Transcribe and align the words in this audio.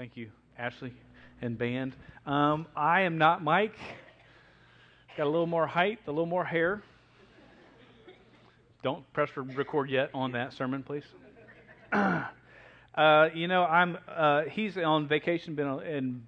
Thank 0.00 0.16
you, 0.16 0.30
Ashley 0.58 0.94
and 1.42 1.58
band. 1.58 1.92
Um, 2.24 2.64
I 2.74 3.02
am 3.02 3.18
not 3.18 3.44
Mike. 3.44 3.74
Got 5.14 5.24
a 5.24 5.28
little 5.28 5.46
more 5.46 5.66
height, 5.66 5.98
a 6.06 6.10
little 6.10 6.24
more 6.24 6.42
hair. 6.42 6.82
Don't 8.82 9.04
press 9.12 9.28
record 9.36 9.90
yet 9.90 10.08
on 10.14 10.32
that 10.32 10.54
sermon, 10.54 10.82
please. 10.82 11.04
uh, 11.92 13.28
you 13.34 13.46
know, 13.46 13.64
I'm. 13.64 13.98
Uh, 14.08 14.44
he's 14.44 14.78
on 14.78 15.06
vacation, 15.06 15.54
been 15.54 15.68
in 15.82 16.22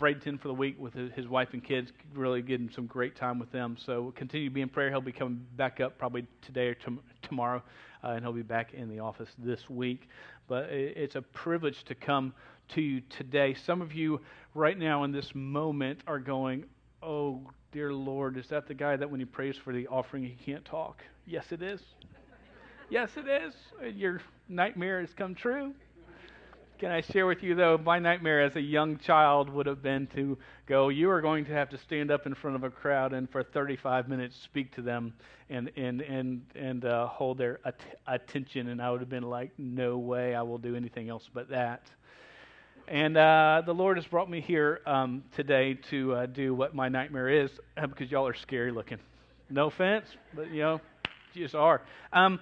Bradenton 0.00 0.40
for 0.40 0.48
the 0.48 0.54
week 0.54 0.76
with 0.78 0.94
his 0.94 1.28
wife 1.28 1.50
and 1.52 1.62
kids, 1.62 1.92
really 2.14 2.40
getting 2.40 2.70
some 2.70 2.86
great 2.86 3.14
time 3.14 3.38
with 3.38 3.52
them. 3.52 3.76
So 3.78 4.00
we'll 4.00 4.12
continue 4.12 4.48
to 4.48 4.54
be 4.54 4.62
in 4.62 4.70
prayer. 4.70 4.88
He'll 4.88 5.02
be 5.02 5.12
coming 5.12 5.44
back 5.56 5.78
up 5.78 5.98
probably 5.98 6.26
today 6.40 6.68
or 6.68 6.74
tom- 6.74 7.02
tomorrow, 7.20 7.62
uh, 8.02 8.08
and 8.08 8.24
he'll 8.24 8.32
be 8.32 8.40
back 8.40 8.72
in 8.72 8.88
the 8.88 9.00
office 9.00 9.28
this 9.38 9.68
week. 9.68 10.08
But 10.48 10.70
it's 10.70 11.16
a 11.16 11.22
privilege 11.22 11.84
to 11.84 11.94
come 11.94 12.32
to 12.70 12.80
you 12.80 13.02
today. 13.10 13.52
Some 13.52 13.82
of 13.82 13.92
you 13.92 14.20
right 14.54 14.78
now 14.78 15.04
in 15.04 15.12
this 15.12 15.34
moment 15.34 16.00
are 16.06 16.18
going, 16.18 16.64
Oh, 17.02 17.42
dear 17.70 17.92
Lord, 17.92 18.38
is 18.38 18.48
that 18.48 18.66
the 18.66 18.74
guy 18.74 18.96
that 18.96 19.10
when 19.10 19.20
he 19.20 19.26
prays 19.26 19.56
for 19.56 19.72
the 19.72 19.86
offering, 19.86 20.24
he 20.24 20.36
can't 20.44 20.64
talk? 20.64 21.02
Yes, 21.26 21.52
it 21.52 21.62
is. 21.62 21.80
yes, 22.88 23.10
it 23.16 23.28
is. 23.28 23.54
Your 23.94 24.22
nightmare 24.48 25.00
has 25.00 25.12
come 25.12 25.34
true. 25.34 25.74
Can 26.80 26.90
I 26.90 27.02
share 27.02 27.26
with 27.26 27.42
you, 27.42 27.54
though, 27.54 27.76
my 27.76 27.98
nightmare 27.98 28.40
as 28.40 28.56
a 28.56 28.60
young 28.60 28.96
child 28.96 29.50
would 29.50 29.66
have 29.66 29.82
been 29.82 30.06
to 30.14 30.38
go, 30.64 30.88
you 30.88 31.10
are 31.10 31.20
going 31.20 31.44
to 31.44 31.52
have 31.52 31.68
to 31.68 31.76
stand 31.76 32.10
up 32.10 32.24
in 32.24 32.34
front 32.34 32.56
of 32.56 32.64
a 32.64 32.70
crowd 32.70 33.12
and 33.12 33.28
for 33.28 33.42
35 33.42 34.08
minutes 34.08 34.34
speak 34.42 34.74
to 34.76 34.80
them 34.80 35.12
and, 35.50 35.70
and, 35.76 36.00
and, 36.00 36.40
and 36.54 36.86
uh, 36.86 37.06
hold 37.06 37.36
their 37.36 37.60
at- 37.66 37.82
attention. 38.06 38.68
And 38.68 38.80
I 38.80 38.90
would 38.90 39.00
have 39.00 39.10
been 39.10 39.24
like, 39.24 39.50
no 39.58 39.98
way, 39.98 40.34
I 40.34 40.40
will 40.40 40.56
do 40.56 40.74
anything 40.74 41.10
else 41.10 41.28
but 41.34 41.50
that. 41.50 41.82
And 42.88 43.14
uh, 43.14 43.60
the 43.66 43.74
Lord 43.74 43.98
has 43.98 44.06
brought 44.06 44.30
me 44.30 44.40
here 44.40 44.80
um, 44.86 45.22
today 45.36 45.74
to 45.90 46.14
uh, 46.14 46.24
do 46.24 46.54
what 46.54 46.74
my 46.74 46.88
nightmare 46.88 47.28
is 47.28 47.50
uh, 47.76 47.88
because 47.88 48.10
y'all 48.10 48.26
are 48.26 48.32
scary 48.32 48.70
looking. 48.70 49.00
No 49.50 49.66
offense, 49.66 50.06
but 50.34 50.50
you 50.50 50.62
know, 50.62 50.80
you 51.34 51.44
just 51.44 51.54
are. 51.54 51.82
Um, 52.14 52.40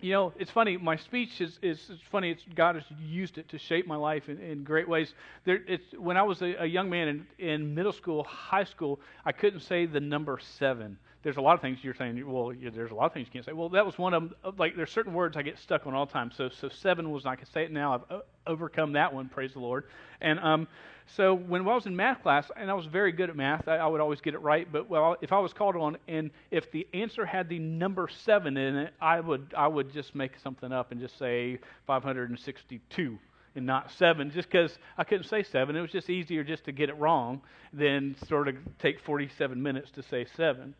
you 0.00 0.12
know, 0.12 0.32
it's 0.38 0.50
funny. 0.50 0.76
My 0.76 0.96
speech 0.96 1.40
is, 1.40 1.58
is 1.62 1.78
it's 1.90 2.02
funny. 2.10 2.30
It's, 2.30 2.42
God 2.54 2.76
has 2.76 2.84
used 3.00 3.38
it 3.38 3.48
to 3.50 3.58
shape 3.58 3.86
my 3.86 3.96
life 3.96 4.28
in, 4.28 4.38
in 4.38 4.64
great 4.64 4.88
ways. 4.88 5.14
There, 5.44 5.60
it's, 5.66 5.84
when 5.98 6.16
I 6.16 6.22
was 6.22 6.42
a, 6.42 6.54
a 6.60 6.66
young 6.66 6.90
man 6.90 7.08
in, 7.08 7.26
in 7.38 7.74
middle 7.74 7.92
school, 7.92 8.24
high 8.24 8.64
school, 8.64 9.00
I 9.24 9.32
couldn't 9.32 9.60
say 9.60 9.86
the 9.86 10.00
number 10.00 10.38
seven 10.58 10.98
there's 11.22 11.36
a 11.36 11.40
lot 11.40 11.54
of 11.54 11.60
things 11.60 11.78
you're 11.82 11.94
saying. 11.94 12.22
Well, 12.26 12.52
there's 12.72 12.92
a 12.92 12.94
lot 12.94 13.06
of 13.06 13.12
things 13.12 13.26
you 13.26 13.32
can't 13.32 13.44
say. 13.44 13.52
Well, 13.52 13.68
that 13.70 13.84
was 13.84 13.98
one 13.98 14.14
of 14.14 14.22
them. 14.22 14.54
Like 14.56 14.74
there's 14.74 14.90
certain 14.90 15.12
words 15.12 15.36
I 15.36 15.42
get 15.42 15.58
stuck 15.58 15.86
on 15.86 15.94
all 15.94 16.06
the 16.06 16.12
time. 16.12 16.30
So 16.34 16.48
so 16.48 16.68
seven 16.68 17.10
was 17.10 17.26
I 17.26 17.36
can 17.36 17.46
say 17.46 17.64
it 17.64 17.72
now. 17.72 17.94
I've 17.94 18.10
uh, 18.10 18.20
overcome 18.46 18.92
that 18.94 19.12
one. 19.12 19.28
Praise 19.28 19.52
the 19.52 19.60
Lord. 19.60 19.84
And 20.20 20.40
um, 20.40 20.66
so 21.16 21.34
when 21.34 21.62
I 21.62 21.74
was 21.74 21.86
in 21.86 21.96
math 21.96 22.22
class, 22.22 22.50
and 22.56 22.70
I 22.70 22.74
was 22.74 22.86
very 22.86 23.12
good 23.12 23.30
at 23.30 23.36
math, 23.36 23.66
I, 23.66 23.76
I 23.76 23.86
would 23.86 24.00
always 24.00 24.20
get 24.20 24.34
it 24.34 24.42
right. 24.42 24.70
But 24.70 24.88
well, 24.88 25.16
if 25.20 25.32
I 25.32 25.38
was 25.38 25.52
called 25.52 25.76
on, 25.76 25.96
and 26.06 26.30
if 26.50 26.70
the 26.70 26.86
answer 26.94 27.26
had 27.26 27.48
the 27.48 27.58
number 27.58 28.08
seven 28.08 28.56
in 28.56 28.76
it, 28.76 28.94
I 29.00 29.20
would 29.20 29.52
I 29.56 29.66
would 29.66 29.92
just 29.92 30.14
make 30.14 30.38
something 30.38 30.72
up 30.72 30.92
and 30.92 31.00
just 31.00 31.18
say 31.18 31.58
562 31.86 33.18
and 33.56 33.66
not 33.66 33.90
seven, 33.92 34.30
just 34.30 34.48
because 34.48 34.78
I 34.96 35.04
couldn't 35.04 35.26
say 35.26 35.42
seven. 35.42 35.74
It 35.74 35.80
was 35.80 35.90
just 35.90 36.08
easier 36.08 36.44
just 36.44 36.64
to 36.66 36.72
get 36.72 36.88
it 36.88 36.96
wrong 36.98 37.40
than 37.72 38.14
sort 38.28 38.46
of 38.48 38.56
take 38.78 39.00
47 39.00 39.60
minutes 39.60 39.90
to 39.92 40.02
say 40.04 40.26
seven. 40.36 40.74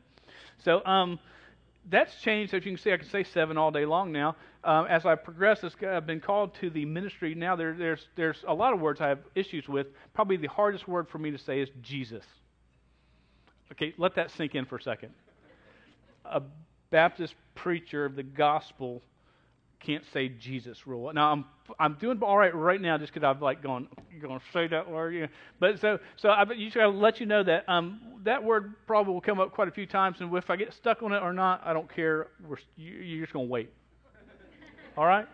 So 0.59 0.85
um, 0.85 1.19
that's 1.89 2.15
changed. 2.21 2.53
As 2.55 2.65
you 2.65 2.73
can 2.73 2.79
see, 2.79 2.93
I 2.93 2.97
can 2.97 3.09
say 3.09 3.25
seven 3.25 3.57
all 3.57 3.71
day 3.71 3.87
long 3.87 4.13
now. 4.13 4.37
Um, 4.63 4.87
as 4.87 5.07
I 5.07 5.15
progress, 5.15 5.65
I've 5.83 6.07
been 6.07 6.21
called 6.21 6.55
to 6.57 6.71
the 6.71 6.85
ministry. 6.85 7.35
Now 7.35 7.57
there, 7.57 7.75
there's 7.75 8.07
there's 8.17 8.45
a 8.47 8.55
lot 8.55 8.73
of 8.73 8.81
words 8.81 9.01
I 9.01 9.09
have 9.09 9.21
issues 9.35 9.69
with. 9.69 9.87
Probably 10.13 10.37
the 10.37 10.49
hardest 10.49 10.87
word 10.87 11.09
for 11.09 11.19
me 11.19 11.31
to 11.31 11.39
say 11.39 11.61
is 11.61 11.71
Jesus. 11.81 12.25
Okay, 13.73 13.95
let 13.97 14.15
that 14.17 14.31
sink 14.33 14.55
in 14.55 14.67
for 14.67 14.77
a 14.77 14.83
second. 14.83 15.13
A 16.25 16.43
Baptist 16.91 17.35
preacher 17.55 18.05
of 18.05 18.17
the 18.17 18.23
gospel 18.23 19.01
can't 19.81 20.05
say 20.13 20.29
Jesus 20.29 20.87
rule. 20.87 21.13
Now 21.13 21.33
I'm 21.33 21.45
I'm 21.79 21.95
doing 21.95 22.21
all 22.23 22.37
right 22.37 22.55
right 22.55 22.81
now 22.81 22.99
just 22.99 23.13
because 23.13 23.27
I've 23.27 23.43
like 23.43 23.63
gone 23.63 23.89
you're 24.13 24.21
going 24.21 24.39
to 24.39 24.45
say 24.53 24.67
that 24.69 24.91
word, 24.91 25.15
you 25.15 25.21
know. 25.23 25.29
but 25.59 25.81
so 25.81 25.99
so 26.17 26.31
I 26.31 26.45
just 26.45 26.75
got 26.75 26.83
to 26.83 26.89
let 26.91 27.21
you 27.21 27.27
know 27.27 27.43
that 27.43 27.69
um 27.69 28.01
that 28.25 28.43
word 28.43 28.75
probably 28.87 29.15
will 29.15 29.21
come 29.21 29.41
up 29.41 29.53
quite 29.53 29.69
a 29.69 29.71
few 29.71 29.87
times, 29.87 30.19
and 30.21 30.35
if 30.37 30.51
I 30.51 30.57
get 30.57 30.73
stuck 30.75 31.03
on 31.03 31.13
it 31.13 31.23
or 31.23 31.33
not, 31.33 31.63
I 31.65 31.73
don't 31.73 31.93
care. 31.93 32.29
We're, 32.47 32.57
you're 32.77 33.25
just 33.25 33.33
going 33.33 33.47
to 33.47 33.51
wait. 33.51 33.71
all 34.97 35.07
right. 35.07 35.27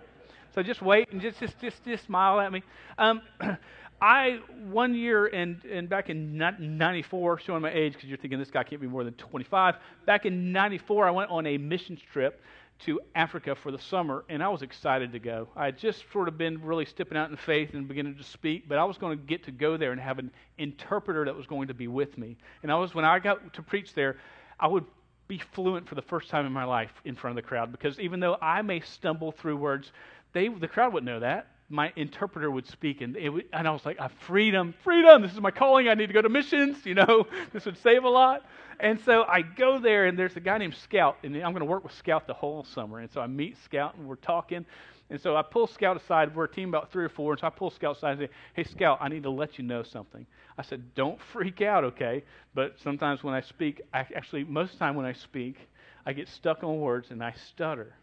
So 0.55 0.63
just 0.63 0.81
wait 0.81 1.13
and 1.13 1.21
just 1.21 1.39
just 1.41 1.59
just, 1.61 1.84
just 1.84 2.05
smile 2.05 2.41
at 2.41 2.53
me. 2.53 2.63
Um, 2.99 3.23
I 4.01 4.41
one 4.69 4.95
year 4.95 5.27
and 5.27 5.65
and 5.65 5.89
back 5.89 6.11
in 6.11 6.37
'94, 6.37 7.41
showing 7.41 7.63
my 7.63 7.73
age 7.73 7.95
because 7.95 8.09
you're 8.09 8.19
thinking 8.19 8.39
this 8.39 8.51
guy 8.51 8.63
can't 8.63 8.81
be 8.81 8.87
more 8.87 9.05
than 9.05 9.15
25. 9.15 9.77
Back 10.05 10.27
in 10.27 10.53
'94, 10.53 11.09
I 11.09 11.11
went 11.11 11.31
on 11.31 11.47
a 11.47 11.59
mission 11.59 11.99
trip 12.13 12.41
to 12.81 13.00
Africa 13.14 13.54
for 13.54 13.72
the 13.72 13.78
summer, 13.78 14.25
and 14.28 14.42
I 14.42 14.48
was 14.48 14.62
excited 14.62 15.12
to 15.12 15.19
go. 15.19 15.48
I 15.56 15.66
had 15.66 15.78
just 15.78 16.04
sort 16.12 16.28
of 16.28 16.37
been 16.37 16.62
really 16.62 16.84
stepping 16.84 17.16
out 17.16 17.31
in 17.31 17.37
faith 17.37 17.75
and 17.75 17.88
beginning 17.88 18.16
to 18.16 18.22
speak, 18.22 18.69
but 18.69 18.78
I 18.78 18.84
was 18.84 18.98
going 18.98 19.19
to 19.19 19.25
get 19.25 19.44
to 19.44 19.50
go 19.50 19.76
there 19.76 19.92
and 19.92 20.00
have 20.00 20.19
an 20.19 20.31
interpreter 20.59 21.25
that 21.25 21.34
was 21.34 21.47
going 21.47 21.69
to 21.69 21.75
be 21.75 21.88
with 21.88 22.19
me. 22.19 22.36
And 22.62 22.70
I 22.70 22.76
was 22.76 22.94
when 22.94 23.04
I 23.04 23.19
got 23.19 23.54
to 23.54 23.62
preach 23.62 23.94
there, 23.94 24.19
I 24.60 24.69
would 24.69 24.84
be 25.28 25.41
fluent 25.54 25.88
for 25.88 25.94
the 25.94 26.03
first 26.03 26.28
time 26.28 26.47
in 26.47 26.53
my 26.53 26.65
life 26.65 26.92
in 27.04 27.16
front 27.16 27.36
of 27.36 27.42
the 27.42 27.48
crowd 27.48 27.72
because 27.72 27.98
even 27.98 28.20
though 28.20 28.36
I 28.41 28.62
may 28.62 28.81
stumble 28.81 29.32
through 29.32 29.56
words, 29.56 29.91
they 30.32 30.48
the 30.48 30.69
crowd 30.69 30.92
wouldn't 30.92 31.10
know 31.10 31.20
that 31.20 31.48
my 31.69 31.93
interpreter 31.97 32.50
would 32.50 32.66
speak, 32.66 33.00
and, 33.00 33.16
it 33.16 33.32
and 33.53 33.66
I 33.66 33.71
was 33.72 33.84
like, 33.84 33.97
ah, 33.99 34.09
freedom, 34.21 34.75
freedom. 34.84 35.22
This 35.22 35.32
is 35.32 35.41
my 35.41 35.50
calling. 35.50 35.88
I 35.88 35.94
need 35.94 36.06
to 36.06 36.12
go 36.12 36.22
to 36.22 36.28
missions. 36.28 36.87
You 36.87 36.94
know, 36.94 37.27
this 37.53 37.65
would 37.65 37.78
save 37.78 38.04
a 38.04 38.09
lot. 38.09 38.44
And 38.78 39.00
so 39.00 39.25
I 39.25 39.43
go 39.43 39.78
there, 39.78 40.06
and 40.06 40.19
there's 40.19 40.37
a 40.37 40.41
guy 40.41 40.59
named 40.59 40.75
Scout, 40.75 41.16
and 41.25 41.34
I'm 41.37 41.53
going 41.53 41.60
to 41.60 41.65
work 41.65 41.82
with 41.82 41.94
Scout 41.94 42.27
the 42.27 42.34
whole 42.34 42.65
summer. 42.65 43.00
And 43.00 43.10
so 43.10 43.21
I 43.21 43.27
meet 43.27 43.56
Scout, 43.65 43.97
and 43.97 44.06
we're 44.06 44.16
talking. 44.16 44.65
And 45.10 45.21
so 45.21 45.37
I 45.37 45.43
pull 45.43 45.66
Scout 45.66 45.97
aside. 45.97 46.34
We're 46.34 46.44
a 46.44 46.53
team 46.53 46.69
about 46.69 46.93
three 46.93 47.04
or 47.04 47.09
four, 47.09 47.32
and 47.32 47.41
so 47.41 47.47
I 47.47 47.50
pull 47.50 47.71
Scout 47.71 47.97
aside 47.97 48.19
and 48.19 48.28
say, 48.28 48.34
"Hey, 48.54 48.65
Scout, 48.65 48.98
I 49.00 49.09
need 49.09 49.22
to 49.22 49.31
let 49.31 49.59
you 49.59 49.65
know 49.65 49.83
something." 49.83 50.27
I 50.59 50.62
said, 50.62 50.94
"Don't 50.94 51.21
freak 51.21 51.62
out, 51.62 51.84
okay?" 51.84 52.25
But 52.54 52.78
sometimes 52.81 53.22
when 53.22 53.34
I 53.34 53.41
speak, 53.41 53.83
I 53.94 54.00
actually 54.00 54.44
most 54.44 54.72
of 54.72 54.78
the 54.78 54.84
time 54.84 54.97
when 54.97 55.06
I 55.06 55.12
speak, 55.12 55.56
I 56.04 56.12
get 56.12 56.28
stuck 56.28 56.65
on 56.65 56.81
words 56.81 57.10
and 57.10 57.22
I 57.22 57.33
stutter. 57.33 57.94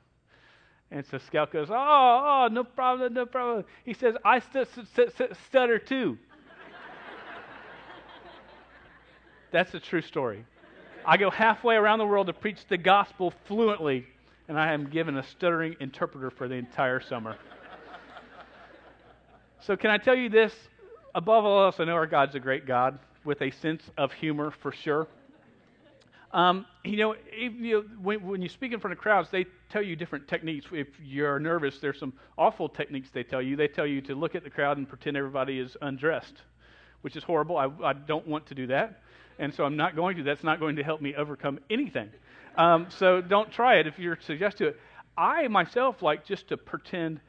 And 0.94 1.04
so 1.08 1.18
Scout 1.18 1.52
goes, 1.52 1.70
Oh, 1.72 1.74
oh, 1.76 2.48
no 2.52 2.64
problem, 2.64 3.16
no 3.16 3.26
problem. 3.26 3.66
He 3.84 3.96
says, 3.96 4.16
I 4.24 4.40
st- 4.40 4.68
st- 4.94 5.12
st- 5.12 5.36
stutter 5.48 5.80
too. 5.80 6.20
That's 9.52 9.74
a 9.74 9.80
true 9.80 10.04
story. 10.04 10.46
I 11.04 11.18
go 11.18 11.32
halfway 11.32 11.76
around 11.76 11.98
the 11.98 12.06
world 12.06 12.28
to 12.28 12.34
preach 12.34 12.60
the 12.70 12.78
gospel 12.78 13.34
fluently, 13.46 14.06
and 14.48 14.58
I 14.58 14.72
am 14.72 14.88
given 14.88 15.18
a 15.18 15.24
stuttering 15.24 15.76
interpreter 15.80 16.30
for 16.30 16.48
the 16.48 16.56
entire 16.56 17.02
summer. 17.02 17.38
so, 19.62 19.76
can 19.76 19.90
I 19.90 19.98
tell 19.98 20.16
you 20.16 20.30
this? 20.30 20.54
Above 21.16 21.44
all 21.44 21.66
else, 21.66 21.80
I 21.80 21.86
know 21.86 21.94
our 21.94 22.08
God's 22.08 22.36
a 22.36 22.40
great 22.40 22.68
God 22.68 23.00
with 23.24 23.42
a 23.42 23.50
sense 23.50 23.84
of 23.98 24.14
humor 24.14 24.52
for 24.62 24.72
sure. 24.72 25.08
Um, 26.34 26.66
you 26.84 26.98
know, 26.98 27.16
if, 27.32 27.54
you 27.54 27.88
when, 28.02 28.26
when, 28.26 28.42
you 28.42 28.50
speak 28.50 28.74
in 28.74 28.80
front 28.80 28.92
of 28.92 28.98
crowds, 28.98 29.30
they 29.30 29.46
tell 29.70 29.84
you 29.84 29.96
different 29.96 30.28
techniques. 30.28 30.66
If 30.72 30.88
you're 31.02 31.40
nervous, 31.40 31.78
there's 31.78 32.00
some 32.00 32.12
awful 32.40 32.68
techniques 32.68 33.12
they 33.12 33.24
tell 33.24 33.42
you. 33.42 33.56
They 33.56 33.68
tell 33.68 33.86
you 33.86 34.02
to 34.02 34.16
look 34.16 34.34
at 34.34 34.44
the 34.44 34.50
crowd 34.50 34.78
and 34.78 34.90
pretend 34.90 35.16
everybody 35.16 35.60
is 35.60 35.78
undressed, 35.82 36.42
which 37.02 37.16
is 37.16 37.24
horrible. 37.24 37.58
I, 37.58 37.70
I 37.84 37.94
don't 37.94 38.28
want 38.28 38.48
to 38.48 38.56
do 38.56 38.66
that. 38.68 39.04
And 39.38 39.54
so 39.54 39.64
I'm 39.64 39.78
not 39.78 39.96
going 39.96 40.18
to. 40.18 40.24
That's 40.24 40.44
not 40.44 40.60
going 40.60 40.76
to 40.78 40.84
help 40.84 41.02
me 41.02 41.14
overcome 41.16 41.60
anything. 41.70 42.10
Um, 42.56 42.88
so 42.90 43.22
don't 43.22 43.52
try 43.52 43.76
it 43.76 43.86
if 43.86 44.00
you're 44.00 44.18
suggested 44.22 44.64
to 44.64 44.70
it. 44.70 44.80
I 45.16 45.48
myself 45.48 46.02
like 46.02 46.26
just 46.26 46.48
to 46.50 46.58
pretend 46.58 47.20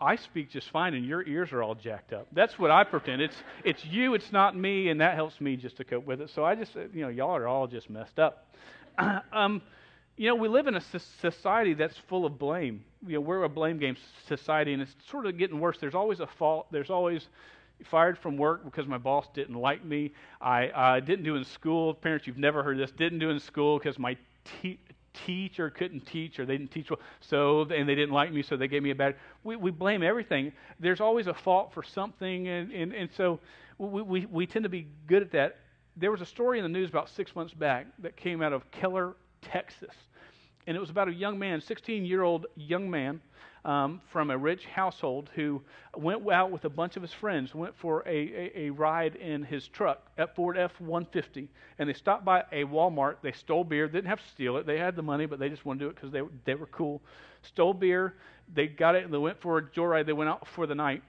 I 0.00 0.16
speak 0.16 0.50
just 0.50 0.70
fine 0.70 0.94
and 0.94 1.04
your 1.04 1.26
ears 1.26 1.52
are 1.52 1.62
all 1.62 1.74
jacked 1.74 2.12
up. 2.12 2.26
That's 2.32 2.58
what 2.58 2.70
I 2.70 2.84
pretend. 2.84 3.22
It's, 3.22 3.36
it's 3.64 3.84
you, 3.84 4.14
it's 4.14 4.32
not 4.32 4.56
me, 4.56 4.88
and 4.88 5.00
that 5.00 5.14
helps 5.14 5.40
me 5.40 5.56
just 5.56 5.76
to 5.78 5.84
cope 5.84 6.06
with 6.06 6.20
it. 6.20 6.30
So 6.30 6.44
I 6.44 6.54
just, 6.54 6.74
you 6.74 7.02
know, 7.02 7.08
y'all 7.08 7.36
are 7.36 7.46
all 7.46 7.66
just 7.66 7.88
messed 7.88 8.18
up. 8.18 8.54
um, 9.32 9.62
you 10.16 10.28
know, 10.28 10.36
we 10.36 10.48
live 10.48 10.66
in 10.66 10.76
a 10.76 10.82
society 11.20 11.74
that's 11.74 11.96
full 12.08 12.24
of 12.24 12.38
blame. 12.38 12.84
You 13.06 13.14
know, 13.14 13.20
we're 13.20 13.42
a 13.42 13.48
blame 13.48 13.78
game 13.78 13.96
society, 14.28 14.72
and 14.72 14.82
it's 14.82 14.94
sort 15.10 15.26
of 15.26 15.36
getting 15.36 15.58
worse. 15.58 15.78
There's 15.80 15.94
always 15.94 16.20
a 16.20 16.26
fault. 16.26 16.68
There's 16.70 16.90
always 16.90 17.26
fired 17.90 18.16
from 18.18 18.36
work 18.36 18.64
because 18.64 18.86
my 18.86 18.98
boss 18.98 19.26
didn't 19.34 19.56
like 19.56 19.84
me. 19.84 20.12
I 20.40 20.68
uh, 20.68 21.00
didn't 21.00 21.24
do 21.24 21.34
in 21.34 21.44
school. 21.44 21.94
Parents, 21.94 22.26
you've 22.26 22.38
never 22.38 22.62
heard 22.62 22.78
this. 22.78 22.92
Didn't 22.92 23.18
do 23.18 23.30
in 23.30 23.40
school 23.40 23.78
because 23.78 23.98
my 23.98 24.16
te- 24.62 24.78
teacher 25.26 25.70
couldn't 25.70 26.06
teach 26.06 26.38
or 26.38 26.46
they 26.46 26.56
didn't 26.56 26.70
teach 26.70 26.90
well, 26.90 27.00
so 27.20 27.62
and 27.62 27.88
they 27.88 27.94
didn't 27.94 28.14
like 28.14 28.32
me, 28.32 28.42
so 28.42 28.56
they 28.56 28.68
gave 28.68 28.82
me 28.82 28.90
a 28.90 28.94
bad. 28.94 29.16
We, 29.42 29.56
we 29.56 29.70
blame 29.70 30.02
everything. 30.02 30.52
There's 30.80 31.00
always 31.00 31.26
a 31.26 31.34
fault 31.34 31.72
for 31.72 31.82
something, 31.82 32.48
and, 32.48 32.72
and, 32.72 32.92
and 32.92 33.10
so 33.16 33.40
we, 33.78 34.02
we, 34.02 34.26
we 34.26 34.46
tend 34.46 34.64
to 34.64 34.68
be 34.68 34.88
good 35.06 35.22
at 35.22 35.32
that. 35.32 35.56
There 35.96 36.10
was 36.10 36.20
a 36.20 36.26
story 36.26 36.58
in 36.58 36.64
the 36.64 36.68
news 36.68 36.90
about 36.90 37.08
six 37.08 37.34
months 37.36 37.54
back 37.54 37.86
that 38.00 38.16
came 38.16 38.42
out 38.42 38.52
of 38.52 38.68
Keller, 38.70 39.14
Texas. 39.42 39.94
And 40.66 40.76
it 40.76 40.80
was 40.80 40.90
about 40.90 41.08
a 41.08 41.12
young 41.12 41.38
man, 41.38 41.60
16 41.60 42.04
year 42.04 42.22
old 42.22 42.46
young 42.56 42.90
man. 42.90 43.20
Um, 43.64 44.00
from 44.12 44.30
a 44.30 44.36
rich 44.36 44.64
household 44.66 45.30
who 45.34 45.62
went 45.96 46.28
out 46.30 46.50
with 46.50 46.64
a 46.64 46.68
bunch 46.68 46.96
of 46.96 47.02
his 47.02 47.12
friends, 47.12 47.54
went 47.54 47.74
for 47.76 48.02
a, 48.06 48.10
a, 48.10 48.66
a 48.66 48.70
ride 48.70 49.16
in 49.16 49.42
his 49.42 49.66
truck, 49.68 50.06
at 50.18 50.34
Ford 50.36 50.58
F 50.58 50.72
150. 50.80 51.48
And 51.78 51.88
they 51.88 51.94
stopped 51.94 52.24
by 52.24 52.44
a 52.52 52.64
Walmart. 52.64 53.16
They 53.22 53.32
stole 53.32 53.64
beer. 53.64 53.88
Didn't 53.88 54.08
have 54.08 54.20
to 54.20 54.28
steal 54.28 54.58
it. 54.58 54.66
They 54.66 54.78
had 54.78 54.96
the 54.96 55.02
money, 55.02 55.26
but 55.26 55.38
they 55.38 55.48
just 55.48 55.64
wanted 55.64 55.80
to 55.80 55.84
do 55.86 55.90
it 55.90 55.94
because 55.96 56.10
they, 56.12 56.22
they 56.44 56.54
were 56.54 56.66
cool. 56.66 57.00
Stole 57.42 57.74
beer. 57.74 58.14
They 58.52 58.66
got 58.66 58.96
it. 58.96 59.04
And 59.04 59.12
they 59.12 59.18
went 59.18 59.40
for 59.40 59.58
a 59.58 59.62
joyride. 59.62 60.06
They 60.06 60.12
went 60.12 60.28
out 60.28 60.46
for 60.48 60.66
the 60.66 60.74
night. 60.74 61.02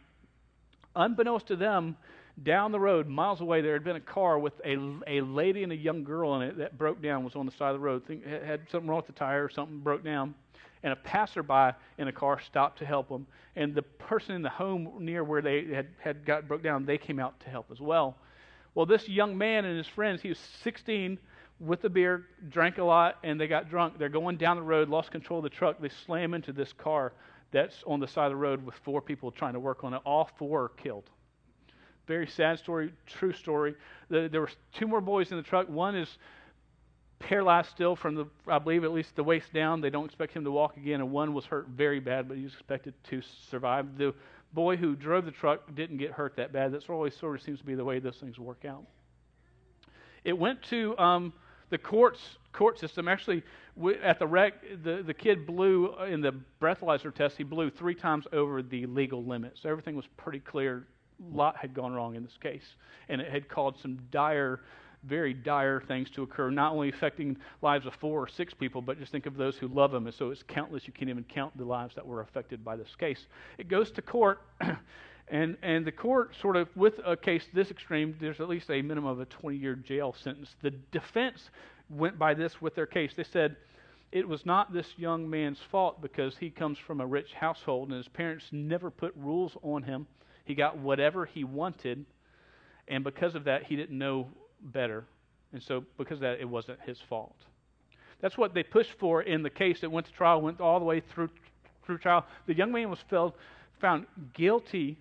Unbeknownst 0.96 1.48
to 1.48 1.58
them, 1.58 1.98
down 2.42 2.72
the 2.72 2.80
road, 2.80 3.08
miles 3.08 3.42
away, 3.42 3.62
there 3.62 3.74
had 3.74 3.84
been 3.84 3.96
a 3.96 4.02
car 4.02 4.40
with 4.40 4.54
a, 4.66 4.78
a 5.08 5.22
lady 5.22 5.64
and 5.64 5.72
a 5.72 5.76
young 5.76 6.04
girl 6.04 6.36
in 6.36 6.42
it 6.42 6.58
that 6.58 6.78
broke 6.78 7.02
down, 7.02 7.24
was 7.24 7.36
on 7.36 7.46
the 7.46 7.52
side 7.52 7.70
of 7.70 7.76
the 7.76 7.86
road. 7.86 8.06
Think, 8.06 8.26
had 8.26 8.62
something 8.72 8.90
wrong 8.90 8.98
with 8.98 9.08
the 9.08 9.14
tire 9.14 9.44
or 9.44 9.50
something, 9.50 9.80
broke 9.80 10.04
down. 10.04 10.36
And 10.86 10.94
a 10.94 10.96
passerby 10.96 11.76
in 11.98 12.08
a 12.08 12.12
car 12.12 12.40
stopped 12.40 12.78
to 12.80 12.86
help 12.86 13.10
them. 13.10 13.28
And 13.58 13.74
the 13.74 13.82
person 13.82 14.36
in 14.36 14.42
the 14.42 14.50
home 14.50 14.94
near 15.00 15.24
where 15.24 15.42
they 15.42 15.66
had, 15.66 15.88
had 16.00 16.26
got 16.26 16.48
broke 16.48 16.64
down, 16.64 16.86
they 16.86 16.98
came 16.98 17.20
out 17.20 17.38
to 17.42 17.50
help 17.50 17.72
as 17.72 17.82
well. 17.82 18.16
Well, 18.76 18.86
this 18.86 19.10
young 19.10 19.38
man 19.38 19.66
and 19.66 19.78
his 19.78 19.88
friends, 19.88 20.22
he 20.22 20.30
was 20.30 20.40
16 20.64 21.18
with 21.60 21.82
the 21.82 21.90
beer, 21.90 22.28
drank 22.50 22.78
a 22.78 22.84
lot, 22.84 23.18
and 23.24 23.42
they 23.42 23.48
got 23.48 23.70
drunk. 23.70 23.98
They're 23.98 24.10
going 24.10 24.38
down 24.38 24.58
the 24.58 24.64
road, 24.64 24.88
lost 24.88 25.12
control 25.12 25.40
of 25.40 25.44
the 25.44 25.50
truck. 25.50 25.82
They 25.82 25.90
slam 25.90 26.34
into 26.34 26.54
this 26.54 26.72
car 26.72 27.14
that's 27.52 27.84
on 27.88 28.00
the 28.00 28.08
side 28.08 28.26
of 28.26 28.32
the 28.32 28.36
road 28.36 28.66
with 28.66 28.76
four 28.84 29.02
people 29.02 29.32
trying 29.32 29.54
to 29.54 29.60
work 29.60 29.84
on 29.84 29.94
it. 29.94 30.02
All 30.06 30.30
four 30.38 30.66
are 30.66 30.70
killed. 30.70 31.10
Very 32.06 32.28
sad 32.28 32.60
story, 32.60 32.92
true 33.08 33.34
story. 33.34 33.76
The, 34.10 34.30
there 34.32 34.42
were 34.42 34.52
two 34.74 34.88
more 34.88 35.02
boys 35.02 35.32
in 35.32 35.38
the 35.38 35.44
truck. 35.44 35.68
One 35.68 35.96
is 35.96 36.18
paralyzed 37.20 37.70
still 37.70 37.96
from 37.96 38.16
the, 38.16 38.26
I 38.48 38.60
believe, 38.60 38.84
at 38.84 38.92
least 38.92 39.16
the 39.16 39.24
waist 39.24 39.54
down. 39.54 39.82
They 39.82 39.90
don't 39.90 40.06
expect 40.06 40.34
him 40.34 40.44
to 40.44 40.52
walk 40.52 40.78
again. 40.78 41.02
And 41.02 41.12
one 41.12 41.34
was 41.34 41.46
hurt 41.46 41.68
very 41.70 42.00
bad, 42.00 42.28
but 42.28 42.38
he 42.38 42.44
was 42.44 42.54
expected 42.54 42.94
to 43.06 43.22
survive. 43.50 43.98
The 43.98 44.14
boy 44.54 44.78
who 44.78 44.96
drove 44.96 45.26
the 45.26 45.32
truck 45.32 45.76
didn't 45.76 45.98
get 45.98 46.12
hurt 46.12 46.36
that 46.38 46.54
bad. 46.54 46.72
That's 46.72 46.90
always 46.90 47.16
sort 47.16 47.36
of 47.36 47.42
seems 47.42 47.60
to 47.60 47.66
be 47.66 47.76
the 47.76 47.84
way 47.84 48.00
those 48.00 48.18
things 48.18 48.38
work 48.40 48.66
out. 48.66 48.84
It 50.24 50.38
went 50.38 50.62
to 50.64 50.98
um, 50.98 51.34
the 51.70 51.78
courts 51.78 52.38
court 52.54 52.80
system. 52.80 53.08
Actually, 53.08 53.44
at 54.02 54.18
the 54.18 54.26
wreck, 54.26 54.54
the, 54.84 55.04
the 55.04 55.14
kid 55.14 55.46
blew 55.46 55.94
in 56.06 56.22
the 56.22 56.34
breathalyzer 56.62 57.14
test. 57.14 57.38
He 57.38 57.44
blew 57.44 57.70
three 57.70 57.96
times 57.96 58.26
over 58.32 58.62
the 58.62 58.86
legal 58.86 59.24
limit, 59.24 59.58
so 59.62 59.70
everything 59.70 59.96
was 59.96 60.08
pretty 60.16 60.40
clear 60.40 60.88
A 61.20 61.36
lot 61.36 61.58
had 61.58 61.74
gone 61.74 61.94
wrong 61.94 62.16
in 62.16 62.24
this 62.24 62.38
case, 62.42 62.76
and 63.10 63.22
it 63.22 63.32
had 63.32 63.48
caused 63.48 63.80
some 63.82 64.00
dire, 64.12 64.62
very 65.08 65.34
dire 65.34 65.82
things 65.82 66.10
to 66.12 66.24
occur, 66.24 66.50
not 66.50 66.74
only 66.74 66.90
affecting 66.90 67.38
lives 67.62 67.86
of 67.86 67.94
four 67.96 68.22
or 68.22 68.28
six 68.28 68.54
people, 68.54 68.82
but 68.82 69.00
just 69.00 69.12
think 69.12 69.26
of 69.26 69.36
those 69.36 69.58
who 69.58 69.68
love 69.68 69.92
them. 69.92 70.08
And 70.08 70.16
so 70.16 70.32
it's 70.32 70.44
countless. 70.44 70.88
You 70.88 70.94
can't 70.94 71.10
even 71.10 71.24
count 71.24 71.58
the 71.58 71.66
lives 71.66 71.96
that 71.96 72.06
were 72.06 72.22
affected 72.22 72.64
by 72.64 72.76
this 72.76 72.96
case. 73.00 73.26
It 73.58 73.68
goes 73.68 73.92
to 73.92 74.02
court. 74.02 74.42
And, 75.28 75.58
and 75.64 75.86
the 75.86 75.92
court, 75.92 76.36
sort 76.40 76.56
of, 76.56 76.70
with 76.76 77.00
a 77.04 77.18
case 77.18 77.44
this 77.52 77.72
extreme, 77.72 78.16
there's 78.20 78.40
at 78.40 78.48
least 78.48 78.70
a 78.70 78.82
minimum 78.84 79.10
of 79.10 79.20
a 79.20 79.26
20 79.26 79.58
year 79.58 79.74
jail 79.74 80.16
sentence. 80.24 80.56
The 80.62 80.70
defense 80.70 81.50
went 81.90 82.20
by 82.20 82.36
this 82.36 82.62
with 82.62 82.76
their 82.76 82.86
case. 82.86 83.14
They 83.16 83.24
said 83.24 83.56
it 84.12 84.28
was 84.28 84.46
not 84.46 84.72
this 84.72 84.88
young 84.98 85.30
man's 85.30 85.60
fault 85.72 86.02
because 86.02 86.38
he 86.38 86.50
comes 86.50 86.78
from 86.78 87.02
a 87.02 87.06
rich 87.06 87.34
household 87.34 87.90
and 87.90 87.98
his 87.98 88.08
parents 88.08 88.46
never 88.52 88.92
put 88.92 89.14
rules 89.16 89.58
on 89.64 89.84
him. 89.84 90.08
He 90.46 90.54
got 90.54 90.78
whatever 90.78 91.26
he 91.26 91.44
wanted, 91.44 92.06
and 92.88 93.04
because 93.04 93.34
of 93.34 93.46
that, 93.46 93.64
he 93.64 93.76
didn't 93.76 93.98
know 93.98 94.28
better. 94.62 95.06
And 95.54 95.62
so, 95.62 95.84
because 95.98 96.20
that, 96.20 96.40
it 96.40 96.50
wasn't 96.50 96.80
his 96.86 97.00
fault. 97.10 97.36
That's 98.22 98.38
what 98.38 98.54
they 98.54 98.64
pushed 98.64 98.94
for 99.00 99.22
in 99.22 99.44
the 99.44 99.50
case 99.50 99.82
that 99.82 99.92
went 99.92 100.08
to 100.08 100.14
trial, 100.14 100.42
went 100.42 100.60
all 100.60 100.80
the 100.80 100.86
way 100.86 101.02
through, 101.02 101.30
through 101.86 102.00
trial. 102.00 102.26
The 102.48 102.56
young 102.56 102.72
man 102.72 102.90
was 102.90 103.00
felt, 103.10 103.36
found 103.80 104.06
guilty 104.34 104.98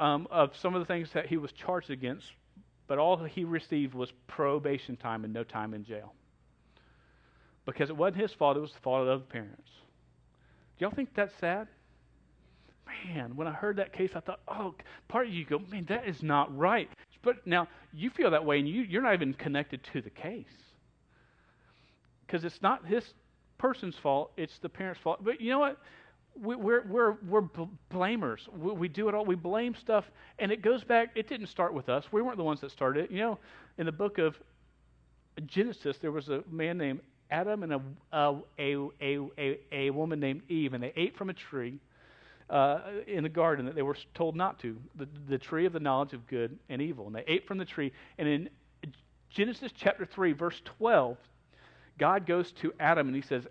um, 0.00 0.26
of 0.30 0.56
some 0.56 0.74
of 0.74 0.80
the 0.80 0.86
things 0.86 1.10
that 1.12 1.26
he 1.26 1.36
was 1.36 1.52
charged 1.52 1.90
against, 1.90 2.26
but 2.86 2.98
all 2.98 3.16
he 3.16 3.44
received 3.44 3.94
was 3.94 4.12
probation 4.26 4.96
time 4.96 5.24
and 5.24 5.32
no 5.32 5.44
time 5.44 5.74
in 5.74 5.84
jail. 5.84 6.12
Because 7.66 7.90
it 7.90 7.96
wasn't 7.96 8.20
his 8.20 8.32
fault, 8.32 8.56
it 8.56 8.60
was 8.60 8.72
the 8.72 8.80
fault 8.80 9.08
of 9.08 9.20
the 9.20 9.26
parents. 9.26 9.70
Do 10.78 10.84
y'all 10.84 10.94
think 10.94 11.10
that's 11.14 11.34
sad? 11.40 11.68
man, 13.06 13.36
when 13.36 13.46
I 13.46 13.52
heard 13.52 13.76
that 13.76 13.92
case, 13.92 14.10
I 14.14 14.20
thought, 14.20 14.40
oh, 14.48 14.74
part 15.08 15.26
of 15.26 15.32
you 15.32 15.44
go, 15.44 15.60
man, 15.70 15.86
that 15.88 16.08
is 16.08 16.22
not 16.22 16.56
right. 16.56 16.88
But 17.24 17.46
now 17.46 17.68
you 17.92 18.10
feel 18.10 18.30
that 18.30 18.44
way, 18.44 18.58
and 18.58 18.68
you, 18.68 18.82
you're 18.82 19.02
not 19.02 19.14
even 19.14 19.34
connected 19.34 19.80
to 19.92 20.02
the 20.02 20.10
case. 20.10 20.44
Because 22.26 22.44
it's 22.44 22.62
not 22.62 22.86
his 22.86 23.04
person's 23.58 23.96
fault, 23.96 24.32
it's 24.36 24.58
the 24.58 24.68
parent's 24.68 25.00
fault. 25.00 25.24
But 25.24 25.40
you 25.40 25.50
know 25.50 25.58
what? 25.58 25.78
We, 26.40 26.56
we're, 26.56 26.82
we're, 26.86 27.16
we're 27.28 27.42
blamers. 27.92 28.40
We, 28.56 28.72
we 28.72 28.88
do 28.88 29.08
it 29.08 29.14
all. 29.14 29.24
We 29.24 29.36
blame 29.36 29.74
stuff, 29.74 30.04
and 30.38 30.50
it 30.50 30.62
goes 30.62 30.82
back. 30.84 31.10
It 31.14 31.28
didn't 31.28 31.46
start 31.46 31.72
with 31.74 31.88
us. 31.88 32.04
We 32.12 32.22
weren't 32.22 32.36
the 32.36 32.44
ones 32.44 32.60
that 32.60 32.72
started 32.72 33.04
it. 33.04 33.10
You 33.10 33.18
know, 33.18 33.38
in 33.78 33.86
the 33.86 33.92
book 33.92 34.18
of 34.18 34.36
Genesis, 35.46 35.98
there 35.98 36.12
was 36.12 36.28
a 36.28 36.42
man 36.50 36.78
named 36.78 37.00
Adam 37.30 37.62
and 37.62 37.72
a, 37.72 37.80
a, 38.12 38.36
a, 38.58 39.18
a, 39.38 39.58
a, 39.72 39.90
woman 39.90 40.20
named 40.20 40.42
Eve, 40.48 40.74
and 40.74 40.82
they 40.82 40.92
ate 40.96 41.16
from 41.16 41.30
a 41.30 41.34
tree 41.34 41.80
uh, 42.50 42.80
in 43.06 43.22
the 43.22 43.28
garden 43.28 43.66
that 43.66 43.74
they 43.74 43.82
were 43.82 43.96
told 44.14 44.36
not 44.36 44.58
to, 44.60 44.76
the, 44.96 45.08
the 45.28 45.38
tree 45.38 45.66
of 45.66 45.72
the 45.72 45.80
knowledge 45.80 46.12
of 46.12 46.26
good 46.26 46.58
and 46.68 46.82
evil. 46.82 47.06
And 47.06 47.14
they 47.14 47.24
ate 47.26 47.46
from 47.46 47.58
the 47.58 47.64
tree. 47.64 47.92
And 48.18 48.28
in 48.28 48.50
Genesis 49.30 49.72
chapter 49.74 50.04
3, 50.04 50.32
verse 50.32 50.60
12, 50.78 51.16
God 51.98 52.26
goes 52.26 52.52
to 52.62 52.72
Adam 52.78 53.06
and 53.06 53.16
he 53.16 53.22
says, 53.22 53.44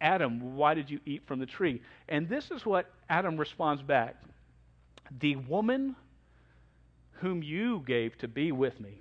Adam, 0.00 0.56
why 0.56 0.74
did 0.74 0.90
you 0.90 1.00
eat 1.06 1.22
from 1.26 1.38
the 1.38 1.46
tree? 1.46 1.82
And 2.08 2.28
this 2.28 2.50
is 2.50 2.64
what 2.64 2.90
Adam 3.08 3.36
responds 3.36 3.82
back 3.82 4.16
The 5.20 5.36
woman 5.36 5.96
whom 7.12 7.42
you 7.42 7.82
gave 7.86 8.16
to 8.18 8.28
be 8.28 8.52
with 8.52 8.78
me, 8.80 9.00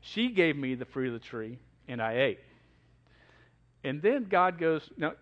she 0.00 0.30
gave 0.30 0.56
me 0.56 0.74
the 0.74 0.84
fruit 0.84 1.08
of 1.08 1.14
the 1.14 1.26
tree, 1.26 1.58
and 1.88 2.02
I 2.02 2.18
ate. 2.18 2.40
And 3.82 4.02
then 4.02 4.26
God 4.28 4.58
goes, 4.58 4.82
Now, 4.96 5.12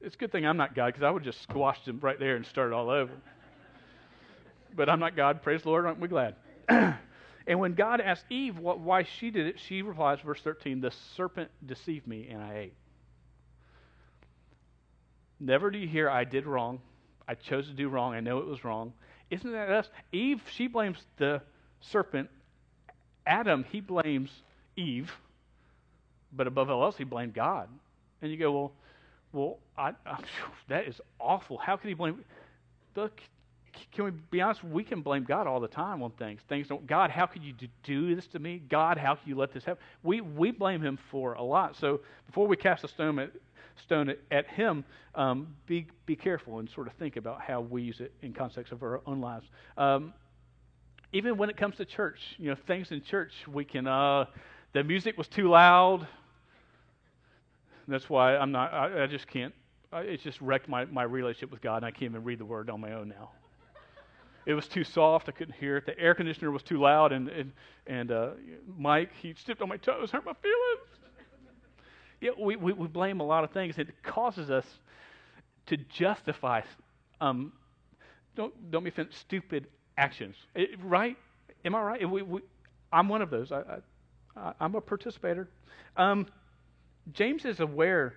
it's 0.00 0.14
a 0.14 0.18
good 0.18 0.32
thing 0.32 0.46
I'm 0.46 0.56
not 0.56 0.74
God 0.74 0.86
because 0.86 1.02
I 1.02 1.10
would 1.10 1.24
just 1.24 1.42
squash 1.42 1.84
them 1.84 1.98
right 2.00 2.18
there 2.18 2.36
and 2.36 2.46
start 2.46 2.72
all 2.72 2.90
over. 2.90 3.12
but 4.74 4.88
I'm 4.88 5.00
not 5.00 5.16
God. 5.16 5.42
Praise 5.42 5.62
the 5.62 5.68
Lord. 5.68 5.86
Aren't 5.86 6.00
we 6.00 6.08
glad? 6.08 6.36
and 6.68 7.60
when 7.60 7.74
God 7.74 8.00
asked 8.00 8.24
Eve 8.30 8.58
what, 8.58 8.80
why 8.80 9.02
she 9.02 9.30
did 9.30 9.46
it, 9.46 9.60
she 9.60 9.82
replies, 9.82 10.20
verse 10.20 10.40
13, 10.40 10.80
The 10.80 10.92
serpent 11.16 11.50
deceived 11.64 12.06
me 12.06 12.28
and 12.30 12.42
I 12.42 12.56
ate. 12.56 12.74
Never 15.38 15.70
do 15.70 15.78
you 15.78 15.88
hear, 15.88 16.08
I 16.08 16.24
did 16.24 16.46
wrong. 16.46 16.80
I 17.26 17.34
chose 17.34 17.66
to 17.68 17.72
do 17.72 17.88
wrong. 17.88 18.14
I 18.14 18.20
know 18.20 18.38
it 18.38 18.46
was 18.46 18.64
wrong. 18.64 18.92
Isn't 19.30 19.52
that 19.52 19.70
us? 19.70 19.88
Eve, 20.12 20.42
she 20.50 20.66
blames 20.66 20.98
the 21.16 21.40
serpent. 21.80 22.28
Adam, 23.26 23.64
he 23.70 23.80
blames 23.80 24.30
Eve. 24.76 25.12
But 26.32 26.46
above 26.46 26.70
all 26.70 26.84
else, 26.84 26.96
he 26.96 27.04
blamed 27.04 27.34
God. 27.34 27.68
And 28.20 28.30
you 28.30 28.36
go, 28.36 28.52
well, 28.52 28.72
well, 29.32 29.58
I, 29.76 29.92
I, 30.06 30.22
that 30.68 30.86
is 30.86 31.00
awful. 31.18 31.58
How 31.58 31.76
can 31.76 31.88
he 31.88 31.94
blame? 31.94 32.24
Look, 32.96 33.20
can 33.92 34.04
we 34.04 34.10
be 34.30 34.40
honest? 34.40 34.64
We 34.64 34.84
can 34.84 35.00
blame 35.00 35.24
God 35.24 35.46
all 35.46 35.60
the 35.60 35.68
time 35.68 36.02
on 36.02 36.10
things. 36.12 36.40
Things 36.48 36.68
don't. 36.68 36.86
God, 36.86 37.10
how 37.10 37.26
could 37.26 37.42
you 37.42 37.54
do 37.84 38.14
this 38.14 38.26
to 38.28 38.38
me? 38.38 38.62
God, 38.68 38.98
how 38.98 39.14
can 39.14 39.28
you 39.28 39.36
let 39.36 39.52
this 39.52 39.64
happen? 39.64 39.82
We 40.02 40.20
we 40.20 40.50
blame 40.50 40.82
Him 40.82 40.98
for 41.10 41.34
a 41.34 41.42
lot. 41.42 41.76
So 41.76 42.00
before 42.26 42.46
we 42.46 42.56
cast 42.56 42.84
a 42.84 42.88
stone 42.88 43.18
at 43.18 43.30
stone 43.84 44.08
at, 44.08 44.18
at 44.30 44.46
Him, 44.48 44.84
um, 45.14 45.54
be 45.66 45.86
be 46.06 46.16
careful 46.16 46.58
and 46.58 46.68
sort 46.70 46.88
of 46.88 46.94
think 46.94 47.16
about 47.16 47.40
how 47.40 47.60
we 47.60 47.82
use 47.82 48.00
it 48.00 48.12
in 48.22 48.32
context 48.32 48.72
of 48.72 48.82
our 48.82 49.00
own 49.06 49.20
lives. 49.20 49.46
Um, 49.76 50.12
even 51.12 51.36
when 51.36 51.50
it 51.50 51.56
comes 51.56 51.76
to 51.76 51.84
church, 51.84 52.18
you 52.38 52.50
know, 52.50 52.56
things 52.66 52.90
in 52.90 53.02
church, 53.02 53.32
we 53.52 53.64
can. 53.64 53.86
Uh, 53.86 54.26
the 54.72 54.84
music 54.84 55.18
was 55.18 55.26
too 55.26 55.48
loud. 55.48 56.06
That's 57.88 58.08
why 58.08 58.36
I'm 58.36 58.52
not, 58.52 58.72
I, 58.72 59.04
I 59.04 59.06
just 59.06 59.26
can't, 59.26 59.54
I, 59.92 60.00
it 60.02 60.20
just 60.22 60.40
wrecked 60.40 60.68
my, 60.68 60.84
my 60.84 61.02
relationship 61.02 61.50
with 61.50 61.60
God, 61.60 61.78
and 61.78 61.86
I 61.86 61.90
can't 61.90 62.10
even 62.12 62.24
read 62.24 62.38
the 62.38 62.44
word 62.44 62.70
on 62.70 62.80
my 62.80 62.92
own 62.92 63.08
now. 63.08 63.30
It 64.46 64.54
was 64.54 64.66
too 64.66 64.84
soft, 64.84 65.28
I 65.28 65.32
couldn't 65.32 65.54
hear 65.54 65.76
it. 65.76 65.86
The 65.86 65.98
air 65.98 66.14
conditioner 66.14 66.50
was 66.50 66.62
too 66.62 66.78
loud, 66.80 67.12
and, 67.12 67.28
and, 67.28 67.52
and 67.86 68.10
uh, 68.10 68.30
Mike, 68.78 69.10
he 69.20 69.34
stepped 69.34 69.60
on 69.60 69.68
my 69.68 69.76
toes, 69.76 70.10
hurt 70.10 70.24
my 70.24 70.32
feelings. 70.34 70.88
Yeah, 72.20 72.30
we, 72.38 72.56
we, 72.56 72.72
we 72.72 72.86
blame 72.86 73.20
a 73.20 73.24
lot 73.24 73.44
of 73.44 73.50
things. 73.50 73.78
It 73.78 73.88
causes 74.02 74.50
us 74.50 74.66
to 75.66 75.76
justify, 75.76 76.62
um, 77.20 77.52
don't, 78.36 78.70
don't 78.70 78.84
be 78.84 78.90
offended, 78.90 79.14
stupid 79.14 79.66
actions. 79.96 80.36
It, 80.54 80.70
right? 80.82 81.16
Am 81.64 81.74
I 81.74 81.82
right? 81.82 82.10
We, 82.10 82.22
we, 82.22 82.40
I'm 82.92 83.08
one 83.08 83.22
of 83.22 83.30
those. 83.30 83.52
I, 83.52 83.62
I, 84.36 84.52
I'm 84.60 84.74
a 84.74 84.80
participator. 84.80 85.48
Um, 85.96 86.26
James 87.12 87.44
is 87.44 87.60
aware, 87.60 88.14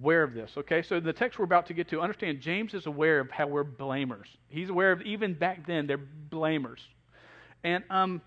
aware 0.00 0.22
of 0.22 0.34
this, 0.34 0.52
okay? 0.56 0.82
So 0.82 1.00
the 1.00 1.12
text 1.12 1.38
we're 1.38 1.44
about 1.44 1.66
to 1.66 1.74
get 1.74 1.88
to, 1.88 2.00
understand 2.00 2.40
James 2.40 2.74
is 2.74 2.86
aware 2.86 3.20
of 3.20 3.30
how 3.30 3.46
we're 3.46 3.64
blamers. 3.64 4.26
He's 4.48 4.70
aware 4.70 4.92
of, 4.92 5.02
even 5.02 5.34
back 5.34 5.66
then, 5.66 5.86
they're 5.86 6.00
blamers. 6.30 6.80
And 7.62 7.84
um, 7.90 8.20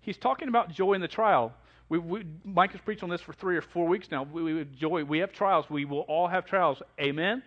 he's 0.00 0.16
talking 0.16 0.48
about 0.48 0.70
joy 0.70 0.94
in 0.94 1.00
the 1.00 1.08
trial. 1.08 1.52
We, 1.88 1.98
we, 1.98 2.24
Mike 2.44 2.72
has 2.72 2.80
preached 2.80 3.02
on 3.02 3.10
this 3.10 3.20
for 3.20 3.32
three 3.32 3.56
or 3.56 3.62
four 3.62 3.86
weeks 3.86 4.10
now. 4.10 4.24
We, 4.24 4.42
we, 4.42 4.64
joy, 4.64 5.04
we 5.04 5.18
have 5.18 5.32
trials. 5.32 5.70
We 5.70 5.84
will 5.84 6.00
all 6.00 6.28
have 6.28 6.44
trials. 6.44 6.82
Amen? 7.00 7.42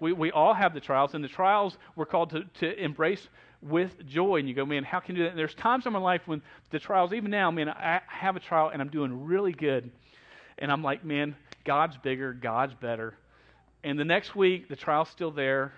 We, 0.00 0.12
we 0.12 0.30
all 0.30 0.54
have 0.54 0.74
the 0.74 0.80
trials, 0.80 1.14
and 1.14 1.24
the 1.24 1.28
trials 1.28 1.76
we're 1.96 2.06
called 2.06 2.30
to, 2.30 2.44
to 2.60 2.82
embrace 2.82 3.28
with 3.62 4.06
joy. 4.06 4.36
And 4.36 4.48
you 4.48 4.54
go, 4.54 4.64
man, 4.64 4.84
how 4.84 5.00
can 5.00 5.16
you 5.16 5.22
do 5.22 5.24
that? 5.24 5.30
And 5.30 5.38
there's 5.38 5.54
times 5.54 5.86
in 5.86 5.92
my 5.92 5.98
life 5.98 6.22
when 6.26 6.42
the 6.70 6.78
trials, 6.78 7.12
even 7.12 7.30
now, 7.30 7.50
man, 7.50 7.68
I 7.68 8.00
have 8.06 8.36
a 8.36 8.40
trial 8.40 8.70
and 8.72 8.80
I'm 8.80 8.88
doing 8.88 9.24
really 9.24 9.52
good. 9.52 9.90
And 10.58 10.72
I'm 10.72 10.82
like, 10.82 11.04
man, 11.04 11.36
God's 11.64 11.96
bigger, 11.96 12.32
God's 12.32 12.74
better. 12.74 13.14
And 13.84 13.98
the 13.98 14.04
next 14.04 14.34
week, 14.34 14.68
the 14.68 14.76
trial's 14.76 15.08
still 15.08 15.30
there. 15.30 15.72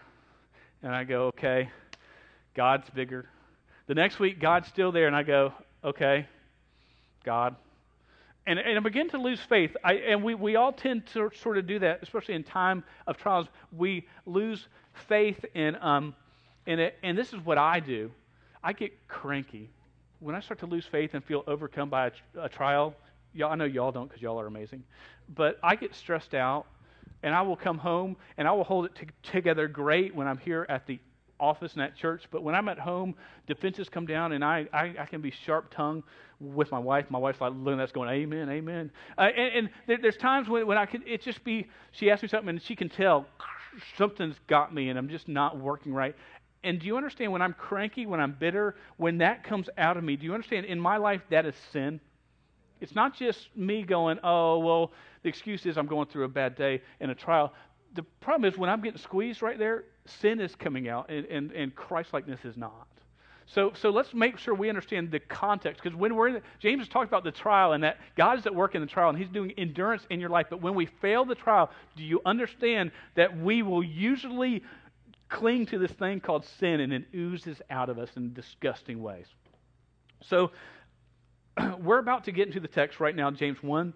And 0.82 0.94
I 0.94 1.04
go, 1.04 1.26
okay, 1.26 1.68
God's 2.54 2.88
bigger. 2.90 3.28
The 3.86 3.94
next 3.94 4.18
week, 4.18 4.40
God's 4.40 4.68
still 4.68 4.92
there. 4.92 5.06
And 5.06 5.14
I 5.14 5.22
go, 5.22 5.52
okay, 5.84 6.26
God. 7.24 7.56
And, 8.46 8.58
and 8.58 8.78
I 8.78 8.80
begin 8.80 9.10
to 9.10 9.18
lose 9.18 9.40
faith. 9.48 9.76
I, 9.84 9.94
and 9.94 10.24
we, 10.24 10.34
we 10.34 10.56
all 10.56 10.72
tend 10.72 11.06
to 11.08 11.30
sort 11.42 11.58
of 11.58 11.66
do 11.66 11.78
that, 11.80 12.02
especially 12.02 12.34
in 12.34 12.42
time 12.42 12.82
of 13.06 13.18
trials. 13.18 13.46
We 13.70 14.06
lose 14.24 14.66
faith 15.08 15.44
in, 15.54 15.76
um, 15.76 16.14
in 16.66 16.78
it. 16.78 16.94
And 17.02 17.16
this 17.16 17.32
is 17.32 17.44
what 17.44 17.58
I 17.58 17.80
do 17.80 18.10
I 18.62 18.72
get 18.72 18.92
cranky. 19.08 19.70
When 20.20 20.34
I 20.34 20.40
start 20.40 20.60
to 20.60 20.66
lose 20.66 20.84
faith 20.84 21.14
and 21.14 21.24
feel 21.24 21.44
overcome 21.46 21.88
by 21.90 22.08
a, 22.08 22.12
a 22.42 22.48
trial, 22.48 22.94
y'all, 23.34 23.52
I 23.52 23.54
know 23.56 23.64
y'all 23.64 23.92
don't 23.92 24.08
because 24.08 24.22
y'all 24.22 24.40
are 24.40 24.46
amazing, 24.46 24.84
but 25.34 25.58
I 25.62 25.76
get 25.76 25.94
stressed 25.94 26.34
out 26.34 26.66
and 27.22 27.34
I 27.34 27.42
will 27.42 27.56
come 27.56 27.78
home 27.78 28.16
and 28.36 28.48
I 28.48 28.52
will 28.52 28.64
hold 28.64 28.86
it 28.86 28.94
t- 28.94 29.06
together 29.22 29.68
great 29.68 30.14
when 30.14 30.26
I'm 30.26 30.38
here 30.38 30.66
at 30.68 30.86
the 30.86 30.98
office 31.38 31.72
and 31.74 31.82
at 31.82 31.96
church. 31.96 32.24
But 32.30 32.42
when 32.42 32.54
I'm 32.54 32.68
at 32.68 32.78
home, 32.78 33.14
defenses 33.46 33.88
come 33.88 34.06
down 34.06 34.32
and 34.32 34.44
I, 34.44 34.66
I, 34.72 34.94
I 35.00 35.06
can 35.06 35.20
be 35.20 35.30
sharp 35.30 35.72
tongued 35.74 36.02
with 36.38 36.70
my 36.70 36.78
wife. 36.78 37.06
My 37.10 37.18
wife's 37.18 37.40
like 37.40 37.52
looking 37.54 37.80
at 37.80 37.84
us 37.84 37.92
going, 37.92 38.08
Amen, 38.10 38.48
Amen. 38.48 38.90
Uh, 39.16 39.22
and, 39.22 39.54
and 39.54 39.70
there, 39.86 39.98
there's 40.00 40.16
times 40.16 40.48
when, 40.48 40.66
when 40.66 40.78
I 40.78 40.86
can, 40.86 41.02
it 41.06 41.22
just 41.22 41.42
be, 41.44 41.66
she 41.92 42.10
asks 42.10 42.22
me 42.22 42.28
something 42.28 42.50
and 42.50 42.62
she 42.62 42.76
can 42.76 42.88
tell 42.88 43.26
something's 43.96 44.36
got 44.46 44.74
me 44.74 44.88
and 44.88 44.98
I'm 44.98 45.08
just 45.08 45.28
not 45.28 45.58
working 45.58 45.92
right. 45.92 46.14
And 46.62 46.78
do 46.78 46.86
you 46.86 46.96
understand 46.96 47.32
when 47.32 47.40
I'm 47.40 47.54
cranky, 47.54 48.04
when 48.04 48.20
I'm 48.20 48.32
bitter, 48.32 48.76
when 48.98 49.18
that 49.18 49.44
comes 49.44 49.68
out 49.78 49.96
of 49.96 50.04
me, 50.04 50.16
do 50.16 50.26
you 50.26 50.34
understand 50.34 50.66
in 50.66 50.78
my 50.78 50.98
life 50.98 51.22
that 51.30 51.46
is 51.46 51.54
sin? 51.72 52.00
It's 52.80 52.94
not 52.94 53.14
just 53.14 53.48
me 53.56 53.82
going, 53.82 54.18
oh, 54.22 54.58
well, 54.58 54.92
the 55.22 55.28
excuse 55.28 55.66
is 55.66 55.76
I'm 55.76 55.86
going 55.86 56.08
through 56.08 56.24
a 56.24 56.28
bad 56.28 56.56
day 56.56 56.82
in 57.00 57.10
a 57.10 57.14
trial. 57.14 57.52
The 57.94 58.02
problem 58.20 58.50
is 58.50 58.58
when 58.58 58.70
I'm 58.70 58.80
getting 58.80 59.00
squeezed 59.00 59.42
right 59.42 59.58
there, 59.58 59.84
sin 60.06 60.40
is 60.40 60.54
coming 60.54 60.88
out 60.88 61.10
and, 61.10 61.26
and, 61.26 61.52
and 61.52 61.74
Christ 61.74 62.12
likeness 62.12 62.44
is 62.44 62.56
not. 62.56 62.86
So, 63.46 63.72
so 63.74 63.90
let's 63.90 64.14
make 64.14 64.38
sure 64.38 64.54
we 64.54 64.68
understand 64.68 65.10
the 65.10 65.18
context 65.18 65.82
because 65.82 65.98
when 65.98 66.14
we're 66.14 66.28
in, 66.28 66.42
James 66.60 66.82
has 66.82 66.88
talked 66.88 67.08
about 67.08 67.24
the 67.24 67.32
trial 67.32 67.72
and 67.72 67.82
that 67.82 67.98
God 68.16 68.38
is 68.38 68.46
at 68.46 68.54
work 68.54 68.76
in 68.76 68.80
the 68.80 68.86
trial 68.86 69.08
and 69.08 69.18
He's 69.18 69.28
doing 69.28 69.52
endurance 69.58 70.06
in 70.08 70.20
your 70.20 70.30
life. 70.30 70.46
But 70.48 70.62
when 70.62 70.76
we 70.76 70.86
fail 70.86 71.24
the 71.24 71.34
trial, 71.34 71.70
do 71.96 72.04
you 72.04 72.20
understand 72.24 72.92
that 73.16 73.36
we 73.36 73.62
will 73.62 73.82
usually 73.82 74.62
cling 75.28 75.66
to 75.66 75.78
this 75.78 75.90
thing 75.90 76.20
called 76.20 76.44
sin 76.44 76.78
and 76.78 76.92
it 76.92 77.06
oozes 77.12 77.60
out 77.70 77.88
of 77.88 77.98
us 77.98 78.10
in 78.16 78.32
disgusting 78.34 79.02
ways? 79.02 79.26
So 80.22 80.52
we're 81.80 81.98
about 81.98 82.24
to 82.24 82.32
get 82.32 82.46
into 82.46 82.60
the 82.60 82.68
text 82.68 83.00
right 83.00 83.14
now, 83.14 83.30
James 83.30 83.58
1 83.62 83.94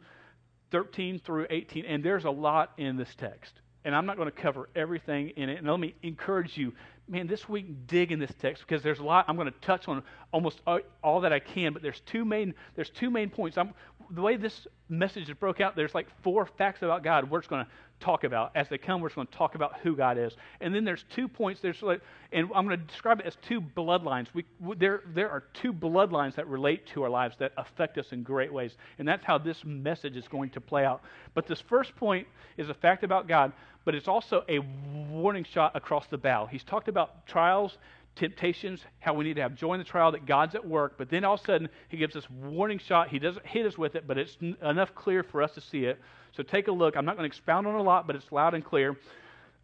13 0.71 1.21
through 1.25 1.47
18, 1.51 1.85
and 1.85 2.03
there's 2.03 2.25
a 2.25 2.31
lot 2.31 2.73
in 2.79 2.97
this 2.97 3.15
text. 3.17 3.53
And 3.85 3.95
I'm 3.95 4.07
not 4.07 4.17
going 4.17 4.31
to 4.31 4.37
cover 4.37 4.69
everything 4.75 5.31
in 5.37 5.49
it. 5.49 5.59
And 5.59 5.69
let 5.69 5.79
me 5.79 5.95
encourage 6.03 6.57
you, 6.57 6.73
man, 7.09 7.27
this 7.27 7.49
week 7.49 7.87
dig 7.87 8.13
in 8.13 8.19
this 8.19 8.33
text 8.39 8.65
because 8.67 8.83
there's 8.83 8.99
a 8.99 9.05
lot. 9.05 9.27
I'm 9.29 9.37
going 9.37 9.51
to 9.51 9.59
touch 9.61 9.89
on 9.89 10.03
almost 10.33 10.61
all 11.03 11.21
that 11.21 11.33
I 11.33 11.39
can, 11.39 11.73
but 11.73 11.83
there's 11.83 12.01
two 12.07 12.25
main 12.25 12.55
there's 12.77 12.91
two 12.91 13.11
main 13.11 13.31
points. 13.31 13.59
I'm, 13.59 13.75
the 14.11 14.23
way 14.23 14.37
this 14.37 14.67
message 14.89 15.29
is 15.29 15.35
broke 15.35 15.61
out, 15.61 15.77
there's 15.77 15.95
like 15.95 16.09
four 16.23 16.47
facts 16.47 16.83
about 16.83 17.03
God 17.03 17.31
we're 17.31 17.41
just 17.41 17.51
going 17.51 17.65
to 17.65 17.71
talk 18.01 18.25
about. 18.25 18.53
As 18.55 18.69
they 18.69 18.79
come, 18.79 19.01
we're 19.01 19.09
just 19.09 19.17
going 19.17 19.27
to 19.27 19.37
talk 19.37 19.55
about 19.55 19.79
who 19.81 19.97
God 19.97 20.19
is. 20.19 20.37
And 20.61 20.75
then 20.75 20.85
there's 20.85 21.05
two 21.15 21.29
points. 21.29 21.61
There's 21.61 21.81
like, 21.83 22.01
and 22.33 22.49
I'm 22.55 22.67
going 22.67 22.79
to 22.79 22.85
describe 22.85 23.21
it 23.21 23.27
as 23.27 23.37
two 23.47 23.61
bloodlines. 23.61 24.27
We, 24.35 24.45
there, 24.77 25.03
there 25.15 25.31
are 25.31 25.45
two 25.55 25.73
bloodlines 25.73 26.35
that 26.35 26.47
relate 26.49 26.87
to 26.89 27.03
our 27.03 27.09
lives 27.09 27.37
that 27.39 27.53
affect 27.57 27.97
us 27.99 28.13
in 28.13 28.23
great 28.23 28.53
ways. 28.53 28.77
And 28.99 29.07
that's 29.09 29.25
how 29.25 29.39
this 29.39 29.65
message 29.65 30.17
is 30.17 30.29
going 30.29 30.51
to 30.51 30.61
play 30.61 30.85
out. 30.85 31.03
But 31.35 31.47
this 31.47 31.61
first 31.61 31.95
point 31.97 32.27
is 32.57 32.69
a 32.69 32.75
fact 32.75 33.05
about 33.05 33.29
God, 33.29 33.53
but 33.85 33.95
it's 33.95 34.09
also 34.09 34.45
a 34.49 34.61
warning 35.11 35.45
shot 35.45 35.75
across 35.75 36.07
the 36.09 36.19
bow. 36.19 36.47
He's 36.47 36.65
talked 36.65 36.89
about 36.89 37.27
trials 37.27 37.77
temptations, 38.17 38.81
how 39.01 39.15
we 39.15 39.25
need 39.25 39.35
to 39.35 39.43
have 39.43 39.55
joy 39.55 39.75
in 39.75 39.79
the 39.79 39.85
trial, 39.85 40.13
that 40.13 40.27
God's 40.27 40.55
at 40.55 40.67
work. 40.67 40.95
But 40.97 41.11
then 41.11 41.25
all 41.25 41.35
of 41.35 41.41
a 41.41 41.45
sudden, 41.45 41.69
he 41.89 41.97
gives 41.97 42.17
us 42.17 42.29
warning 42.31 42.79
shot. 42.79 43.09
He 43.09 43.19
doesn't 43.19 43.45
hit 43.47 43.67
us 43.67 43.77
with 43.77 43.95
it, 43.97 44.07
but 44.07 44.19
it's 44.19 44.37
enough 44.63 44.95
clear 44.95 45.23
for 45.23 45.43
us 45.43 45.53
to 45.53 45.61
see 45.61 45.85
it. 45.85 46.01
So 46.37 46.43
take 46.43 46.69
a 46.69 46.73
look. 46.73 46.97
I'm 46.97 47.05
not 47.05 47.17
going 47.17 47.29
to 47.29 47.37
expound 47.37 47.67
on 47.67 47.75
a 47.75 47.83
lot, 47.83 48.07
but 48.07 48.17
it's 48.17 48.31
loud 48.31 48.55
and 48.55 48.65
clear. 48.65 48.97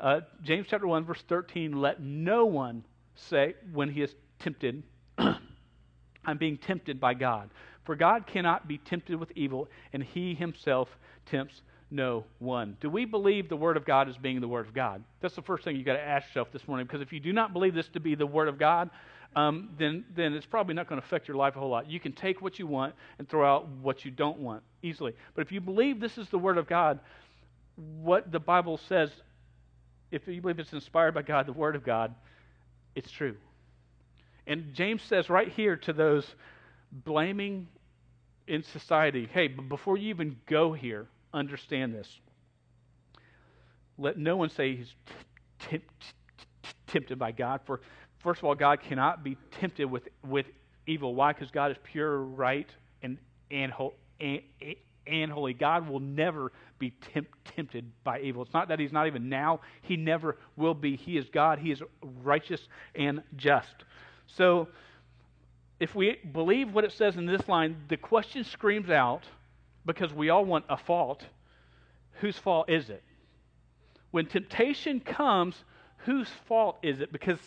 Uh, 0.00 0.21
James 0.43 0.67
chapter 0.69 0.87
1, 0.87 1.05
verse 1.05 1.23
13 1.29 1.73
let 1.73 2.00
no 2.00 2.47
one 2.47 2.85
say 3.15 3.55
when 3.73 3.91
he 3.91 4.03
is 4.03 4.15
tempted, 4.39 4.83
I'm 5.19 6.39
being 6.39 6.59
tempted 6.59 7.00
by 7.00 7.15
God. 7.15 7.50
For 7.85 7.97
God 7.97 8.27
cannot 8.27 8.69
be 8.69 8.79
tempted 8.79 9.19
with 9.19 9.31
evil, 9.35 9.69
and 9.93 10.03
he 10.03 10.35
himself 10.35 10.89
tempts 11.27 11.62
no 11.91 12.25
one. 12.39 12.77
Do 12.81 12.89
we 12.89 13.05
believe 13.05 13.49
the 13.49 13.57
Word 13.57 13.77
of 13.77 13.85
God 13.85 14.09
as 14.09 14.17
being 14.17 14.41
the 14.41 14.49
Word 14.49 14.67
of 14.67 14.75
God? 14.75 15.03
That's 15.21 15.35
the 15.35 15.43
first 15.43 15.65
thing 15.65 15.77
you 15.77 15.85
got 15.85 15.95
to 15.95 16.01
ask 16.01 16.29
yourself 16.29 16.49
this 16.53 16.67
morning, 16.69 16.87
because 16.87 17.01
if 17.01 17.13
you 17.13 17.21
do 17.21 17.33
not 17.33 17.53
believe 17.53 17.75
this 17.75 17.89
to 17.89 18.01
be 18.01 18.15
the 18.15 18.27
Word 18.27 18.49
of 18.49 18.59
God, 18.59 18.91
um, 19.37 19.71
then 19.79 20.05
then 20.17 20.35
it's 20.35 20.47
probably 20.47 20.75
not 20.75 20.89
going 20.89 21.01
to 21.01 21.07
affect 21.07 21.29
your 21.29 21.37
life 21.37 21.57
a 21.57 21.61
whole 21.61 21.71
lot. 21.71 21.89
You 21.89 22.01
can 22.01 22.13
take 22.13 22.43
what 22.43 22.59
you 22.59 22.67
want 22.67 22.95
and 23.19 23.29
throw 23.29 23.49
out 23.49 23.69
what 23.69 24.05
you 24.05 24.11
don't 24.11 24.39
want 24.39 24.63
easily. 24.83 25.15
But 25.35 25.43
if 25.43 25.53
you 25.53 25.61
believe 25.61 26.01
this 26.01 26.19
is 26.19 26.29
the 26.29 26.39
Word 26.39 26.59
of 26.59 26.67
God, 26.67 27.01
what 28.03 28.33
the 28.33 28.41
Bible 28.41 28.79
says, 28.89 29.11
if 30.11 30.27
you 30.27 30.41
believe 30.41 30.59
it's 30.59 30.73
inspired 30.73 31.15
by 31.15 31.23
God, 31.23 31.47
the 31.47 31.53
Word 31.53 31.77
of 31.77 31.85
God, 31.85 32.15
it's 32.95 33.11
true. 33.11 33.37
And 34.47 34.75
James 34.75 35.03
says 35.03 35.31
right 35.31 35.49
here 35.49 35.77
to 35.77 35.93
those 35.93 36.27
blaming 36.91 37.69
in 38.49 38.65
society, 38.65 39.29
hey, 39.33 39.47
before 39.47 39.97
you 39.97 40.09
even 40.09 40.37
go 40.47 40.73
here, 40.73 41.07
understand 41.33 41.95
this. 41.95 42.09
Let 43.99 44.19
no 44.19 44.37
one 44.37 44.51
say 44.51 44.77
he's 44.77 44.95
tempted 46.87 47.19
by 47.19 47.33
God. 47.33 47.61
For 47.65 47.81
first 48.19 48.39
of 48.39 48.45
all, 48.45 48.55
God 48.55 48.81
cannot 48.81 49.23
be 49.23 49.37
tempted 49.51 49.85
with, 49.85 50.09
with 50.27 50.47
evil. 50.87 51.15
Why? 51.15 51.33
Because 51.33 51.51
God 51.51 51.71
is 51.71 51.77
pure, 51.85 52.19
right, 52.19 52.69
and 53.03 53.19
and, 53.51 53.73
and, 54.21 54.41
and 55.07 55.31
holy. 55.31 55.55
God 55.55 55.89
will 55.89 56.01
never 56.01 56.53
be 56.79 56.91
temp- 57.13 57.35
tempted 57.45 57.91
by 58.05 58.21
evil. 58.21 58.43
It's 58.43 58.55
not 58.55 58.69
that 58.69 58.79
He's 58.79 58.93
not 58.93 59.07
even 59.07 59.29
now; 59.29 59.61
He 59.83 59.97
never 59.97 60.39
will 60.57 60.75
be. 60.75 60.97
He 60.97 61.17
is 61.17 61.29
God. 61.29 61.59
He 61.59 61.71
is 61.71 61.83
righteous 62.23 62.69
and 62.95 63.23
just. 63.37 63.85
So, 64.27 64.69
if 65.81 65.95
we 65.95 66.19
believe 66.33 66.73
what 66.73 66.85
it 66.85 66.93
says 66.93 67.17
in 67.17 67.27
this 67.27 67.49
line, 67.49 67.77
the 67.89 67.97
question 67.97 68.45
screams 68.45 68.91
out 68.91 69.25
because 69.85 70.13
we 70.13 70.31
all 70.31 70.45
want 70.45 70.65
a 70.69 70.77
fault. 70.77 71.25
Whose 72.21 72.37
fault 72.37 72.69
is 72.69 72.91
it? 72.91 73.03
When 74.11 74.27
temptation 74.27 75.01
comes, 75.01 75.55
whose 75.99 76.29
fault 76.47 76.79
is 76.83 77.01
it? 77.01 77.13
Because 77.13 77.39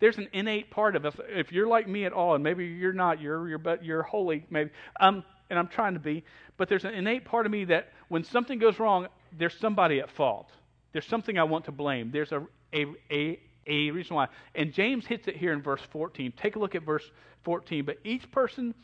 there's 0.00 0.18
an 0.18 0.28
innate 0.32 0.70
part 0.70 0.96
of 0.96 1.04
us. 1.04 1.14
If 1.28 1.52
you're 1.52 1.66
like 1.66 1.88
me 1.88 2.04
at 2.04 2.12
all, 2.12 2.34
and 2.34 2.42
maybe 2.42 2.66
you're 2.66 2.92
not, 2.92 3.20
you're 3.20 3.48
you're 3.48 3.58
but 3.58 3.84
you're 3.84 4.02
holy, 4.02 4.44
maybe. 4.50 4.70
Um, 5.00 5.24
and 5.50 5.58
I'm 5.58 5.68
trying 5.68 5.94
to 5.94 6.00
be, 6.00 6.24
but 6.56 6.68
there's 6.68 6.84
an 6.84 6.94
innate 6.94 7.24
part 7.24 7.46
of 7.46 7.52
me 7.52 7.66
that 7.66 7.92
when 8.08 8.24
something 8.24 8.58
goes 8.58 8.78
wrong, 8.78 9.06
there's 9.38 9.56
somebody 9.58 10.00
at 10.00 10.10
fault. 10.10 10.50
There's 10.92 11.06
something 11.06 11.38
I 11.38 11.44
want 11.44 11.66
to 11.66 11.72
blame. 11.72 12.10
There's 12.10 12.32
a 12.32 12.46
a 12.72 12.86
a 13.10 13.38
a 13.66 13.90
reason 13.90 14.16
why. 14.16 14.28
And 14.54 14.72
James 14.72 15.06
hits 15.06 15.28
it 15.28 15.36
here 15.36 15.52
in 15.52 15.62
verse 15.62 15.82
14. 15.90 16.32
Take 16.36 16.56
a 16.56 16.58
look 16.58 16.74
at 16.74 16.82
verse 16.82 17.08
14. 17.44 17.84
But 17.84 17.98
each 18.04 18.30
person 18.30 18.74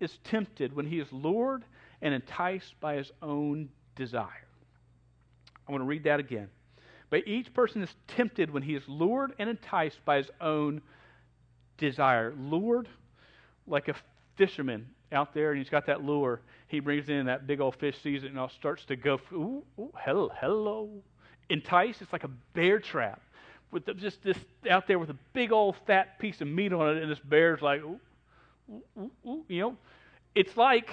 is 0.00 0.18
tempted 0.24 0.74
when 0.74 0.86
he 0.86 1.00
is 1.00 1.12
lured 1.12 1.64
and 2.02 2.12
enticed 2.12 2.74
by 2.80 2.96
his 2.96 3.10
own 3.22 3.68
desire. 3.96 4.28
I 5.66 5.72
want 5.72 5.82
to 5.82 5.86
read 5.86 6.04
that 6.04 6.20
again. 6.20 6.48
But 7.08 7.26
each 7.28 7.52
person 7.54 7.82
is 7.82 7.94
tempted 8.08 8.50
when 8.50 8.62
he 8.62 8.74
is 8.74 8.82
lured 8.88 9.32
and 9.38 9.48
enticed 9.48 10.04
by 10.04 10.16
his 10.16 10.30
own 10.40 10.82
desire. 11.78 12.34
Lured 12.38 12.88
like 13.66 13.88
a 13.88 13.94
fisherman 14.36 14.86
out 15.12 15.34
there, 15.34 15.50
and 15.50 15.58
he's 15.58 15.68
got 15.68 15.86
that 15.86 16.02
lure. 16.02 16.40
He 16.68 16.80
brings 16.80 17.08
in 17.08 17.26
that 17.26 17.46
big 17.46 17.60
old 17.60 17.76
fish, 17.76 17.96
sees 18.02 18.24
it, 18.24 18.30
and 18.30 18.38
all 18.38 18.48
starts 18.48 18.84
to 18.86 18.96
go, 18.96 19.20
ooh, 19.32 19.62
ooh, 19.78 19.92
hello, 19.94 20.30
hello. 20.40 20.88
Enticed, 21.50 22.00
it's 22.02 22.12
like 22.12 22.24
a 22.24 22.30
bear 22.54 22.80
trap. 22.80 23.20
With 23.70 23.84
the, 23.84 23.94
just 23.94 24.22
this 24.22 24.38
out 24.68 24.86
there 24.86 24.98
with 24.98 25.10
a 25.10 25.16
big 25.32 25.52
old 25.52 25.76
fat 25.86 26.18
piece 26.18 26.40
of 26.40 26.48
meat 26.48 26.72
on 26.72 26.96
it, 26.96 27.02
and 27.02 27.10
this 27.10 27.20
bear's 27.20 27.60
like, 27.62 27.82
ooh, 27.82 28.00
ooh, 28.98 29.10
ooh, 29.26 29.44
you 29.48 29.60
know. 29.60 29.76
It's 30.34 30.56
like 30.56 30.90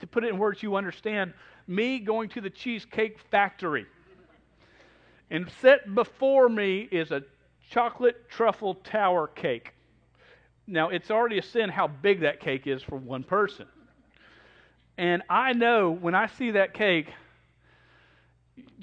to 0.00 0.06
put 0.06 0.24
it 0.24 0.28
in 0.28 0.38
words 0.38 0.62
you 0.62 0.76
understand, 0.76 1.32
me 1.66 1.98
going 1.98 2.28
to 2.30 2.40
the 2.40 2.50
cheesecake 2.50 3.18
factory. 3.30 3.86
And 5.30 5.50
set 5.60 5.94
before 5.94 6.48
me 6.48 6.88
is 6.90 7.10
a 7.10 7.22
chocolate 7.70 8.28
truffle 8.28 8.74
tower 8.74 9.26
cake. 9.26 9.72
Now, 10.66 10.90
it's 10.90 11.10
already 11.10 11.38
a 11.38 11.42
sin 11.42 11.68
how 11.68 11.88
big 11.88 12.20
that 12.20 12.40
cake 12.40 12.66
is 12.66 12.82
for 12.82 12.96
one 12.96 13.22
person. 13.22 13.66
And 14.98 15.22
I 15.28 15.52
know 15.52 15.90
when 15.90 16.14
I 16.14 16.26
see 16.26 16.52
that 16.52 16.74
cake, 16.74 17.08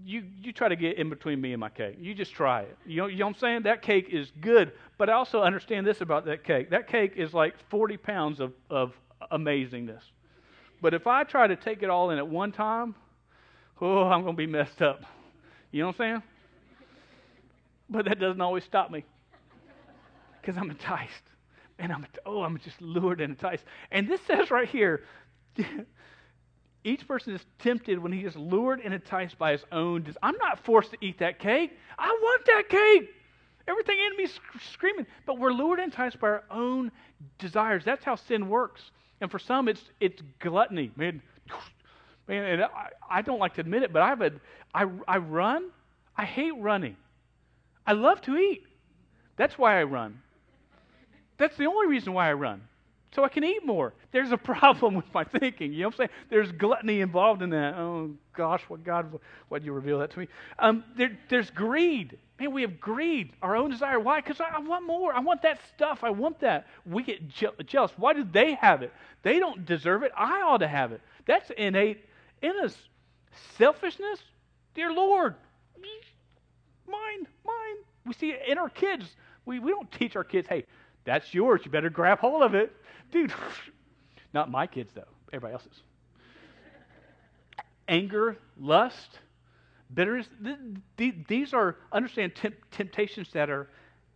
you 0.06 0.24
you 0.42 0.52
try 0.52 0.68
to 0.68 0.76
get 0.76 0.98
in 0.98 1.10
between 1.10 1.40
me 1.42 1.54
and 1.54 1.60
my 1.60 1.70
cake. 1.70 1.98
You 2.00 2.14
just 2.14 2.34
try 2.34 2.62
it. 2.62 2.78
You 2.86 2.98
know, 2.98 3.08
you 3.08 3.18
know 3.18 3.26
what 3.26 3.36
I'm 3.36 3.40
saying? 3.40 3.64
That 3.64 3.82
cake 3.82 4.10
is 4.12 4.32
good, 4.42 4.74
but 4.98 5.10
I 5.10 5.14
also 5.14 5.42
understand 5.42 5.88
this 5.88 6.02
about 6.02 6.26
that 6.26 6.44
cake. 6.44 6.70
That 6.70 6.88
cake 6.88 7.14
is 7.16 7.34
like 7.34 7.56
40 7.70 7.98
pounds 7.98 8.40
of, 8.40 8.54
of 8.70 8.94
amazingness. 9.32 10.02
But 10.84 10.94
if 10.94 11.08
I 11.08 11.24
try 11.24 11.48
to 11.48 11.56
take 11.56 11.82
it 11.82 11.90
all 11.90 12.10
in 12.10 12.18
at 12.18 12.28
one 12.28 12.52
time, 12.52 12.94
oh, 13.80 14.04
I'm 14.04 14.24
going 14.24 14.36
to 14.36 14.38
be 14.38 14.46
messed 14.46 14.82
up. 14.82 15.02
You 15.72 15.80
know 15.80 15.88
what 15.88 16.02
I'm 16.02 16.12
saying? 16.12 16.24
But 17.90 18.04
that 18.04 18.20
doesn't 18.20 18.42
always 18.42 18.66
stop 18.66 18.92
me 18.92 19.06
because 20.42 20.58
I'm 20.58 20.70
enticed. 20.70 21.24
And 21.80 21.94
I'm, 21.94 22.06
oh, 22.26 22.44
I'm 22.44 22.60
just 22.60 22.82
lured 22.82 23.22
and 23.22 23.32
enticed. 23.32 23.64
And 23.92 24.10
this 24.10 24.20
says 24.28 24.52
right 24.52 24.68
here, 24.68 25.06
each 26.84 27.08
person 27.08 27.34
is 27.34 27.42
tempted 27.60 27.98
when 27.98 28.12
he 28.12 28.26
is 28.26 28.36
lured 28.36 28.82
and 28.84 28.94
enticed 28.94 29.40
by 29.40 29.54
his 29.54 29.64
own. 29.72 30.04
Des- 30.04 30.20
I'm 30.22 30.36
not 30.36 30.66
forced 30.66 30.92
to 30.92 30.98
eat 31.00 31.20
that 31.20 31.40
cake. 31.40 31.72
I 31.98 32.10
want 32.10 32.46
that 32.48 32.64
cake. 32.68 33.10
Everything 33.70 33.96
in 34.12 34.18
me 34.18 34.30
screaming. 34.74 35.08
But 35.26 35.40
we're 35.40 35.54
lured 35.54 35.80
and 35.80 35.94
enticed 35.94 36.20
by 36.20 36.28
our 36.28 36.44
own 36.52 36.92
desires. 37.40 37.84
That's 37.86 38.04
how 38.04 38.16
sin 38.16 38.50
works. 38.50 38.82
And 39.24 39.32
for 39.32 39.40
some, 39.40 39.70
it's 39.70 39.82
it's 40.02 40.22
gluttony. 40.40 40.92
Man, 40.98 41.22
man, 42.28 42.44
and 42.44 42.64
I, 42.64 42.90
I 43.10 43.22
don't 43.22 43.40
like 43.40 43.54
to 43.54 43.62
admit 43.62 43.82
it, 43.84 43.94
but 43.94 44.02
I 44.02 44.10
have 44.10 44.22
a 44.22 44.32
I, 44.76 44.86
I 45.08 45.18
run. 45.18 45.70
I 46.18 46.26
hate 46.26 46.52
running. 46.60 46.98
I 47.88 47.94
love 47.94 48.22
to 48.24 48.36
eat. 48.36 48.64
That's 49.38 49.58
why 49.58 49.80
I 49.80 49.84
run. 49.84 50.22
That's 51.38 51.56
the 51.56 51.68
only 51.68 51.88
reason 51.88 52.12
why 52.12 52.30
I 52.30 52.34
run 52.34 52.64
so 53.16 53.24
I 53.24 53.30
can 53.30 53.44
eat 53.44 53.66
more. 53.66 53.94
There's 54.12 54.32
a 54.32 54.38
problem 54.38 54.94
with 54.96 55.12
my 55.14 55.24
thinking. 55.24 55.74
You 55.74 55.82
know 55.82 55.88
what 55.88 55.96
I'm 55.96 55.98
saying? 55.98 56.10
There's 56.30 56.52
gluttony 56.52 57.02
involved 57.02 57.42
in 57.42 57.52
that. 57.52 57.76
Oh, 57.76 58.12
gosh, 58.36 58.64
what 58.68 58.84
God, 58.84 59.20
why'd 59.50 59.64
you 59.64 59.74
reveal 59.74 60.00
that 60.00 60.12
to 60.12 60.20
me? 60.20 60.28
Um, 60.60 60.84
there, 60.98 61.18
there's 61.30 61.50
greed. 61.50 62.18
Man, 62.40 62.52
we 62.52 62.62
have 62.64 62.80
greed, 62.80 63.34
our 63.42 63.56
own 63.56 63.70
desire. 63.70 64.00
Why? 64.00 64.22
Because 64.22 64.42
I, 64.42 64.56
I, 64.56 64.60
want 64.60 64.86
more. 64.86 65.14
I 65.14 65.20
want 65.20 65.44
that 65.44 65.60
stuff. 65.76 66.04
I 66.04 66.10
want 66.10 66.40
that. 66.40 66.68
We 66.86 67.04
get 67.04 67.28
je- 67.30 67.64
jealous. 67.66 67.92
Why 67.98 68.14
do 68.14 68.24
they 68.24 68.56
have 68.56 68.82
it? 68.82 68.92
They 69.22 69.40
don't 69.40 69.66
deserve 69.66 70.04
it. 70.04 70.12
I 70.18 70.42
ought 70.42 70.58
to 70.58 70.68
have 70.68 70.92
it. 70.92 71.02
That's 71.26 71.50
innate 71.52 72.04
in 72.42 72.54
us. 72.64 72.76
Selfishness, 73.58 74.20
dear 74.76 74.92
Lord, 74.92 75.36
mine, 76.88 77.28
mine. 77.46 77.84
We 78.06 78.14
see 78.14 78.32
it 78.32 78.42
in 78.48 78.58
our 78.58 78.70
kids. 78.70 79.06
We, 79.46 79.60
we 79.60 79.72
don't 79.72 79.92
teach 79.92 80.16
our 80.16 80.24
kids, 80.24 80.48
hey, 80.48 80.66
that's 81.06 81.34
yours. 81.34 81.62
You 81.66 81.72
better 81.72 81.90
grab 81.90 82.20
hold 82.20 82.42
of 82.44 82.56
it. 82.56 82.72
Dude, 83.12 83.34
not 84.34 84.50
my 84.50 84.68
kids, 84.68 84.92
though. 84.94 85.04
Everybody 85.32 85.54
else's. 85.54 85.84
Anger, 87.88 88.38
lust, 88.58 89.20
bitterness. 89.94 90.28
These 90.98 91.54
are, 91.54 91.76
understand, 91.92 92.34
temptations 92.72 93.30
that 93.34 93.50
are 93.50 93.70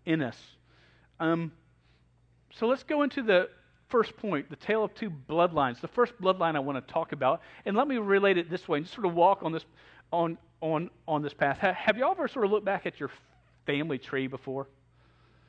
in 0.06 0.22
us. 0.22 0.38
Um, 1.20 1.52
so 2.52 2.68
let's 2.68 2.84
go 2.84 3.04
into 3.04 3.22
the 3.22 3.50
first 3.90 4.16
point 4.18 4.50
the 4.50 4.56
tale 4.56 4.84
of 4.84 4.94
two 4.96 5.10
bloodlines. 5.10 5.82
The 5.82 5.88
first 5.88 6.14
bloodline 6.22 6.56
I 6.56 6.60
want 6.60 6.86
to 6.86 6.94
talk 6.94 7.12
about, 7.12 7.42
and 7.66 7.76
let 7.76 7.88
me 7.88 7.98
relate 7.98 8.38
it 8.38 8.50
this 8.50 8.68
way 8.68 8.78
and 8.78 8.86
just 8.86 8.96
sort 8.96 9.06
of 9.06 9.14
walk 9.14 9.44
on 9.44 9.52
this, 9.52 9.66
on, 10.12 10.38
on, 10.62 10.90
on 11.08 11.22
this 11.22 11.34
path. 11.34 11.58
Have 11.58 11.98
you 11.98 12.06
all 12.06 12.12
ever 12.12 12.28
sort 12.28 12.46
of 12.46 12.52
looked 12.52 12.66
back 12.66 12.86
at 12.86 13.00
your 13.00 13.12
family 13.66 13.98
tree 13.98 14.28
before? 14.28 14.68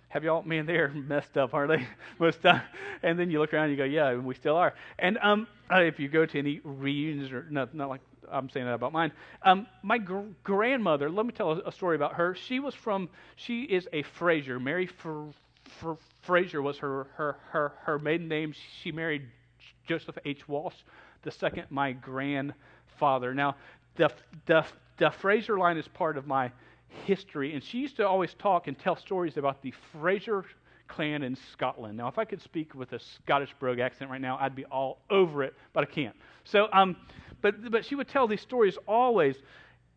Have 0.09 0.25
y'all, 0.25 0.43
man, 0.43 0.67
they're 0.67 0.88
messed 0.95 1.37
up, 1.37 1.55
aren't 1.55 1.71
they? 1.71 1.87
Most 2.19 2.43
time. 2.43 2.62
And 3.03 3.19
then 3.19 3.31
you 3.31 3.38
look 3.38 3.53
around 3.53 3.65
and 3.65 3.73
you 3.73 3.77
go, 3.77 3.85
yeah, 3.85 4.15
we 4.15 4.35
still 4.35 4.57
are. 4.57 4.75
And 4.99 5.19
um, 5.19 5.47
uh, 5.71 5.81
if 5.81 6.00
you 6.00 6.09
go 6.09 6.27
to 6.27 6.38
any 6.38 6.61
reunions, 6.65 7.31
or 7.31 7.47
not, 7.50 7.75
not 7.75 7.88
like 7.88 8.00
I'm 8.31 8.49
saying 8.49 8.67
that 8.67 8.75
about 8.75 8.93
mine, 8.93 9.12
um, 9.43 9.67
my 9.83 9.99
gr- 9.99 10.21
grandmother, 10.45 11.11
let 11.11 11.27
me 11.27 11.33
tell 11.33 11.53
a, 11.53 11.69
a, 11.69 11.73
story 11.73 11.97
about 11.97 12.15
her. 12.15 12.35
She 12.35 12.61
was 12.61 12.75
from, 12.75 13.09
she 13.37 13.62
is 13.62 13.88
a 13.93 14.03
Fraser. 14.03 14.59
Mary 14.59 14.87
Fr- 14.87 15.31
Fr- 15.81 15.93
Fraser 16.23 16.62
was 16.62 16.79
her, 16.79 17.07
her, 17.15 17.37
her, 17.50 17.73
her 17.83 17.99
maiden 17.99 18.29
name. 18.29 18.54
She 18.82 18.93
married 18.93 19.23
Joseph 19.87 20.19
H. 20.25 20.49
Walsh, 20.49 20.75
the 21.23 21.30
second, 21.30 21.65
my 21.71 21.93
grandfather. 21.93 23.35
Now, 23.35 23.56
the, 23.97 24.11
the, 24.47 24.65
the 24.97 25.11
Fraser 25.11 25.59
line 25.59 25.76
is 25.76 25.89
part 25.89 26.17
of 26.17 26.26
my 26.26 26.50
history, 27.05 27.55
and 27.55 27.63
she 27.63 27.79
used 27.79 27.97
to 27.97 28.07
always 28.07 28.35
talk 28.35 28.67
and 28.67 28.79
tell 28.79 28.97
stories 28.97 29.37
about 29.37 29.63
the 29.63 29.73
Fraser 29.93 30.45
clan 30.89 31.23
in 31.23 31.37
Scotland. 31.53 31.97
Now, 31.97 32.09
if 32.09 32.19
I 32.19 32.25
could 32.25 32.41
speak 32.43 32.75
with 32.75 32.93
a 32.93 32.99
Scottish 32.99 33.55
brogue 33.61 33.79
accent 33.79 34.11
right 34.11 34.21
now, 34.21 34.39
I'd 34.41 34.55
be 34.55 34.65
all 34.67 34.99
over 35.11 35.43
it, 35.45 35.55
but 35.73 35.85
I 35.85 35.87
can't. 35.87 36.17
So, 36.45 36.69
um, 36.73 36.97
but 37.43 37.71
but 37.71 37.85
she 37.85 37.95
would 37.95 38.09
tell 38.09 38.27
these 38.27 38.41
stories 38.41 38.77
always, 38.87 39.37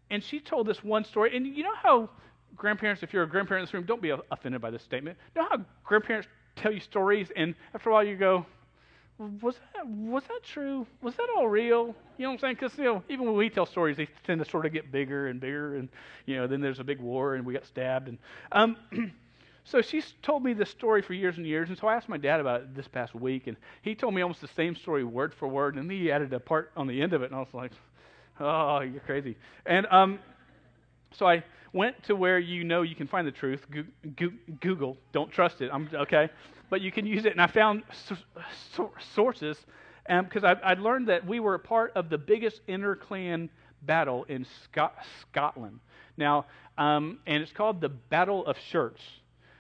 and 0.10 0.24
she 0.24 0.40
told 0.40 0.68
this 0.68 0.84
one 0.84 1.06
story. 1.06 1.36
And 1.36 1.48
you 1.48 1.64
know 1.64 1.76
how 1.82 2.10
grandparents, 2.56 3.04
if 3.04 3.14
you're 3.14 3.24
a 3.24 3.30
grandparent 3.30 3.62
in 3.62 3.66
this 3.68 3.74
room, 3.74 3.86
don't 3.86 4.02
be 4.02 4.14
offended 4.32 4.62
by 4.62 4.70
this 4.70 4.84
statement. 4.84 5.18
You 5.36 5.42
know 5.42 5.48
how 5.50 5.66
grandparents 5.84 6.28
tell 6.56 6.72
you 6.72 6.82
stories, 6.82 7.30
and 7.36 7.56
after 7.74 7.90
a 7.90 7.94
while 7.94 8.04
you 8.04 8.18
go, 8.18 8.46
was 9.42 9.56
that 9.74 9.88
was 9.88 10.24
that 10.24 10.44
true? 10.44 10.88
Was 11.02 11.16
that 11.16 11.28
all 11.36 11.48
real? 11.48 11.96
You 12.18 12.24
know 12.24 12.30
what 12.30 12.34
I'm 12.34 12.40
saying? 12.40 12.56
Because 12.60 12.78
you 12.78 12.84
know, 12.84 13.04
even 13.10 13.26
when 13.26 13.36
we 13.36 13.50
tell 13.50 13.66
stories, 13.66 13.98
they 13.98 14.08
tend 14.24 14.44
to 14.44 14.50
sort 14.50 14.66
of 14.66 14.74
get 14.74 14.92
bigger 14.92 15.28
and 15.28 15.40
bigger, 15.40 15.76
and 15.76 15.90
you 16.26 16.38
know, 16.38 16.48
then 16.48 16.62
there's 16.62 16.80
a 16.80 16.84
big 16.84 17.00
war, 17.00 17.36
and 17.36 17.46
we 17.46 17.54
got 17.54 17.66
stabbed, 17.66 18.08
and 18.08 18.18
um, 18.52 18.78
so 19.64 19.82
she's 19.82 20.14
told 20.22 20.44
me 20.44 20.54
this 20.54 20.70
story 20.70 21.02
for 21.02 21.14
years 21.14 21.38
and 21.38 21.46
years, 21.46 21.70
and 21.70 21.78
so 21.78 21.88
I 21.88 21.96
asked 21.96 22.10
my 22.10 22.18
dad 22.18 22.40
about 22.40 22.62
it 22.62 22.76
this 22.76 22.88
past 22.88 23.14
week, 23.14 23.48
and 23.48 23.58
he 23.82 23.96
told 23.96 24.14
me 24.14 24.22
almost 24.22 24.42
the 24.42 24.48
same 24.50 24.76
story 24.76 25.04
word 25.04 25.34
for 25.34 25.48
word, 25.48 25.76
and 25.76 25.90
then 25.90 25.98
he 25.98 26.12
added 26.12 26.34
a 26.34 26.40
part 26.40 26.72
on 26.76 26.88
the 26.88 27.02
end 27.02 27.14
of 27.14 27.22
it, 27.22 27.26
and 27.26 27.36
I 27.36 27.40
was 27.40 27.54
like, 27.54 27.72
oh, 28.40 28.80
you're 28.80 29.02
crazy, 29.02 29.38
and 29.66 29.86
um, 29.92 30.20
so 31.14 31.28
I 31.28 31.44
went 31.74 32.04
to 32.04 32.16
where 32.16 32.40
you 32.40 32.64
know 32.64 32.82
you 32.82 32.96
can 32.96 33.08
find 33.08 33.28
the 33.28 33.32
truth. 33.32 33.66
Google, 34.60 34.98
don't 35.14 35.32
trust 35.32 35.62
it. 35.62 35.70
I'm 35.72 35.90
okay, 35.94 36.30
but 36.72 36.82
you 36.82 36.92
can 36.92 37.06
use 37.06 37.26
it. 37.26 37.34
And 37.34 37.42
I 37.42 37.48
found 37.48 37.84
sources 39.14 39.58
because 40.08 40.44
um, 40.44 40.58
I, 40.64 40.70
would 40.74 40.80
learned 40.80 41.10
that 41.10 41.28
we 41.28 41.40
were 41.40 41.54
a 41.54 41.60
part 41.60 41.92
of 41.96 42.10
the 42.10 42.18
biggest 42.18 42.66
interclan 42.66 43.50
battle 43.84 44.24
in 44.24 44.48
Scot- 44.64 44.96
Scotland. 45.22 45.80
Now, 46.18 46.46
um, 46.78 47.20
and 47.28 47.44
it's 47.44 47.52
called 47.52 47.82
the 47.82 47.90
Battle 47.90 48.46
of 48.48 48.58
Shirts. 48.58 49.02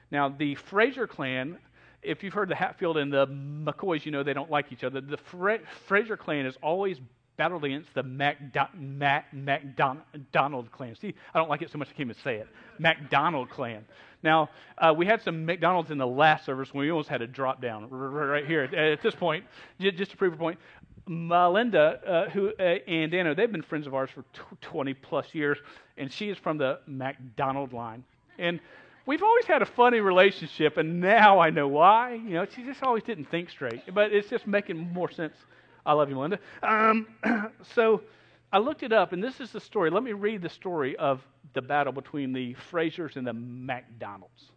Now, 0.10 0.30
the 0.30 0.56
Fraser 0.56 1.06
clan. 1.06 1.60
If 2.02 2.24
you've 2.24 2.34
heard 2.34 2.50
the 2.50 2.56
Hatfield 2.56 2.97
and 2.97 3.13
the 3.13 3.28
McCoys, 3.28 4.06
you 4.06 4.12
know 4.12 4.24
they 4.24 4.34
don't 4.34 4.50
like 4.50 4.71
each 4.71 4.84
other. 4.84 5.02
The 5.02 5.17
Fra- 5.17 5.60
Fraser 5.88 6.17
clan 6.17 6.45
is 6.45 6.58
always 6.63 7.00
battled 7.38 7.65
against 7.65 7.93
the 7.93 8.04
MacDo- 8.04 8.74
Mac- 8.74 9.34
MacDonald 9.34 10.71
clan. 10.71 10.95
See, 10.95 11.13
I 11.34 11.39
don't 11.39 11.50
like 11.50 11.62
it 11.62 11.71
so 11.71 11.78
much 11.78 11.89
I 11.89 11.91
can't 11.91 12.10
even 12.10 12.21
say 12.24 12.38
it. 12.38 12.47
MacDonald 12.80 13.50
clan. 13.50 13.86
Now, 14.23 14.49
uh, 14.77 14.93
we 14.95 15.05
had 15.05 15.21
some 15.21 15.45
McDonald's 15.45 15.91
in 15.91 15.97
the 15.97 16.07
last 16.07 16.45
service 16.45 16.73
when 16.73 16.86
we 16.86 16.91
almost 16.91 17.10
had 17.10 17.21
a 17.21 17.27
drop 17.27 17.62
down 17.62 17.89
right 17.89 18.45
here. 18.45 18.63
At 18.63 19.01
this 19.01 19.15
point, 19.15 19.45
just 19.79 20.12
to 20.12 20.17
prove 20.17 20.34
a 20.34 20.38
point, 20.38 20.60
Melinda 21.07 21.99
uh, 22.05 22.29
who, 22.29 22.51
uh, 22.60 22.63
and 22.88 23.12
Dano, 23.12 23.34
they've 23.34 23.51
been 23.51 23.63
friends 23.63 23.88
of 23.88 23.95
ours 23.95 24.10
for 24.13 24.23
20 24.62 24.93
plus 24.95 25.34
years, 25.34 25.57
and 25.97 26.12
she 26.12 26.29
is 26.29 26.38
from 26.38 26.57
the 26.57 26.79
McDonald 26.86 27.73
line. 27.73 28.03
And 28.38 28.60
we've 29.05 29.23
always 29.23 29.45
had 29.45 29.62
a 29.62 29.65
funny 29.65 29.99
relationship, 29.99 30.77
and 30.77 30.99
now 30.99 31.39
I 31.39 31.49
know 31.49 31.67
why. 31.67 32.13
You 32.13 32.36
know, 32.36 32.45
she 32.45 32.63
just 32.63 32.84
always 32.84 33.03
didn't 33.03 33.25
think 33.25 33.49
straight, 33.49 33.93
but 33.93 34.12
it's 34.12 34.29
just 34.29 34.45
making 34.45 34.77
more 34.93 35.10
sense 35.10 35.34
I 35.86 35.93
love 35.93 36.10
you, 36.10 36.15
Melinda. 36.15 36.39
Um, 36.63 37.07
so 37.75 38.01
I 38.53 38.60
looked 38.60 38.84
it 38.84 38.93
up, 38.93 39.13
and 39.13 39.23
this 39.23 39.39
is 39.39 39.51
the 39.51 39.60
story. 39.60 39.89
Let 39.89 40.03
me 40.03 40.13
read 40.13 40.41
the 40.41 40.49
story 40.49 40.95
of 40.97 41.21
the 41.53 41.61
battle 41.61 41.93
between 41.93 42.33
the 42.33 42.55
Frasers 42.71 43.15
and 43.15 43.25
the 43.25 43.33
MacDonalds. 43.33 44.51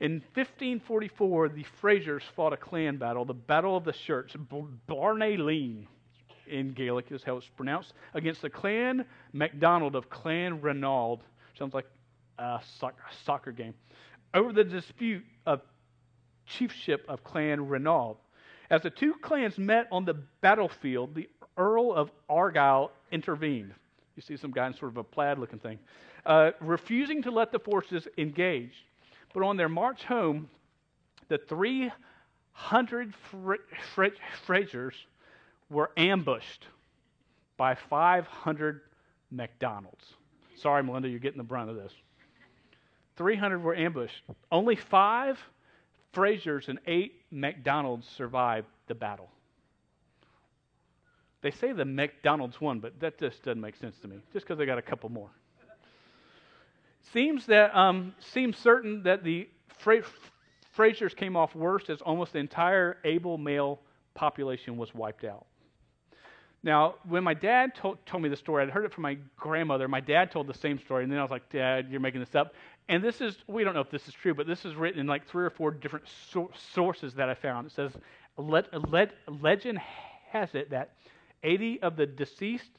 In 0.00 0.22
1544, 0.34 1.50
the 1.50 1.64
Frasers 1.80 2.22
fought 2.34 2.52
a 2.52 2.56
clan 2.56 2.96
battle, 2.96 3.24
the 3.24 3.34
Battle 3.34 3.76
of 3.76 3.84
the 3.84 3.92
Shirts, 3.92 4.34
Barnay 4.86 5.36
in 6.46 6.72
Gaelic 6.72 7.10
is 7.10 7.22
how 7.22 7.36
it's 7.36 7.48
pronounced, 7.48 7.94
against 8.12 8.42
the 8.42 8.50
Clan 8.50 9.04
MacDonald 9.32 9.94
of 9.94 10.10
Clan 10.10 10.60
Ranald. 10.60 11.22
Sounds 11.58 11.74
like 11.74 11.86
a 12.38 12.60
soccer, 13.24 13.52
game. 13.52 13.74
Over 14.34 14.52
the 14.52 14.64
dispute 14.64 15.24
of 15.46 15.62
chiefship 16.46 17.04
of 17.08 17.24
Clan 17.24 17.68
Ranald. 17.68 18.18
As 18.70 18.82
the 18.82 18.90
two 18.90 19.14
clans 19.14 19.58
met 19.58 19.86
on 19.92 20.04
the 20.04 20.14
battlefield, 20.40 21.14
the 21.14 21.28
Earl 21.56 21.92
of 21.92 22.10
Argyll 22.28 22.90
intervened. 23.12 23.74
You 24.16 24.22
see 24.22 24.36
some 24.36 24.50
guy 24.50 24.66
in 24.66 24.74
sort 24.74 24.92
of 24.92 24.96
a 24.96 25.04
plaid 25.04 25.38
looking 25.38 25.58
thing, 25.58 25.78
uh, 26.24 26.52
refusing 26.60 27.22
to 27.22 27.30
let 27.30 27.52
the 27.52 27.58
forces 27.58 28.06
engage. 28.16 28.86
But 29.32 29.42
on 29.42 29.56
their 29.56 29.68
march 29.68 30.04
home, 30.04 30.48
the 31.28 31.38
300 31.38 33.14
Fra- 33.30 33.58
Fra- 33.94 34.10
Frasers 34.46 34.94
were 35.70 35.90
ambushed 35.96 36.66
by 37.56 37.74
500 37.74 38.82
McDonald's. 39.30 40.04
Sorry, 40.56 40.82
Melinda, 40.82 41.08
you're 41.08 41.18
getting 41.18 41.38
the 41.38 41.44
brunt 41.44 41.70
of 41.70 41.76
this. 41.76 41.92
300 43.16 43.62
were 43.62 43.74
ambushed. 43.74 44.22
Only 44.50 44.76
five 44.76 45.38
Frasers 46.12 46.68
and 46.68 46.78
eight 46.86 47.22
McDonald's 47.32 48.06
survived 48.06 48.68
the 48.86 48.94
battle. 48.94 49.28
They 51.44 51.50
say 51.50 51.72
the 51.72 51.84
McDonald's 51.84 52.58
won, 52.58 52.80
but 52.80 52.98
that 53.00 53.18
just 53.18 53.42
doesn't 53.42 53.60
make 53.60 53.76
sense 53.76 53.98
to 53.98 54.08
me, 54.08 54.16
just 54.32 54.46
because 54.46 54.56
they 54.56 54.64
got 54.64 54.78
a 54.78 54.82
couple 54.82 55.10
more. 55.10 55.28
Seems 57.12 57.44
that 57.46 57.76
um, 57.76 58.14
seems 58.18 58.56
certain 58.56 59.02
that 59.02 59.24
the 59.24 59.46
Fra- 59.68 60.02
Frasers 60.74 61.14
came 61.14 61.36
off 61.36 61.54
worst 61.54 61.90
as 61.90 62.00
almost 62.00 62.32
the 62.32 62.38
entire 62.38 62.96
able 63.04 63.36
male 63.36 63.78
population 64.14 64.78
was 64.78 64.94
wiped 64.94 65.22
out. 65.22 65.44
Now, 66.62 66.94
when 67.06 67.22
my 67.22 67.34
dad 67.34 67.74
told, 67.74 67.98
told 68.06 68.22
me 68.22 68.30
the 68.30 68.36
story, 68.36 68.62
I'd 68.62 68.70
heard 68.70 68.86
it 68.86 68.94
from 68.94 69.02
my 69.02 69.18
grandmother. 69.36 69.86
My 69.86 70.00
dad 70.00 70.30
told 70.30 70.46
the 70.46 70.54
same 70.54 70.78
story, 70.78 71.04
and 71.04 71.12
then 71.12 71.18
I 71.18 71.22
was 71.22 71.30
like, 71.30 71.50
Dad, 71.50 71.88
you're 71.90 72.00
making 72.00 72.20
this 72.20 72.34
up. 72.34 72.54
And 72.88 73.04
this 73.04 73.20
is, 73.20 73.36
we 73.46 73.64
don't 73.64 73.74
know 73.74 73.82
if 73.82 73.90
this 73.90 74.08
is 74.08 74.14
true, 74.14 74.32
but 74.32 74.46
this 74.46 74.64
is 74.64 74.74
written 74.76 74.98
in 74.98 75.06
like 75.06 75.28
three 75.28 75.44
or 75.44 75.50
four 75.50 75.72
different 75.72 76.06
so- 76.32 76.50
sources 76.72 77.12
that 77.16 77.28
I 77.28 77.34
found. 77.34 77.66
It 77.66 77.74
says, 77.74 77.92
le- 78.38 78.64
le- 78.72 79.08
legend 79.42 79.78
has 80.30 80.54
it 80.54 80.70
that 80.70 80.92
80 81.44 81.82
of 81.82 81.96
the 81.96 82.06
deceased 82.06 82.70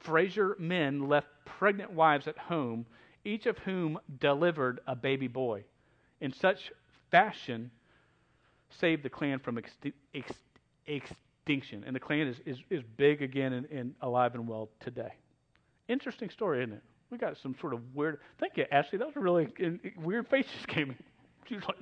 Fraser 0.00 0.56
men 0.58 1.08
left 1.08 1.28
pregnant 1.44 1.92
wives 1.92 2.26
at 2.26 2.38
home, 2.38 2.86
each 3.24 3.44
of 3.46 3.58
whom 3.58 3.98
delivered 4.18 4.80
a 4.86 4.96
baby 4.96 5.28
boy. 5.28 5.62
In 6.22 6.32
such 6.32 6.72
fashion, 7.10 7.70
saved 8.70 9.02
the 9.02 9.10
clan 9.10 9.38
from 9.38 9.56
exti- 9.56 9.92
ex- 10.14 10.32
extinction. 10.86 11.84
And 11.86 11.94
the 11.94 12.00
clan 12.00 12.28
is, 12.28 12.36
is, 12.46 12.58
is 12.70 12.82
big 12.96 13.20
again 13.20 13.52
and, 13.52 13.66
and 13.66 13.94
alive 14.00 14.34
and 14.34 14.48
well 14.48 14.70
today. 14.80 15.12
Interesting 15.88 16.30
story, 16.30 16.62
isn't 16.62 16.72
it? 16.72 16.82
We 17.10 17.18
got 17.18 17.36
some 17.36 17.54
sort 17.60 17.74
of 17.74 17.80
weird. 17.94 18.20
Thank 18.38 18.56
you, 18.56 18.64
Ashley. 18.70 18.98
That 18.98 19.08
was 19.08 19.16
a 19.16 19.20
really 19.20 19.48
weird 19.98 20.28
face 20.28 20.46
just 20.54 20.68
came 20.68 20.90
in. 20.90 20.96
She 21.48 21.56
was 21.56 21.64
like, 21.66 21.78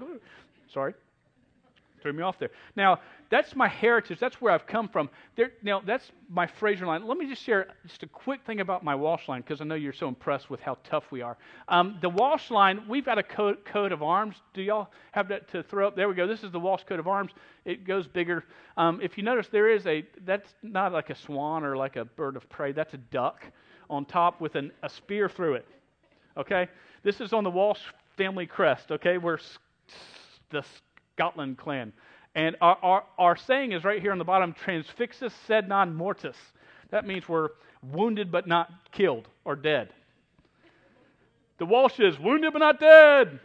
sorry 0.72 0.94
threw 2.00 2.12
me 2.12 2.22
off 2.22 2.38
there. 2.38 2.50
Now, 2.76 3.00
that's 3.30 3.54
my 3.54 3.68
heritage. 3.68 4.18
That's 4.18 4.40
where 4.40 4.52
I've 4.52 4.66
come 4.66 4.88
from. 4.88 5.11
There, 5.37 5.52
now, 5.62 5.80
that's 5.84 6.11
my 6.30 6.46
Fraser 6.46 6.87
line. 6.87 7.06
Let 7.06 7.18
me 7.18 7.28
just 7.28 7.42
share 7.42 7.68
just 7.87 8.02
a 8.02 8.06
quick 8.06 8.44
thing 8.46 8.61
about 8.61 8.84
my 8.84 8.94
Walsh 8.94 9.28
line 9.28 9.42
because 9.42 9.61
I 9.61 9.64
know 9.64 9.74
you're 9.74 9.92
so 9.92 10.08
impressed 10.08 10.50
with 10.50 10.61
how 10.61 10.78
tough 10.84 11.04
we 11.11 11.20
are. 11.22 11.37
Um, 11.68 11.98
the 12.00 12.08
Walsh 12.08 12.50
line, 12.50 12.82
we've 12.88 13.04
got 13.04 13.18
a 13.18 13.22
coat, 13.22 13.64
coat 13.64 13.92
of 13.92 14.02
arms. 14.02 14.37
Do 14.54 14.62
y'all 14.62 14.88
have 15.12 15.28
that 15.28 15.48
to 15.52 15.62
throw 15.62 15.88
up? 15.88 15.96
There 15.96 16.08
we 16.08 16.14
go. 16.14 16.26
This 16.26 16.42
is 16.42 16.50
the 16.50 16.61
Walsh 16.61 16.84
coat 16.84 17.00
of 17.00 17.06
arms. 17.06 17.32
It 17.64 17.87
goes 17.87 18.06
bigger. 18.06 18.44
Um, 18.76 19.00
if 19.02 19.18
you 19.18 19.24
notice, 19.24 19.48
there 19.48 19.68
is 19.68 19.87
a, 19.87 20.06
that's 20.24 20.54
not 20.62 20.92
like 20.92 21.11
a 21.11 21.14
swan 21.14 21.64
or 21.64 21.76
like 21.76 21.96
a 21.96 22.04
bird 22.04 22.37
of 22.37 22.48
prey. 22.48 22.72
That's 22.72 22.94
a 22.94 22.98
duck 22.98 23.44
on 23.90 24.04
top 24.04 24.40
with 24.40 24.54
an, 24.54 24.72
a 24.82 24.88
spear 24.88 25.28
through 25.28 25.54
it. 25.54 25.66
Okay? 26.37 26.68
This 27.02 27.20
is 27.20 27.32
on 27.32 27.44
the 27.44 27.50
Walsh 27.50 27.80
family 28.16 28.46
crest. 28.46 28.90
Okay? 28.90 29.18
Where 29.18 29.38
the 30.50 30.64
Scotland 31.18 31.59
clan. 31.59 31.92
And 32.37 32.54
our, 32.61 32.78
our, 32.81 33.04
our 33.18 33.37
saying 33.37 33.72
is 33.72 33.83
right 33.83 34.00
here 34.00 34.12
on 34.12 34.18
the 34.18 34.24
bottom 34.24 34.54
transfixus 34.64 35.33
sed 35.48 35.68
non 35.68 35.92
mortis. 35.92 36.37
That 36.90 37.07
means 37.07 37.28
we're 37.28 37.48
wounded 37.83 38.31
but 38.31 38.46
not 38.46 38.70
killed 38.92 39.26
or 39.44 39.57
dead. 39.57 39.88
The 41.59 41.66
Walsh 41.66 41.98
is 41.98 42.16
wounded 42.20 42.52
but 42.52 42.61
not 42.61 42.78
dead. 42.78 43.40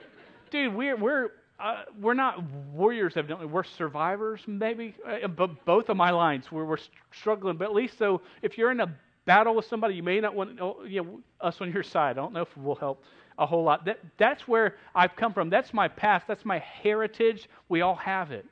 Dude, 0.52 0.76
we're, 0.76 0.96
we're, 0.96 1.30
uh, 1.60 1.84
we're 2.00 2.14
not 2.14 2.44
warriors, 2.72 3.14
evidently. 3.16 3.48
We're 3.48 3.64
survivors, 3.64 4.42
maybe. 4.46 4.94
Uh, 5.04 5.28
but 5.28 5.66
both 5.66 5.90
of 5.90 5.98
my 5.98 6.12
lines, 6.12 6.52
we're, 6.52 6.66
we're 6.66 6.78
struggling. 7.12 7.58
But 7.58 7.66
at 7.66 7.74
least, 7.74 7.98
so 7.98 8.22
if 8.44 8.56
you're 8.56 8.70
in 8.70 8.82
a 8.82 8.96
battle 9.26 9.56
with 9.56 9.66
somebody, 9.66 9.96
you 9.96 10.04
may 10.04 10.20
not 10.20 10.36
want 10.36 10.62
oh, 10.62 10.84
you 10.88 11.04
know, 11.04 11.20
us 11.42 11.60
on 11.60 11.72
your 11.72 11.82
side. 11.82 12.12
I 12.20 12.22
don't 12.22 12.34
know 12.34 12.42
if 12.42 12.52
it 12.56 12.62
will 12.62 12.76
help 12.76 13.04
a 13.38 13.46
whole 13.46 13.64
lot. 13.64 13.86
That, 13.86 14.00
that's 14.18 14.48
where 14.48 14.76
I've 14.94 15.16
come 15.16 15.34
from. 15.34 15.50
That's 15.50 15.74
my 15.74 15.88
past. 15.88 16.28
That's 16.28 16.46
my 16.46 16.60
heritage. 16.60 17.50
We 17.70 17.82
all 17.82 17.96
have 17.96 18.32
it. 18.32 18.46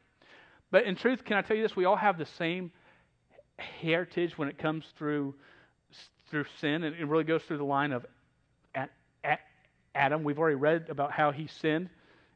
But 0.71 0.85
in 0.85 0.95
truth, 0.95 1.25
can 1.25 1.37
I 1.37 1.41
tell 1.41 1.55
you 1.57 1.63
this? 1.63 1.75
We 1.75 1.85
all 1.85 1.97
have 1.97 2.17
the 2.17 2.25
same 2.25 2.71
heritage 3.57 4.37
when 4.37 4.47
it 4.47 4.57
comes 4.57 4.85
through 4.97 5.35
through 6.29 6.45
sin, 6.61 6.83
and 6.83 6.95
it 6.95 7.05
really 7.05 7.25
goes 7.25 7.43
through 7.43 7.57
the 7.57 7.63
line 7.65 7.91
of 7.91 8.05
Adam. 9.93 10.23
We've 10.23 10.39
already 10.39 10.55
read 10.55 10.85
about 10.89 11.11
how 11.11 11.31
he 11.31 11.47
sinned 11.47 11.89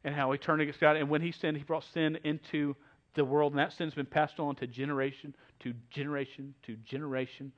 and 0.04 0.14
how 0.14 0.30
he 0.32 0.38
turned 0.38 0.60
against 0.60 0.80
God, 0.80 0.96
and 0.96 1.08
when 1.08 1.22
he 1.22 1.32
sinned, 1.32 1.56
he 1.56 1.62
brought 1.62 1.84
sin 1.94 2.18
into 2.22 2.76
the 3.14 3.24
world, 3.24 3.52
and 3.52 3.58
that 3.58 3.72
sin's 3.72 3.94
been 3.94 4.04
passed 4.04 4.38
on 4.38 4.54
to 4.56 4.66
generation 4.66 5.34
to 5.60 5.72
generation 5.90 6.54
to 6.64 6.76
generation. 6.84 7.50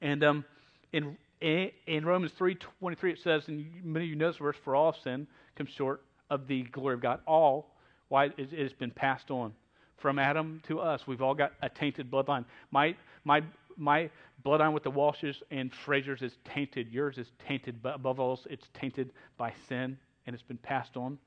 And 0.00 0.24
um, 0.24 0.44
in 0.92 1.16
in 1.40 2.04
Romans 2.04 2.32
3:23 2.32 3.12
it 3.12 3.18
says, 3.18 3.48
and 3.48 3.84
many 3.84 4.06
of 4.06 4.10
you 4.10 4.16
know 4.16 4.28
this 4.28 4.38
verse, 4.38 4.56
for 4.64 4.74
all 4.74 4.92
sin 4.92 5.26
comes 5.56 5.70
short 5.70 6.02
of 6.30 6.46
the 6.46 6.62
glory 6.62 6.94
of 6.94 7.00
God. 7.00 7.20
All, 7.26 7.74
why 8.08 8.26
it 8.36 8.50
has 8.52 8.72
been 8.72 8.90
passed 8.90 9.30
on 9.30 9.52
from 9.96 10.18
Adam 10.18 10.60
to 10.66 10.80
us. 10.80 11.06
We've 11.06 11.22
all 11.22 11.34
got 11.34 11.52
a 11.62 11.68
tainted 11.68 12.10
bloodline. 12.10 12.44
My 12.70 12.96
my 13.24 13.42
my 13.76 14.10
bloodline 14.44 14.72
with 14.72 14.84
the 14.84 14.90
Walshes 14.90 15.42
and 15.50 15.72
Frasers 15.72 16.22
is 16.22 16.36
tainted. 16.44 16.88
Yours 16.92 17.18
is 17.18 17.30
tainted, 17.46 17.82
but 17.82 17.94
above 17.94 18.20
all, 18.20 18.38
it's 18.48 18.68
tainted 18.74 19.12
by 19.36 19.52
sin, 19.68 19.98
and 20.26 20.34
it's 20.34 20.42
been 20.42 20.58
passed 20.58 20.96
on. 20.96 21.18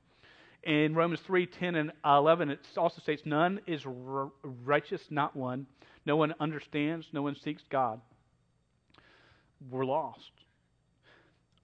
In 0.64 0.96
Romans 0.96 1.22
3 1.22 1.46
10 1.46 1.76
and 1.76 1.92
11, 2.04 2.50
it 2.50 2.60
also 2.76 3.02
states, 3.02 3.24
None 3.26 3.60
is 3.68 3.86
righteous, 3.86 5.02
not 5.10 5.36
one. 5.36 5.68
No 6.06 6.16
one 6.16 6.34
understands, 6.40 7.08
no 7.12 7.22
one 7.22 7.36
seeks 7.36 7.64
God 7.70 8.02
we're 9.70 9.86
lost. 9.86 10.32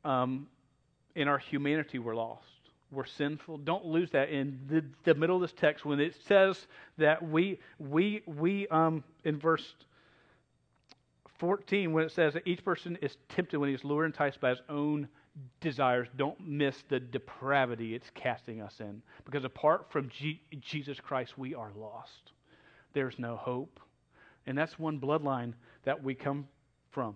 Um, 0.03 0.47
in 1.15 1.27
our 1.27 1.37
humanity, 1.37 1.99
we're 1.99 2.15
lost. 2.15 2.43
We're 2.91 3.05
sinful. 3.05 3.59
Don't 3.59 3.85
lose 3.85 4.11
that 4.11 4.29
in 4.29 4.59
the, 4.69 4.83
the 5.03 5.15
middle 5.15 5.35
of 5.35 5.41
this 5.41 5.53
text 5.53 5.85
when 5.85 5.99
it 5.99 6.15
says 6.27 6.67
that 6.97 7.27
we, 7.27 7.59
we, 7.79 8.21
we 8.27 8.67
um, 8.67 9.03
in 9.23 9.39
verse 9.39 9.73
14, 11.39 11.91
when 11.91 12.05
it 12.05 12.11
says 12.11 12.33
that 12.33 12.47
each 12.47 12.63
person 12.63 12.97
is 13.01 13.17
tempted 13.29 13.57
when 13.57 13.69
he's 13.69 13.83
lured 13.83 14.05
and 14.05 14.13
enticed 14.13 14.39
by 14.39 14.49
his 14.49 14.61
own 14.69 15.07
desires, 15.61 16.07
don't 16.15 16.39
miss 16.39 16.75
the 16.89 16.99
depravity 16.99 17.95
it's 17.95 18.09
casting 18.13 18.61
us 18.61 18.75
in. 18.79 19.01
Because 19.25 19.43
apart 19.43 19.87
from 19.89 20.09
G- 20.09 20.41
Jesus 20.61 20.99
Christ, 20.99 21.37
we 21.37 21.55
are 21.55 21.71
lost. 21.75 22.31
There's 22.93 23.17
no 23.17 23.35
hope. 23.35 23.79
And 24.45 24.57
that's 24.57 24.77
one 24.77 24.99
bloodline 24.99 25.53
that 25.83 26.03
we 26.03 26.13
come 26.13 26.47
from. 26.91 27.15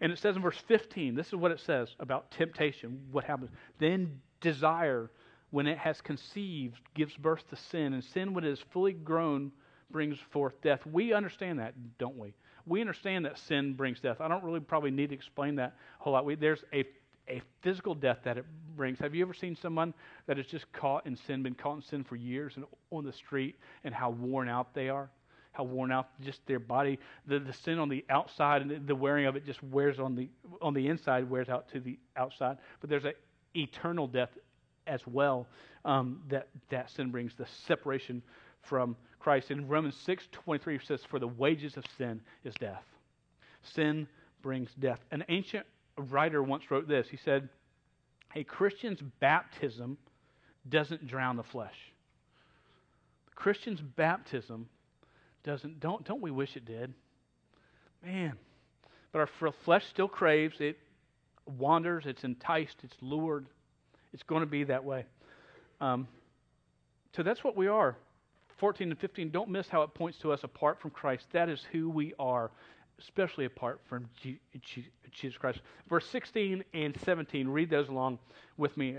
And 0.00 0.12
it 0.12 0.18
says 0.18 0.36
in 0.36 0.42
verse 0.42 0.58
15, 0.68 1.14
this 1.14 1.28
is 1.28 1.34
what 1.34 1.50
it 1.50 1.60
says 1.60 1.88
about 2.00 2.30
temptation, 2.30 3.00
what 3.10 3.24
happens. 3.24 3.50
Then 3.78 4.20
desire, 4.40 5.10
when 5.50 5.66
it 5.66 5.78
has 5.78 6.00
conceived, 6.00 6.80
gives 6.94 7.14
birth 7.16 7.48
to 7.50 7.56
sin, 7.56 7.94
and 7.94 8.04
sin, 8.04 8.34
when 8.34 8.44
it 8.44 8.50
is 8.50 8.60
fully 8.72 8.92
grown, 8.92 9.52
brings 9.90 10.18
forth 10.30 10.60
death. 10.62 10.80
We 10.84 11.12
understand 11.12 11.58
that, 11.60 11.74
don't 11.98 12.18
we? 12.18 12.34
We 12.66 12.80
understand 12.80 13.24
that 13.26 13.38
sin 13.38 13.74
brings 13.74 14.00
death. 14.00 14.20
I 14.20 14.28
don't 14.28 14.42
really 14.42 14.60
probably 14.60 14.90
need 14.90 15.10
to 15.10 15.14
explain 15.14 15.56
that 15.56 15.76
a 16.00 16.02
whole 16.02 16.14
lot. 16.14 16.24
We, 16.24 16.34
there's 16.34 16.64
a, 16.72 16.84
a 17.28 17.42
physical 17.62 17.94
death 17.94 18.18
that 18.24 18.38
it 18.38 18.44
brings. 18.76 18.98
Have 18.98 19.14
you 19.14 19.22
ever 19.22 19.34
seen 19.34 19.54
someone 19.54 19.94
that 20.26 20.38
is 20.38 20.46
just 20.46 20.70
caught 20.72 21.06
in 21.06 21.16
sin, 21.16 21.42
been 21.42 21.54
caught 21.54 21.76
in 21.76 21.82
sin 21.82 22.04
for 22.04 22.16
years 22.16 22.54
and 22.56 22.64
on 22.90 23.04
the 23.04 23.12
street, 23.12 23.56
and 23.84 23.94
how 23.94 24.10
worn 24.10 24.48
out 24.48 24.74
they 24.74 24.88
are? 24.88 25.10
How 25.54 25.62
worn 25.62 25.90
out 25.92 26.08
just 26.20 26.44
their 26.46 26.58
body, 26.58 26.98
the, 27.26 27.38
the 27.38 27.52
sin 27.52 27.78
on 27.78 27.88
the 27.88 28.04
outside 28.10 28.60
and 28.60 28.86
the, 28.86 28.94
wearing 28.94 29.24
of 29.24 29.36
it 29.36 29.46
just 29.46 29.62
wears 29.62 29.98
on 29.98 30.14
the 30.14 30.28
on 30.60 30.74
the 30.74 30.88
inside, 30.88 31.30
wears 31.30 31.48
out 31.48 31.68
to 31.72 31.80
the 31.80 31.96
outside. 32.16 32.58
But 32.80 32.90
there's 32.90 33.04
an 33.04 33.14
eternal 33.54 34.08
death 34.08 34.30
as 34.86 35.00
well 35.06 35.46
um, 35.84 36.20
that 36.28 36.48
that 36.70 36.90
sin 36.90 37.10
brings 37.10 37.34
the 37.34 37.46
separation 37.66 38.20
from 38.62 38.96
Christ. 39.20 39.52
In 39.52 39.68
Romans 39.68 39.96
six 39.96 40.28
twenty 40.32 40.62
three 40.62 40.78
says, 40.84 41.00
"For 41.08 41.20
the 41.20 41.28
wages 41.28 41.76
of 41.76 41.84
sin 41.96 42.20
is 42.42 42.54
death." 42.54 42.84
Sin 43.62 44.08
brings 44.42 44.74
death. 44.74 45.00
An 45.12 45.24
ancient 45.28 45.66
writer 45.96 46.42
once 46.42 46.70
wrote 46.70 46.88
this. 46.88 47.08
He 47.08 47.16
said, 47.16 47.48
"A 48.34 48.42
Christian's 48.42 49.00
baptism 49.20 49.98
doesn't 50.68 51.06
drown 51.06 51.36
the 51.36 51.44
flesh." 51.44 51.76
The 53.28 53.34
Christian's 53.36 53.80
baptism 53.80 54.68
doesn't. 55.44 55.80
Don't, 55.80 56.04
don't 56.04 56.20
we 56.20 56.30
wish 56.30 56.56
it 56.56 56.64
did? 56.64 56.92
Man. 58.04 58.32
But 59.12 59.20
our 59.20 59.52
flesh 59.64 59.84
still 59.90 60.08
craves. 60.08 60.56
It 60.60 60.78
wanders. 61.46 62.04
It's 62.06 62.24
enticed. 62.24 62.76
It's 62.82 62.96
lured. 63.00 63.46
It's 64.12 64.22
going 64.22 64.40
to 64.40 64.46
be 64.46 64.64
that 64.64 64.84
way. 64.84 65.04
Um, 65.80 66.08
so 67.14 67.22
that's 67.22 67.44
what 67.44 67.56
we 67.56 67.68
are. 67.68 67.96
14 68.58 68.90
and 68.90 68.98
15, 68.98 69.30
don't 69.30 69.48
miss 69.48 69.68
how 69.68 69.82
it 69.82 69.94
points 69.94 70.18
to 70.18 70.32
us 70.32 70.40
apart 70.44 70.80
from 70.80 70.90
Christ. 70.90 71.26
That 71.32 71.48
is 71.48 71.62
who 71.72 71.90
we 71.90 72.14
are, 72.18 72.50
especially 73.00 73.44
apart 73.44 73.80
from 73.88 74.08
Jesus 75.12 75.36
Christ. 75.36 75.60
Verse 75.88 76.06
16 76.10 76.64
and 76.72 76.96
17, 77.04 77.48
read 77.48 77.68
those 77.68 77.88
along 77.88 78.18
with 78.56 78.76
me 78.76 78.96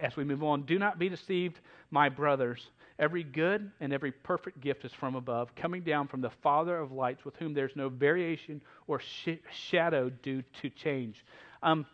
as 0.00 0.16
we 0.16 0.24
move 0.24 0.42
on. 0.42 0.62
Do 0.62 0.78
not 0.78 0.98
be 0.98 1.08
deceived, 1.08 1.60
my 1.90 2.08
brothers. 2.08 2.68
Every 2.98 3.24
good 3.24 3.72
and 3.80 3.92
every 3.92 4.12
perfect 4.12 4.60
gift 4.60 4.84
is 4.84 4.92
from 4.92 5.16
above, 5.16 5.54
coming 5.56 5.82
down 5.82 6.06
from 6.06 6.20
the 6.20 6.30
Father 6.42 6.78
of 6.78 6.92
lights, 6.92 7.24
with 7.24 7.36
whom 7.36 7.52
there's 7.52 7.74
no 7.74 7.88
variation 7.88 8.60
or 8.86 9.00
sh- 9.00 9.40
shadow 9.52 10.10
due 10.10 10.42
to 10.62 10.70
change. 10.70 11.24
Um, 11.62 11.86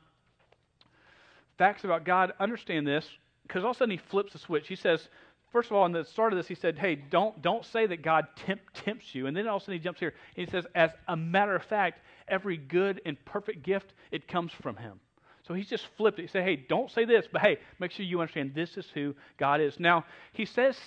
facts 1.57 1.85
about 1.85 2.05
God, 2.05 2.33
understand 2.39 2.87
this, 2.87 3.09
because 3.43 3.65
all 3.65 3.71
of 3.71 3.77
a 3.77 3.79
sudden 3.79 3.93
he 3.93 4.01
flips 4.11 4.35
the 4.35 4.39
switch. 4.39 4.69
He 4.69 4.77
says, 4.77 5.09
first 5.53 5.71
of 5.71 5.77
all, 5.77 5.87
in 5.87 5.93
the 5.93 6.05
start 6.05 6.33
of 6.33 6.37
this, 6.37 6.47
he 6.47 6.55
said, 6.55 6.79
hey, 6.79 6.97
don't, 6.97 7.41
don't 7.41 7.65
say 7.65 7.87
that 7.87 8.03
God 8.03 8.27
tempt, 8.37 8.75
tempts 8.75 9.15
you. 9.15 9.27
And 9.27 9.37
then 9.37 9.49
all 9.49 9.57
of 9.57 9.63
a 9.63 9.65
sudden 9.65 9.81
he 9.81 9.83
jumps 9.83 10.01
here 10.01 10.15
and 10.37 10.47
he 10.47 10.51
says, 10.51 10.67
as 10.75 10.91
a 11.09 11.17
matter 11.17 11.57
of 11.57 11.63
fact, 11.65 12.01
every 12.29 12.59
good 12.59 13.01
and 13.07 13.17
perfect 13.25 13.63
gift, 13.63 13.95
it 14.11 14.29
comes 14.29 14.53
from 14.53 14.77
him. 14.77 15.01
So 15.51 15.55
he's 15.55 15.67
just 15.67 15.89
flipped 15.97 16.21
it. 16.21 16.23
He 16.23 16.29
said, 16.29 16.45
hey, 16.45 16.55
don't 16.55 16.89
say 16.93 17.05
this, 17.05 17.27
but 17.33 17.41
hey, 17.41 17.59
make 17.81 17.91
sure 17.91 18.07
you 18.07 18.21
understand 18.21 18.55
this 18.55 18.77
is 18.77 18.87
who 18.95 19.17
God 19.37 19.61
is. 19.61 19.81
Now, 19.81 20.05
he 20.33 20.45
says 20.45 20.79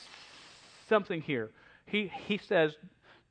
something 0.88 1.22
here. 1.22 1.52
He, 1.86 2.10
he 2.28 2.38
says 2.38 2.74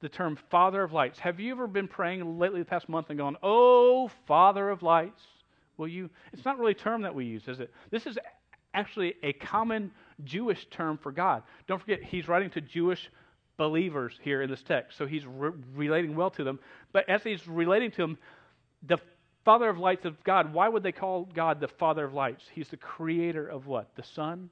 the 0.03 0.11
term 0.11 0.39
Father 0.51 0.83
of 0.83 0.93
Lights. 0.93 1.19
Have 1.21 1.41
you 1.41 1.53
ever 1.53 1.67
been 1.67 1.89
praying 1.89 2.39
lately 2.39 2.61
the 2.61 2.67
past 2.67 2.87
month 2.87 3.09
and 3.09 3.19
gone, 3.19 3.39
oh, 3.43 4.11
Father 4.27 4.69
of 4.69 4.83
Lights? 4.83 5.23
Will 5.79 5.89
you? 5.89 6.11
It's 6.35 6.45
not 6.45 6.59
really 6.59 6.73
a 6.73 6.75
term 6.75 7.01
that 7.01 7.15
we 7.15 7.25
use, 7.25 7.49
is 7.49 7.61
it? 7.61 7.73
This 7.91 8.05
is 8.05 8.19
actually 8.75 9.15
a 9.23 9.33
common 9.33 9.91
Jewish 10.25 10.67
term 10.71 10.99
for 10.99 11.13
God. 11.13 11.45
Don't 11.67 11.81
forget, 11.81 12.03
he's 12.03 12.29
writing 12.29 12.51
to 12.51 12.61
Jewish 12.61 13.11
believers 13.57 14.21
here 14.21 14.43
in 14.43 14.51
this 14.51 14.63
text, 14.63 14.99
so 14.99 15.07
he's 15.07 15.25
re- 15.25 15.53
relating 15.75 16.15
well 16.15 16.31
to 16.33 16.45
them. 16.45 16.59
But 16.93 17.09
as 17.09 17.23
he's 17.23 17.49
relating 17.49 17.91
to 17.93 17.97
them, 18.03 18.19
the 18.83 18.99
Father 19.45 19.69
of 19.69 19.79
lights 19.79 20.05
of 20.05 20.23
God, 20.23 20.53
why 20.53 20.69
would 20.69 20.83
they 20.83 20.93
call 20.93 21.29
God 21.35 21.61
the 21.61 21.69
Father 21.69 22.05
of 22.05 22.15
lights? 22.15 22.45
He's 22.53 22.69
the 22.69 22.77
creator 22.77 23.47
of 23.47 23.67
what? 23.67 23.89
The 23.97 24.05
sun, 24.05 24.51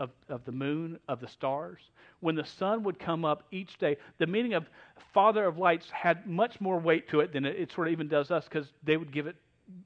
of, 0.00 0.10
of 0.28 0.44
the 0.44 0.52
moon, 0.52 0.98
of 1.08 1.20
the 1.20 1.28
stars. 1.28 1.78
When 2.20 2.34
the 2.34 2.44
sun 2.44 2.82
would 2.82 2.98
come 2.98 3.24
up 3.24 3.44
each 3.52 3.78
day, 3.78 3.96
the 4.18 4.26
meaning 4.26 4.54
of 4.54 4.66
Father 5.12 5.44
of 5.44 5.58
lights 5.58 5.88
had 5.90 6.26
much 6.26 6.60
more 6.60 6.78
weight 6.78 7.08
to 7.10 7.20
it 7.20 7.32
than 7.32 7.44
it, 7.44 7.56
it 7.56 7.72
sort 7.72 7.86
of 7.86 7.92
even 7.92 8.08
does 8.08 8.30
us 8.30 8.44
because 8.44 8.66
they 8.82 8.96
would 8.96 9.12
give 9.12 9.28
it 9.28 9.36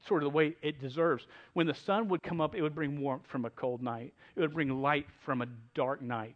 sort 0.07 0.23
of 0.23 0.33
the 0.33 0.37
weight 0.37 0.57
it 0.63 0.81
deserves. 0.81 1.27
When 1.53 1.67
the 1.67 1.75
sun 1.75 2.09
would 2.09 2.23
come 2.23 2.41
up, 2.41 2.55
it 2.55 2.63
would 2.63 2.75
bring 2.75 3.01
warmth 3.01 3.27
from 3.27 3.45
a 3.45 3.51
cold 3.51 3.83
night, 3.83 4.15
it 4.37 4.41
would 4.41 4.55
bring 4.55 4.81
light 4.81 5.07
from 5.25 5.43
a 5.43 5.47
dark 5.75 6.01
night. 6.01 6.35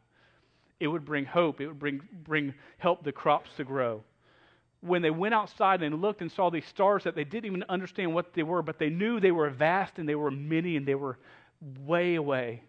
It 0.79 0.89
would 0.89 1.05
bring 1.05 1.25
hope. 1.25 1.61
It 1.61 1.69
would 1.69 1.79
bring, 1.79 2.01
bring 2.25 2.53
help 2.79 3.05
the 3.05 3.13
crops 3.13 3.51
to 3.57 3.63
grow 3.63 4.03
when 4.83 5.01
they 5.01 5.11
went 5.11 5.33
outside 5.33 5.83
and 5.83 6.03
looked 6.03 6.21
and 6.21 6.31
saw 6.31 6.51
these 6.51 6.67
stars 6.67 7.05
that 7.05 7.15
they 7.15 7.25
didn't 7.25 7.47
even 7.47 7.65
understand 7.69 8.13
what 8.13 8.35
they 8.35 8.43
were, 8.43 8.63
but 8.63 8.79
they 8.79 8.91
knew 8.91 9.21
they 9.21 9.31
were 9.31 9.49
vast 9.49 9.99
and 9.99 10.09
they 10.09 10.17
were 10.17 10.31
many 10.31 10.77
and 10.77 10.87
they 10.87 10.97
were 10.97 11.19
way 11.85 12.17
away. 12.17 12.63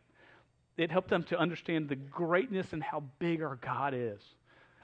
It 0.77 0.91
helped 0.91 1.09
them 1.09 1.23
to 1.23 1.37
understand 1.37 1.89
the 1.89 1.95
greatness 1.95 2.71
and 2.71 2.83
how 2.83 3.03
big 3.17 3.41
our 3.41 3.55
God 3.55 3.93
is. 3.95 4.21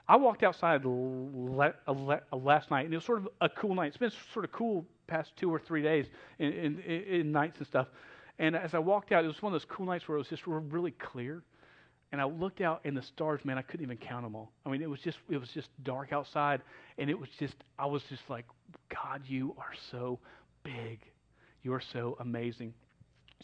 I 0.08 0.16
walked 0.16 0.42
outside 0.42 0.84
last 0.84 2.70
night, 2.70 2.84
and 2.84 2.92
it 2.92 2.96
was 2.96 3.04
sort 3.04 3.18
of 3.18 3.28
a 3.40 3.48
cool 3.48 3.76
night. 3.76 3.86
It's 3.88 3.96
been 3.96 4.10
sort 4.32 4.44
of 4.44 4.50
cool 4.50 4.84
past 5.06 5.36
two 5.36 5.54
or 5.54 5.60
three 5.60 5.82
days 5.82 6.06
in, 6.40 6.52
in, 6.52 6.80
in 6.80 7.32
nights 7.32 7.58
and 7.58 7.66
stuff. 7.66 7.86
And 8.40 8.56
as 8.56 8.74
I 8.74 8.80
walked 8.80 9.12
out, 9.12 9.22
it 9.22 9.28
was 9.28 9.40
one 9.40 9.52
of 9.52 9.60
those 9.60 9.66
cool 9.66 9.86
nights 9.86 10.08
where 10.08 10.16
it 10.16 10.18
was 10.18 10.28
just 10.28 10.46
really 10.46 10.90
clear 10.92 11.44
and 12.12 12.20
I 12.20 12.24
looked 12.24 12.60
out 12.60 12.80
in 12.84 12.94
the 12.94 13.02
stars, 13.02 13.44
man, 13.44 13.56
I 13.56 13.62
couldn't 13.62 13.84
even 13.84 13.96
count 13.96 14.24
them 14.24 14.34
all. 14.34 14.50
I 14.66 14.70
mean, 14.70 14.82
it 14.82 14.90
was 14.90 15.00
just 15.00 15.18
it 15.28 15.38
was 15.38 15.48
just 15.50 15.68
dark 15.84 16.12
outside, 16.12 16.62
and 16.98 17.08
it 17.08 17.18
was 17.18 17.28
just 17.38 17.54
I 17.78 17.86
was 17.86 18.02
just 18.04 18.28
like, 18.28 18.46
God, 18.88 19.22
you 19.26 19.54
are 19.58 19.72
so 19.90 20.18
big. 20.64 21.00
You're 21.62 21.80
so 21.80 22.16
amazing. 22.20 22.74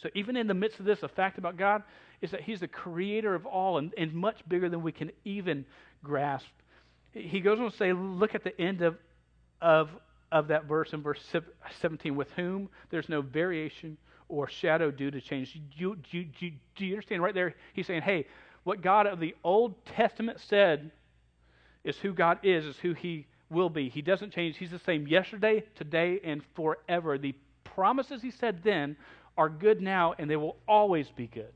So 0.02 0.09
even 0.14 0.37
in 0.37 0.46
the 0.46 0.55
midst 0.55 0.81
of 0.81 0.85
this, 0.85 1.02
a 1.02 1.09
fact 1.09 1.38
about 1.38 1.57
God 1.57 1.83
is 2.20 2.31
that 2.33 2.42
He's 2.42 2.61
the 2.61 2.68
creator 2.68 3.35
of 3.35 3.46
all 3.46 3.79
and, 3.79 3.94
and 3.96 4.12
much 4.12 4.46
bigger 4.48 4.68
than 4.68 4.83
we 4.83 4.92
can 4.92 5.11
even 5.24 5.64
grasp. 6.02 6.46
He 7.12 7.40
goes 7.40 7.59
on 7.59 7.70
to 7.70 7.76
say, 7.76 7.92
look 7.92 8.35
at 8.35 8.44
the 8.44 8.59
end 8.61 8.83
of 8.83 8.96
of 9.61 9.90
of 10.33 10.48
that 10.48 10.64
verse 10.64 10.92
in 10.92 11.02
verse 11.02 11.20
17, 11.81 12.16
with 12.16 12.31
whom 12.33 12.68
there's 12.90 13.09
no 13.09 13.22
variation 13.22 13.96
or 14.29 14.48
shadow 14.48 14.90
due 14.90 15.11
to 15.11 15.20
change. 15.20 15.55
Do 15.55 15.61
you, 15.76 15.96
do, 16.11 16.18
you, 16.40 16.52
do 16.74 16.85
you 16.85 16.94
understand 16.94 17.22
right 17.22 17.35
there? 17.35 17.55
He's 17.74 17.87
saying, 17.87 18.02
hey, 18.02 18.26
what 18.66 18.83
God 18.83 19.07
of 19.07 19.20
the 19.20 19.33
Old 19.44 19.76
Testament 19.85 20.40
said 20.48 20.90
is 21.85 21.96
who 21.98 22.12
God 22.12 22.40
is, 22.42 22.64
is 22.64 22.76
who 22.79 22.94
He 22.94 23.29
will 23.48 23.70
be. 23.70 23.88
He 23.88 24.02
doesn't 24.02 24.33
change. 24.33 24.57
He's 24.57 24.72
the 24.72 24.81
same 24.81 25.07
yesterday, 25.07 25.62
today, 25.76 26.18
and 26.24 26.42
forever. 26.57 27.16
The 27.16 27.37
promises 27.62 28.22
He 28.22 28.33
said 28.33 28.64
then 28.64 28.96
are 29.38 29.48
good 29.48 29.81
now, 29.81 30.16
and 30.18 30.29
they 30.29 30.35
will 30.35 30.57
always 30.66 31.09
be 31.14 31.29
good. 31.29 31.52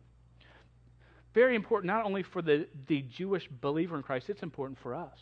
Very 1.34 1.56
important, 1.56 1.92
not 1.92 2.04
only 2.04 2.22
for 2.22 2.42
the, 2.42 2.68
the 2.86 3.02
Jewish 3.02 3.48
believer 3.60 3.96
in 3.96 4.04
Christ, 4.04 4.30
it's 4.30 4.44
important 4.44 4.78
for 4.80 4.94
us. 4.94 5.18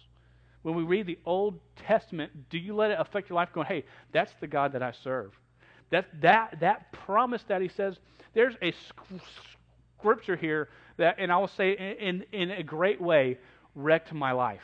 When 0.61 0.75
we 0.75 0.83
read 0.83 1.07
the 1.07 1.19
Old 1.25 1.59
Testament, 1.75 2.51
do 2.51 2.59
you 2.59 2.75
let 2.75 2.91
it 2.91 2.99
affect 3.01 3.31
your 3.31 3.37
life 3.37 3.49
going, 3.55 3.67
hey, 3.67 3.87
that's 4.13 4.35
the 4.43 4.47
God 4.47 4.75
that 4.75 4.83
I 4.83 4.93
serve? 4.93 5.33
That, 5.89 6.05
that, 6.21 6.59
that 6.61 6.93
promise 6.93 7.45
that 7.49 7.63
he 7.63 7.69
says, 7.69 7.97
there's 8.35 8.57
a 8.61 8.75
scripture 9.99 10.37
here 10.37 10.69
that, 10.97 11.17
and 11.19 11.33
I 11.33 11.39
will 11.39 11.49
say 11.49 11.97
in, 12.01 12.25
in, 12.33 12.51
a 12.51 12.63
great 12.63 13.01
way, 13.01 13.39
wrecked 13.75 14.13
my 14.13 14.33
life. 14.33 14.63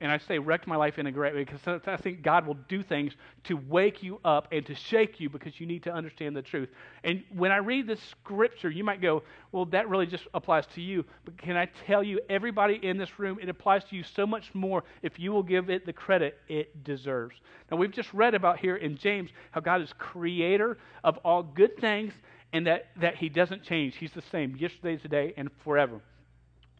And 0.00 0.10
I 0.10 0.18
say 0.18 0.38
wrecked 0.38 0.66
my 0.66 0.76
life 0.76 0.98
in 0.98 1.06
a 1.06 1.12
great 1.12 1.34
way 1.34 1.44
because 1.44 1.80
I 1.86 1.96
think 1.96 2.22
God 2.22 2.46
will 2.46 2.58
do 2.68 2.82
things 2.82 3.14
to 3.44 3.54
wake 3.54 4.02
you 4.02 4.20
up 4.24 4.48
and 4.52 4.66
to 4.66 4.74
shake 4.74 5.20
you 5.20 5.30
because 5.30 5.58
you 5.58 5.66
need 5.66 5.84
to 5.84 5.92
understand 5.92 6.36
the 6.36 6.42
truth. 6.42 6.68
And 7.04 7.22
when 7.34 7.52
I 7.52 7.58
read 7.58 7.86
this 7.86 8.00
scripture, 8.10 8.68
you 8.68 8.84
might 8.84 9.00
go, 9.00 9.22
well, 9.52 9.64
that 9.66 9.88
really 9.88 10.06
just 10.06 10.24
applies 10.34 10.66
to 10.74 10.82
you. 10.82 11.04
But 11.24 11.38
can 11.38 11.56
I 11.56 11.66
tell 11.86 12.02
you, 12.02 12.20
everybody 12.28 12.80
in 12.82 12.98
this 12.98 13.18
room, 13.18 13.38
it 13.40 13.48
applies 13.48 13.84
to 13.84 13.96
you 13.96 14.02
so 14.02 14.26
much 14.26 14.52
more 14.52 14.84
if 15.02 15.18
you 15.18 15.32
will 15.32 15.44
give 15.44 15.70
it 15.70 15.86
the 15.86 15.92
credit 15.92 16.38
it 16.48 16.84
deserves. 16.84 17.36
Now, 17.70 17.78
we've 17.78 17.92
just 17.92 18.12
read 18.12 18.34
about 18.34 18.58
here 18.58 18.76
in 18.76 18.98
James 18.98 19.30
how 19.52 19.60
God 19.60 19.80
is 19.80 19.94
creator 19.96 20.76
of 21.02 21.18
all 21.18 21.42
good 21.42 21.78
things 21.78 22.12
and 22.54 22.68
that, 22.68 22.86
that 22.96 23.16
he 23.16 23.28
doesn't 23.28 23.64
change. 23.64 23.96
He's 23.96 24.12
the 24.12 24.22
same 24.22 24.56
yesterday, 24.56 24.96
today, 24.96 25.34
and 25.36 25.50
forever. 25.64 26.00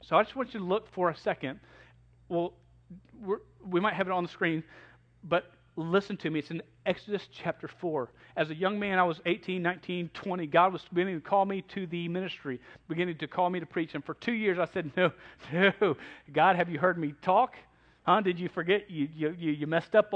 So 0.02 0.16
I 0.16 0.22
just 0.22 0.36
want 0.36 0.54
you 0.54 0.60
to 0.60 0.64
look 0.64 0.88
for 0.94 1.10
a 1.10 1.16
second. 1.16 1.58
Well, 2.28 2.54
we 3.66 3.80
might 3.80 3.94
have 3.94 4.06
it 4.06 4.12
on 4.12 4.22
the 4.22 4.28
screen, 4.28 4.62
but 5.24 5.50
listen 5.74 6.16
to 6.18 6.30
me. 6.30 6.38
It's 6.38 6.52
in 6.52 6.62
Exodus 6.86 7.26
chapter 7.32 7.66
4. 7.66 8.08
As 8.36 8.50
a 8.50 8.54
young 8.54 8.78
man, 8.78 9.00
I 9.00 9.02
was 9.02 9.20
18, 9.26 9.60
19, 9.60 10.10
20. 10.14 10.46
God 10.46 10.72
was 10.72 10.82
beginning 10.92 11.20
to 11.20 11.28
call 11.28 11.44
me 11.44 11.62
to 11.62 11.88
the 11.88 12.06
ministry, 12.06 12.60
beginning 12.88 13.18
to 13.18 13.26
call 13.26 13.50
me 13.50 13.58
to 13.58 13.66
preach. 13.66 13.96
And 13.96 14.04
for 14.04 14.14
two 14.14 14.32
years, 14.32 14.60
I 14.60 14.66
said, 14.72 14.92
No, 14.96 15.10
no. 15.80 15.96
God, 16.32 16.54
have 16.54 16.70
you 16.70 16.78
heard 16.78 16.98
me 16.98 17.14
talk? 17.20 17.56
Huh? 18.04 18.20
Did 18.20 18.38
you 18.38 18.48
forget 18.48 18.88
you, 18.88 19.08
you, 19.12 19.34
you 19.36 19.66
messed 19.66 19.96
up 19.96 20.14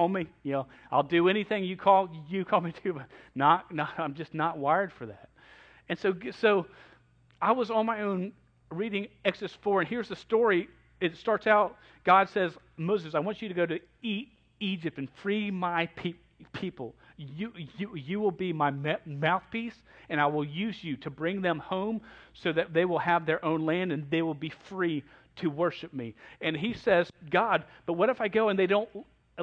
on 0.00 0.12
me. 0.12 0.26
You 0.42 0.52
know, 0.52 0.66
I'll 0.90 1.02
do 1.02 1.28
anything 1.28 1.64
you 1.64 1.76
call 1.76 2.08
you 2.28 2.44
call 2.44 2.60
me 2.60 2.72
to, 2.82 2.92
but 2.94 3.06
not, 3.34 3.72
not 3.72 3.90
I'm 3.98 4.14
just 4.14 4.34
not 4.34 4.58
wired 4.58 4.92
for 4.92 5.06
that. 5.06 5.28
And 5.88 5.98
so, 5.98 6.14
so 6.40 6.66
I 7.40 7.52
was 7.52 7.70
on 7.70 7.86
my 7.86 8.02
own 8.02 8.32
reading 8.70 9.08
Exodus 9.24 9.56
4, 9.62 9.80
and 9.80 9.88
here's 9.88 10.08
the 10.08 10.16
story. 10.16 10.68
It 11.00 11.16
starts 11.16 11.46
out, 11.46 11.76
God 12.04 12.28
says, 12.28 12.52
Moses, 12.76 13.14
I 13.14 13.18
want 13.20 13.42
you 13.42 13.48
to 13.48 13.54
go 13.54 13.66
to 13.66 13.78
Egypt 14.60 14.98
and 14.98 15.08
free 15.22 15.50
my 15.50 15.86
pe- 15.86 16.14
people. 16.52 16.94
You, 17.16 17.52
you, 17.76 17.96
you 17.96 18.20
will 18.20 18.30
be 18.30 18.52
my 18.52 18.70
mouthpiece, 19.04 19.74
and 20.08 20.20
I 20.20 20.26
will 20.26 20.44
use 20.44 20.82
you 20.82 20.96
to 20.98 21.10
bring 21.10 21.42
them 21.42 21.58
home 21.58 22.00
so 22.34 22.52
that 22.52 22.72
they 22.72 22.84
will 22.84 22.98
have 22.98 23.26
their 23.26 23.44
own 23.44 23.66
land 23.66 23.92
and 23.92 24.08
they 24.10 24.22
will 24.22 24.34
be 24.34 24.52
free 24.68 25.02
to 25.36 25.48
worship 25.48 25.92
me. 25.92 26.14
And 26.40 26.56
he 26.56 26.74
says, 26.74 27.10
God, 27.30 27.64
but 27.86 27.94
what 27.94 28.10
if 28.10 28.20
I 28.20 28.28
go 28.28 28.48
and 28.48 28.58
they 28.58 28.66
don't 28.66 28.88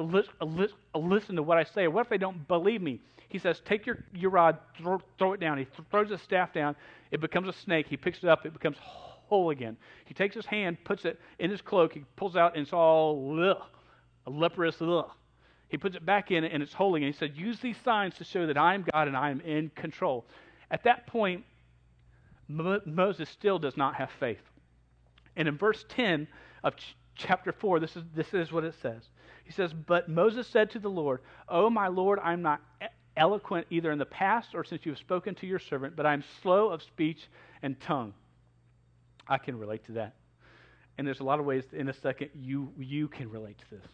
listen 0.02 1.36
to 1.36 1.42
what 1.42 1.58
I 1.58 1.64
say. 1.64 1.88
What 1.88 2.02
if 2.02 2.08
they 2.08 2.18
don't 2.18 2.46
believe 2.48 2.82
me? 2.82 3.00
He 3.28 3.38
says, 3.38 3.60
Take 3.64 3.86
your, 3.86 3.98
your 4.14 4.30
rod, 4.30 4.58
throw, 4.76 5.00
throw 5.18 5.32
it 5.34 5.40
down. 5.40 5.58
He 5.58 5.64
th- 5.64 5.88
throws 5.90 6.10
his 6.10 6.20
staff 6.22 6.52
down. 6.52 6.76
It 7.10 7.20
becomes 7.20 7.48
a 7.48 7.52
snake. 7.52 7.86
He 7.88 7.96
picks 7.96 8.18
it 8.18 8.28
up. 8.28 8.46
It 8.46 8.52
becomes 8.52 8.76
whole 8.80 9.50
again. 9.50 9.76
He 10.06 10.14
takes 10.14 10.34
his 10.34 10.46
hand, 10.46 10.78
puts 10.84 11.04
it 11.04 11.20
in 11.38 11.50
his 11.50 11.60
cloak. 11.60 11.92
He 11.92 12.04
pulls 12.16 12.36
out, 12.36 12.54
and 12.54 12.62
it's 12.62 12.72
all 12.72 13.38
ugh, 13.40 13.62
a 14.26 14.30
leprous 14.30 14.76
ugh. 14.80 15.10
He 15.68 15.76
puts 15.76 15.96
it 15.96 16.06
back 16.06 16.30
in, 16.30 16.44
and 16.44 16.62
it's 16.62 16.72
whole 16.72 16.94
again. 16.94 17.12
He 17.12 17.18
said, 17.18 17.36
Use 17.36 17.60
these 17.60 17.76
signs 17.84 18.14
to 18.16 18.24
show 18.24 18.46
that 18.46 18.56
I 18.56 18.74
am 18.74 18.84
God 18.92 19.08
and 19.08 19.16
I 19.16 19.30
am 19.30 19.40
in 19.42 19.70
control. 19.74 20.24
At 20.70 20.84
that 20.84 21.06
point, 21.06 21.44
Moses 22.48 23.28
still 23.28 23.58
does 23.58 23.76
not 23.76 23.94
have 23.96 24.10
faith. 24.18 24.40
And 25.36 25.46
in 25.46 25.58
verse 25.58 25.84
10 25.90 26.26
of 26.64 26.76
ch- 26.76 26.96
chapter 27.14 27.52
4, 27.52 27.80
this 27.80 27.96
is, 27.96 28.02
this 28.14 28.32
is 28.32 28.50
what 28.50 28.64
it 28.64 28.74
says. 28.80 29.02
He 29.48 29.54
says, 29.54 29.72
But 29.72 30.10
Moses 30.10 30.46
said 30.46 30.70
to 30.72 30.78
the 30.78 30.90
Lord, 30.90 31.20
Oh, 31.48 31.70
my 31.70 31.88
Lord, 31.88 32.18
I'm 32.22 32.42
not 32.42 32.60
eloquent 33.16 33.66
either 33.70 33.90
in 33.90 33.98
the 33.98 34.04
past 34.04 34.50
or 34.54 34.62
since 34.62 34.84
you 34.84 34.92
have 34.92 34.98
spoken 34.98 35.34
to 35.36 35.46
your 35.46 35.58
servant, 35.58 35.96
but 35.96 36.04
I'm 36.04 36.22
slow 36.42 36.68
of 36.68 36.82
speech 36.82 37.26
and 37.62 37.80
tongue. 37.80 38.12
I 39.26 39.38
can 39.38 39.58
relate 39.58 39.86
to 39.86 39.92
that. 39.92 40.14
And 40.98 41.06
there's 41.06 41.20
a 41.20 41.24
lot 41.24 41.40
of 41.40 41.46
ways 41.46 41.64
in 41.72 41.88
a 41.88 41.94
second 41.94 42.28
you, 42.34 42.70
you 42.78 43.08
can 43.08 43.30
relate 43.30 43.56
to 43.58 43.70
this. 43.70 43.86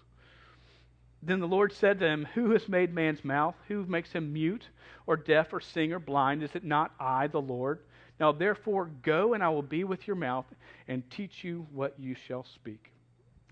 Then 1.22 1.38
the 1.38 1.46
Lord 1.46 1.72
said 1.72 2.00
to 2.00 2.06
him, 2.06 2.26
Who 2.34 2.50
has 2.50 2.68
made 2.68 2.92
man's 2.92 3.24
mouth? 3.24 3.54
Who 3.68 3.86
makes 3.86 4.10
him 4.10 4.32
mute 4.32 4.68
or 5.06 5.16
deaf 5.16 5.52
or 5.52 5.60
sing 5.60 5.92
or 5.92 6.00
blind? 6.00 6.42
Is 6.42 6.56
it 6.56 6.64
not 6.64 6.90
I, 6.98 7.28
the 7.28 7.40
Lord? 7.40 7.78
Now 8.18 8.32
therefore 8.32 8.90
go, 9.02 9.34
and 9.34 9.42
I 9.42 9.50
will 9.50 9.62
be 9.62 9.84
with 9.84 10.08
your 10.08 10.16
mouth 10.16 10.46
and 10.88 11.08
teach 11.12 11.44
you 11.44 11.64
what 11.70 11.94
you 11.96 12.16
shall 12.26 12.44
speak. 12.44 12.90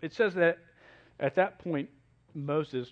It 0.03 0.13
says 0.13 0.35
that 0.35 0.59
at 1.23 1.37
that 1.37 1.61
point, 1.61 1.89
Moses 2.35 2.89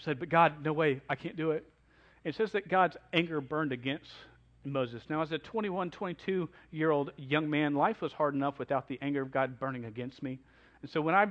said, 0.00 0.18
But 0.18 0.30
God, 0.30 0.64
no 0.64 0.72
way, 0.72 1.00
I 1.08 1.14
can't 1.14 1.36
do 1.36 1.52
it. 1.52 1.64
It 2.24 2.34
says 2.34 2.52
that 2.52 2.68
God's 2.68 2.96
anger 3.12 3.40
burned 3.40 3.72
against 3.72 4.10
Moses. 4.64 5.02
Now, 5.08 5.22
as 5.22 5.30
a 5.30 5.38
21, 5.38 5.90
22 5.90 6.48
year 6.72 6.90
old 6.90 7.12
young 7.16 7.48
man, 7.48 7.74
life 7.74 8.00
was 8.00 8.12
hard 8.12 8.34
enough 8.34 8.58
without 8.58 8.88
the 8.88 8.98
anger 9.02 9.22
of 9.22 9.30
God 9.30 9.60
burning 9.60 9.84
against 9.84 10.22
me. 10.22 10.38
And 10.82 10.90
so 10.90 11.00
when 11.00 11.14
I 11.14 11.26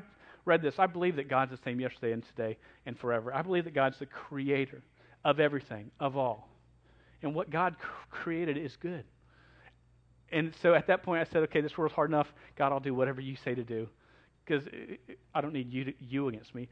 read 0.45 0.61
this, 0.61 0.75
I 0.77 0.85
believe 0.85 1.15
that 1.17 1.29
God's 1.29 1.51
the 1.51 1.59
same 1.63 1.79
yesterday 1.79 2.13
and 2.13 2.23
today 2.27 2.57
and 2.85 2.97
forever. 2.97 3.33
I 3.33 3.41
believe 3.41 3.65
that 3.65 3.73
God's 3.73 3.99
the 3.99 4.05
creator 4.05 4.81
of 5.25 5.39
everything, 5.39 5.91
of 5.99 6.15
all. 6.15 6.47
And 7.21 7.33
what 7.33 7.49
God 7.49 7.75
created 8.11 8.57
is 8.57 8.75
good. 8.77 9.03
And 10.31 10.53
so 10.61 10.73
at 10.73 10.87
that 10.87 11.03
point, 11.03 11.27
I 11.27 11.31
said, 11.31 11.43
okay, 11.43 11.61
this 11.61 11.77
world's 11.77 11.95
hard 11.95 12.09
enough. 12.09 12.27
God, 12.55 12.71
I'll 12.71 12.79
do 12.79 12.93
whatever 12.93 13.21
you 13.21 13.35
say 13.43 13.55
to 13.55 13.63
do 13.63 13.89
because 14.47 14.67
eh, 14.67 14.95
eh, 15.09 15.13
I 15.33 15.41
don't 15.41 15.53
need 15.53 15.71
you, 15.71 15.85
to, 15.85 15.93
you 15.99 16.27
against 16.27 16.55
me. 16.55 16.67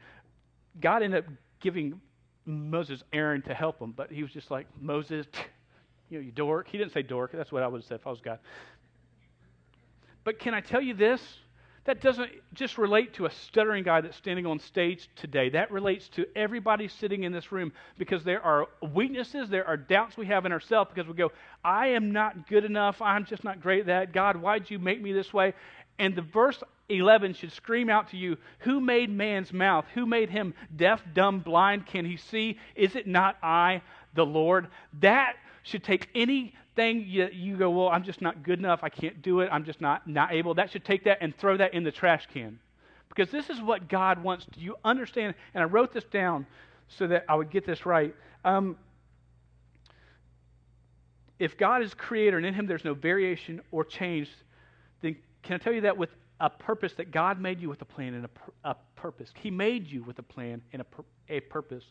God 0.80 1.02
ended 1.02 1.24
up 1.24 1.32
giving 1.60 2.00
Moses 2.44 3.02
Aaron 3.12 3.42
to 3.42 3.54
help 3.54 3.80
him, 3.80 3.92
but 3.92 4.10
he 4.10 4.22
was 4.22 4.32
just 4.32 4.50
like, 4.50 4.66
Moses, 4.80 5.26
you 6.08 6.18
know, 6.18 6.24
you 6.24 6.32
dork. 6.32 6.68
He 6.68 6.78
didn't 6.78 6.92
say 6.92 7.02
dork. 7.02 7.32
That's 7.32 7.52
what 7.52 7.62
I 7.62 7.68
would 7.68 7.80
have 7.80 7.88
said 7.88 8.00
if 8.00 8.06
I 8.06 8.10
was 8.10 8.20
God. 8.20 8.38
But 10.24 10.38
can 10.38 10.54
I 10.54 10.60
tell 10.60 10.80
you 10.80 10.94
this? 10.94 11.20
That 11.84 12.00
doesn't 12.00 12.30
just 12.52 12.78
relate 12.78 13.14
to 13.14 13.26
a 13.26 13.30
stuttering 13.30 13.84
guy 13.84 14.00
that's 14.00 14.16
standing 14.16 14.44
on 14.44 14.58
stage 14.58 15.08
today. 15.14 15.50
That 15.50 15.70
relates 15.70 16.08
to 16.10 16.26
everybody 16.34 16.88
sitting 16.88 17.22
in 17.22 17.30
this 17.30 17.52
room 17.52 17.72
because 17.96 18.24
there 18.24 18.42
are 18.42 18.66
weaknesses, 18.92 19.48
there 19.48 19.64
are 19.68 19.76
doubts 19.76 20.16
we 20.16 20.26
have 20.26 20.44
in 20.46 20.50
ourselves 20.50 20.90
because 20.92 21.08
we 21.08 21.14
go, 21.14 21.30
I 21.64 21.88
am 21.88 22.10
not 22.10 22.48
good 22.48 22.64
enough. 22.64 23.00
I'm 23.00 23.24
just 23.24 23.44
not 23.44 23.60
great 23.60 23.80
at 23.82 23.86
that. 23.86 24.12
God, 24.12 24.36
why'd 24.36 24.68
you 24.68 24.80
make 24.80 25.00
me 25.00 25.12
this 25.12 25.32
way? 25.32 25.54
And 26.00 26.16
the 26.16 26.22
verse 26.22 26.60
11 26.88 27.34
should 27.34 27.52
scream 27.52 27.90
out 27.90 28.10
to 28.10 28.16
you 28.16 28.36
Who 28.60 28.80
made 28.80 29.10
man's 29.10 29.52
mouth? 29.52 29.84
Who 29.94 30.06
made 30.06 30.30
him 30.30 30.54
deaf, 30.74 31.02
dumb, 31.14 31.40
blind? 31.40 31.86
Can 31.86 32.04
he 32.04 32.16
see? 32.16 32.58
Is 32.74 32.96
it 32.96 33.06
not 33.06 33.36
I, 33.42 33.82
the 34.14 34.26
Lord? 34.26 34.68
That 35.00 35.34
should 35.62 35.82
take 35.82 36.08
anything 36.14 37.04
you, 37.06 37.28
you 37.32 37.56
go, 37.56 37.70
well, 37.70 37.88
I'm 37.88 38.04
just 38.04 38.20
not 38.20 38.42
good 38.42 38.58
enough. 38.58 38.80
I 38.82 38.88
can't 38.88 39.20
do 39.22 39.40
it. 39.40 39.48
I'm 39.50 39.64
just 39.64 39.80
not, 39.80 40.06
not 40.06 40.32
able. 40.32 40.54
That 40.54 40.70
should 40.70 40.84
take 40.84 41.04
that 41.04 41.18
and 41.20 41.36
throw 41.36 41.56
that 41.56 41.74
in 41.74 41.82
the 41.84 41.90
trash 41.90 42.26
can. 42.32 42.58
Because 43.08 43.30
this 43.30 43.50
is 43.50 43.60
what 43.60 43.88
God 43.88 44.22
wants. 44.22 44.46
Do 44.52 44.60
you 44.60 44.76
understand? 44.84 45.34
And 45.54 45.62
I 45.62 45.66
wrote 45.66 45.92
this 45.92 46.04
down 46.04 46.46
so 46.88 47.06
that 47.08 47.24
I 47.28 47.34
would 47.34 47.50
get 47.50 47.66
this 47.66 47.86
right. 47.86 48.14
Um, 48.44 48.76
if 51.38 51.56
God 51.56 51.82
is 51.82 51.94
creator 51.94 52.36
and 52.36 52.46
in 52.46 52.54
him 52.54 52.66
there's 52.66 52.84
no 52.84 52.94
variation 52.94 53.60
or 53.70 53.84
change, 53.84 54.28
then 55.02 55.16
can 55.42 55.54
I 55.54 55.58
tell 55.58 55.72
you 55.72 55.82
that 55.82 55.96
with 55.96 56.10
a 56.40 56.50
purpose 56.50 56.92
that 56.94 57.10
God 57.10 57.40
made 57.40 57.60
you 57.60 57.68
with 57.68 57.80
a 57.82 57.86
plan 57.86 58.14
and 58.14 58.24
a, 58.24 58.70
a 58.70 58.76
purpose? 58.94 59.30
He 59.34 59.50
made 59.50 59.86
you 59.86 60.02
with 60.02 60.18
a 60.18 60.22
plan 60.22 60.62
and 60.72 60.82
a, 60.82 60.86
a 61.28 61.40
purpose. 61.40 61.84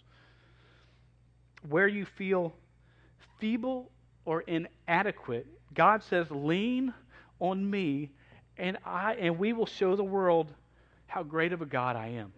Where 1.70 1.88
you 1.88 2.06
feel 2.06 2.54
feeble 3.40 3.92
or 4.26 4.42
inadequate, 4.42 5.48
God 5.74 6.04
says, 6.04 6.28
lean 6.30 6.94
on 7.40 7.70
me 7.70 8.12
and 8.58 8.78
I 8.86 9.16
and 9.16 9.38
we 9.38 9.54
will 9.54 9.66
show 9.66 9.96
the 9.96 10.04
world 10.04 10.54
how 11.08 11.24
great 11.24 11.54
of 11.54 11.62
a 11.62 11.66
God 11.66 11.96
I 11.96 12.08
am. 12.08 12.32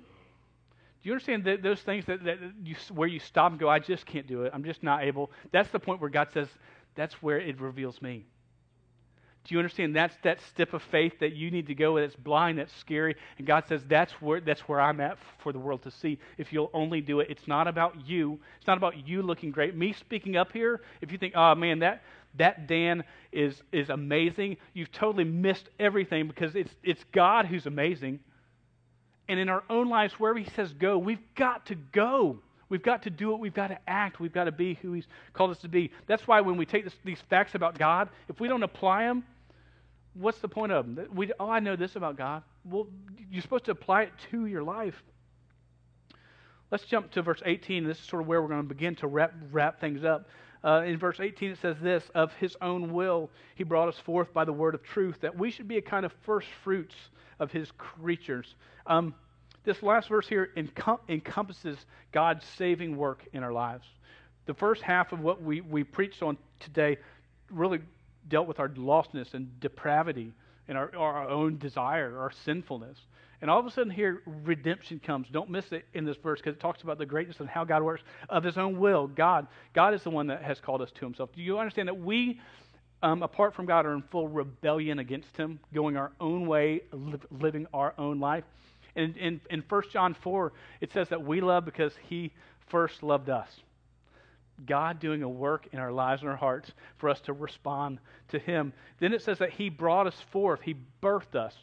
Do 1.01 1.09
you 1.09 1.13
understand 1.13 1.43
that 1.45 1.61
those 1.61 1.81
things 1.81 2.05
that, 2.05 2.23
that 2.23 2.39
you, 2.63 2.75
where 2.93 3.07
you 3.07 3.19
stop 3.19 3.51
and 3.51 3.59
go, 3.59 3.69
I 3.69 3.79
just 3.79 4.05
can't 4.05 4.27
do 4.27 4.43
it. 4.43 4.51
I'm 4.53 4.63
just 4.63 4.83
not 4.83 5.03
able. 5.03 5.31
That's 5.51 5.69
the 5.69 5.79
point 5.79 6.01
where 6.01 6.09
God 6.09 6.29
says, 6.33 6.47
that's 6.95 7.21
where 7.21 7.39
it 7.39 7.61
reveals 7.61 8.01
me. 8.01 8.25
Do 9.47 9.55
you 9.55 9.59
understand? 9.59 9.95
That's 9.95 10.15
that 10.23 10.41
step 10.41 10.73
of 10.73 10.83
faith 10.83 11.13
that 11.21 11.33
you 11.33 11.49
need 11.51 11.67
to 11.67 11.75
go 11.75 11.93
with. 11.93 12.03
It's 12.03 12.15
blind, 12.17 12.59
that's 12.59 12.75
scary. 12.75 13.15
And 13.37 13.47
God 13.47 13.63
says, 13.67 13.81
that's 13.87 14.11
where, 14.21 14.41
that's 14.41 14.59
where 14.61 14.81
I'm 14.81 14.99
at 14.99 15.17
for 15.37 15.53
the 15.53 15.59
world 15.59 15.83
to 15.83 15.91
see. 15.91 16.19
If 16.37 16.51
you'll 16.51 16.69
only 16.73 16.99
do 16.99 17.21
it, 17.21 17.27
it's 17.29 17.47
not 17.47 17.65
about 17.65 17.95
you. 18.05 18.39
It's 18.57 18.67
not 18.67 18.77
about 18.77 19.07
you 19.07 19.21
looking 19.21 19.51
great. 19.51 19.73
Me 19.73 19.93
speaking 19.93 20.35
up 20.35 20.51
here, 20.51 20.81
if 20.99 21.13
you 21.13 21.17
think, 21.17 21.33
oh 21.37 21.55
man, 21.55 21.79
that, 21.79 22.03
that 22.35 22.67
Dan 22.67 23.05
is, 23.31 23.61
is 23.71 23.89
amazing, 23.89 24.57
you've 24.73 24.91
totally 24.91 25.23
missed 25.23 25.69
everything 25.79 26.27
because 26.27 26.53
it's, 26.53 26.75
it's 26.83 27.03
God 27.13 27.45
who's 27.45 27.65
amazing. 27.65 28.19
And 29.29 29.39
in 29.39 29.47
our 29.47 29.63
own 29.69 29.87
lives, 29.87 30.13
wherever 30.15 30.39
He 30.39 30.49
says 30.55 30.73
go, 30.73 30.97
we've 30.97 31.23
got 31.35 31.67
to 31.67 31.75
go. 31.75 32.39
We've 32.67 32.83
got 32.83 33.03
to 33.03 33.09
do 33.09 33.31
it. 33.31 33.39
We've 33.39 33.53
got 33.53 33.67
to 33.67 33.79
act. 33.87 34.19
We've 34.19 34.33
got 34.33 34.43
to 34.43 34.51
be 34.51 34.73
who 34.81 34.91
He's 34.91 35.07
called 35.31 35.51
us 35.51 35.59
to 35.59 35.69
be. 35.69 35.91
That's 36.05 36.27
why 36.27 36.41
when 36.41 36.57
we 36.57 36.65
take 36.65 36.83
this, 36.83 36.95
these 37.05 37.21
facts 37.29 37.55
about 37.55 37.77
God, 37.77 38.09
if 38.27 38.41
we 38.41 38.49
don't 38.49 38.63
apply 38.63 39.03
them, 39.03 39.23
what's 40.19 40.39
the 40.39 40.47
point 40.47 40.71
of 40.71 40.95
them? 40.95 41.07
We, 41.13 41.31
oh, 41.39 41.49
I 41.49 41.59
know 41.59 41.75
this 41.75 41.95
about 41.95 42.17
God. 42.17 42.43
Well, 42.65 42.87
you're 43.31 43.41
supposed 43.41 43.65
to 43.65 43.71
apply 43.71 44.03
it 44.03 44.13
to 44.31 44.45
your 44.45 44.63
life. 44.63 44.95
Let's 46.71 46.83
jump 46.85 47.11
to 47.11 47.21
verse 47.21 47.41
18. 47.45 47.87
This 47.87 47.97
is 47.97 48.03
sort 48.03 48.21
of 48.21 48.27
where 48.27 48.41
we're 48.41 48.49
going 48.49 48.63
to 48.63 48.67
begin 48.67 48.95
to 48.95 49.07
wrap, 49.07 49.33
wrap 49.51 49.79
things 49.79 50.03
up. 50.03 50.27
Uh, 50.63 50.83
in 50.85 50.97
verse 50.97 51.19
18, 51.19 51.51
it 51.51 51.59
says 51.61 51.77
this 51.81 52.03
Of 52.13 52.33
his 52.33 52.57
own 52.61 52.93
will, 52.93 53.29
he 53.55 53.63
brought 53.63 53.87
us 53.87 53.97
forth 53.99 54.33
by 54.33 54.43
the 54.43 54.51
word 54.51 54.75
of 54.75 54.83
truth, 54.83 55.17
that 55.21 55.37
we 55.37 55.51
should 55.51 55.67
be 55.67 55.77
a 55.77 55.81
kind 55.81 56.05
of 56.05 56.11
first 56.25 56.47
fruits 56.63 56.95
of 57.39 57.51
his 57.51 57.71
creatures. 57.77 58.55
Um, 58.85 59.13
this 59.63 59.83
last 59.83 60.09
verse 60.09 60.27
here 60.27 60.49
encom- 60.57 60.99
encompasses 61.07 61.77
God's 62.11 62.45
saving 62.57 62.97
work 62.97 63.27
in 63.33 63.43
our 63.43 63.51
lives. 63.51 63.85
The 64.45 64.53
first 64.53 64.81
half 64.81 65.11
of 65.11 65.19
what 65.19 65.41
we, 65.41 65.61
we 65.61 65.83
preached 65.83 66.23
on 66.23 66.37
today 66.59 66.97
really 67.51 67.79
dealt 68.29 68.47
with 68.47 68.59
our 68.59 68.69
lostness 68.69 69.33
and 69.33 69.59
depravity 69.59 70.33
and 70.67 70.77
our, 70.77 70.93
our 70.95 71.29
own 71.29 71.57
desire, 71.57 72.17
our 72.17 72.31
sinfulness. 72.45 72.97
And 73.41 73.51
all 73.51 73.59
of 73.59 73.65
a 73.67 73.71
sudden, 73.71 73.91
here, 73.91 74.23
redemption 74.25 74.99
comes. 74.99 75.27
Don't 75.29 75.49
miss 75.49 75.71
it 75.71 75.85
in 75.93 76.05
this 76.05 76.17
verse 76.17 76.39
because 76.39 76.55
it 76.55 76.59
talks 76.59 76.81
about 76.81 76.97
the 76.97 77.05
greatness 77.05 77.39
and 77.39 77.47
how 77.47 77.63
God 77.65 77.83
works 77.83 78.03
of 78.29 78.43
His 78.43 78.57
own 78.57 78.79
will. 78.79 79.07
God, 79.07 79.47
God 79.73 79.93
is 79.93 80.03
the 80.03 80.09
one 80.09 80.27
that 80.27 80.41
has 80.41 80.59
called 80.59 80.81
us 80.81 80.91
to 80.95 81.05
Himself. 81.05 81.29
Do 81.35 81.41
you 81.41 81.59
understand 81.59 81.87
that 81.87 81.99
we, 81.99 82.39
um, 83.03 83.21
apart 83.21 83.53
from 83.53 83.67
God, 83.67 83.85
are 83.85 83.93
in 83.93 84.01
full 84.11 84.27
rebellion 84.27 84.97
against 84.97 85.37
Him, 85.37 85.59
going 85.73 85.97
our 85.97 86.11
own 86.19 86.47
way, 86.47 86.81
li- 86.91 87.19
living 87.29 87.67
our 87.73 87.93
own 87.99 88.19
life? 88.19 88.43
And 88.95 89.15
in, 89.17 89.39
in 89.51 89.63
1 89.69 89.83
John 89.91 90.15
4, 90.15 90.51
it 90.81 90.91
says 90.91 91.09
that 91.09 91.23
we 91.23 91.39
love 91.39 91.63
because 91.63 91.93
He 92.09 92.33
first 92.69 93.03
loved 93.03 93.29
us. 93.29 93.49
God 94.65 94.99
doing 94.99 95.23
a 95.23 95.29
work 95.29 95.67
in 95.71 95.79
our 95.79 95.91
lives 95.91 96.21
and 96.21 96.31
our 96.31 96.37
hearts 96.37 96.71
for 96.97 97.09
us 97.09 97.19
to 97.21 97.33
respond 97.33 97.99
to 98.29 98.39
Him. 98.39 98.73
Then 98.99 99.13
it 99.13 99.21
says 99.21 99.39
that 99.39 99.51
He 99.51 99.69
brought 99.69 100.07
us 100.07 100.19
forth, 100.31 100.61
He 100.61 100.75
birthed 101.01 101.35
us, 101.35 101.53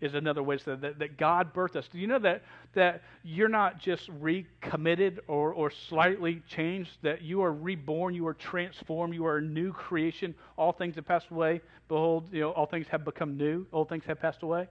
is 0.00 0.14
another 0.14 0.42
way 0.42 0.56
to 0.56 0.62
say 0.62 0.74
that, 0.76 0.98
that 1.00 1.16
God 1.16 1.52
birthed 1.52 1.76
us. 1.76 1.88
Do 1.88 1.98
you 1.98 2.06
know 2.06 2.20
that, 2.20 2.42
that 2.74 3.02
you're 3.24 3.48
not 3.48 3.78
just 3.80 4.08
recommitted 4.20 5.20
or, 5.26 5.52
or 5.52 5.70
slightly 5.70 6.42
changed, 6.48 6.90
that 7.02 7.22
you 7.22 7.42
are 7.42 7.52
reborn, 7.52 8.14
you 8.14 8.26
are 8.26 8.34
transformed, 8.34 9.14
you 9.14 9.26
are 9.26 9.38
a 9.38 9.42
new 9.42 9.72
creation? 9.72 10.34
All 10.56 10.72
things 10.72 10.94
have 10.96 11.06
passed 11.06 11.30
away. 11.30 11.60
Behold, 11.88 12.28
you 12.32 12.40
know, 12.40 12.50
all 12.50 12.66
things 12.66 12.86
have 12.88 13.04
become 13.04 13.36
new, 13.36 13.66
old 13.72 13.88
things 13.88 14.04
have 14.06 14.20
passed 14.20 14.42
away. 14.42 14.68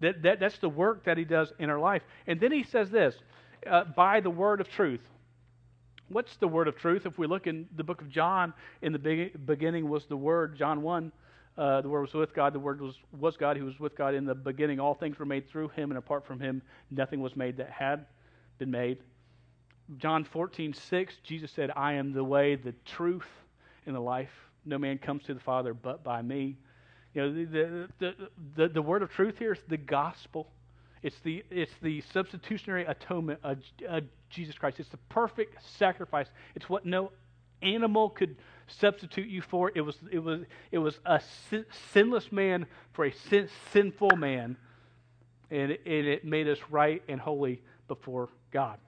That, 0.00 0.22
that, 0.22 0.40
that's 0.40 0.58
the 0.58 0.68
work 0.68 1.04
that 1.04 1.18
He 1.18 1.24
does 1.24 1.52
in 1.58 1.68
our 1.68 1.80
life. 1.80 2.02
And 2.26 2.40
then 2.40 2.52
He 2.52 2.62
says 2.62 2.90
this 2.90 3.16
uh, 3.68 3.84
by 3.96 4.20
the 4.20 4.30
word 4.30 4.60
of 4.60 4.68
truth 4.68 5.00
what's 6.12 6.36
the 6.36 6.48
word 6.48 6.68
of 6.68 6.76
truth? 6.76 7.06
If 7.06 7.18
we 7.18 7.26
look 7.26 7.46
in 7.46 7.66
the 7.76 7.84
book 7.84 8.00
of 8.00 8.08
John, 8.08 8.52
in 8.82 8.92
the 8.92 9.30
beginning 9.44 9.88
was 9.88 10.06
the 10.06 10.16
Word, 10.16 10.56
John 10.56 10.82
1, 10.82 11.12
uh, 11.58 11.80
the 11.82 11.88
Word 11.88 12.02
was 12.02 12.14
with 12.14 12.34
God, 12.34 12.52
the 12.52 12.58
Word 12.58 12.80
was, 12.80 12.94
was 13.18 13.36
God, 13.36 13.56
He 13.56 13.62
was 13.62 13.78
with 13.78 13.96
God 13.96 14.14
in 14.14 14.24
the 14.24 14.34
beginning. 14.34 14.80
All 14.80 14.94
things 14.94 15.18
were 15.18 15.26
made 15.26 15.48
through 15.48 15.68
Him, 15.68 15.90
and 15.90 15.98
apart 15.98 16.26
from 16.26 16.40
Him, 16.40 16.62
nothing 16.90 17.20
was 17.20 17.36
made 17.36 17.56
that 17.58 17.70
had 17.70 18.06
been 18.58 18.70
made. 18.70 18.98
John 19.98 20.24
14, 20.24 20.72
6, 20.72 21.14
Jesus 21.22 21.50
said, 21.50 21.70
I 21.76 21.94
am 21.94 22.12
the 22.12 22.24
way, 22.24 22.54
the 22.54 22.74
truth, 22.86 23.28
and 23.86 23.94
the 23.94 24.00
life. 24.00 24.30
No 24.64 24.78
man 24.78 24.98
comes 24.98 25.24
to 25.24 25.34
the 25.34 25.40
Father 25.40 25.74
but 25.74 26.04
by 26.04 26.22
me. 26.22 26.56
You 27.14 27.22
know, 27.22 27.32
the, 27.32 27.44
the, 27.44 27.88
the, 27.98 28.14
the, 28.56 28.68
the 28.68 28.82
word 28.82 29.02
of 29.02 29.10
truth 29.10 29.38
here 29.38 29.52
is 29.52 29.60
the 29.68 29.76
gospel. 29.76 30.48
It's 31.02 31.18
the, 31.20 31.44
it's 31.50 31.72
the 31.82 32.00
substitutionary 32.12 32.84
atonement 32.84 33.40
of, 33.42 33.58
of 33.88 34.04
Jesus 34.30 34.56
Christ. 34.56 34.78
It's 34.80 34.88
the 34.88 34.98
perfect 35.08 35.56
sacrifice. 35.76 36.28
It's 36.54 36.68
what 36.68 36.86
no 36.86 37.10
animal 37.60 38.10
could 38.10 38.36
substitute 38.66 39.28
you 39.28 39.42
for. 39.42 39.72
It 39.74 39.80
was, 39.80 39.96
it 40.10 40.20
was, 40.20 40.42
it 40.70 40.78
was 40.78 40.98
a 41.04 41.20
sin, 41.50 41.64
sinless 41.92 42.30
man 42.30 42.66
for 42.92 43.04
a 43.04 43.12
sin, 43.12 43.48
sinful 43.72 44.16
man, 44.16 44.56
and 45.50 45.72
it, 45.72 45.80
and 45.84 46.06
it 46.06 46.24
made 46.24 46.48
us 46.48 46.58
right 46.70 47.02
and 47.08 47.20
holy 47.20 47.62
before 47.88 48.28
God. 48.52 48.78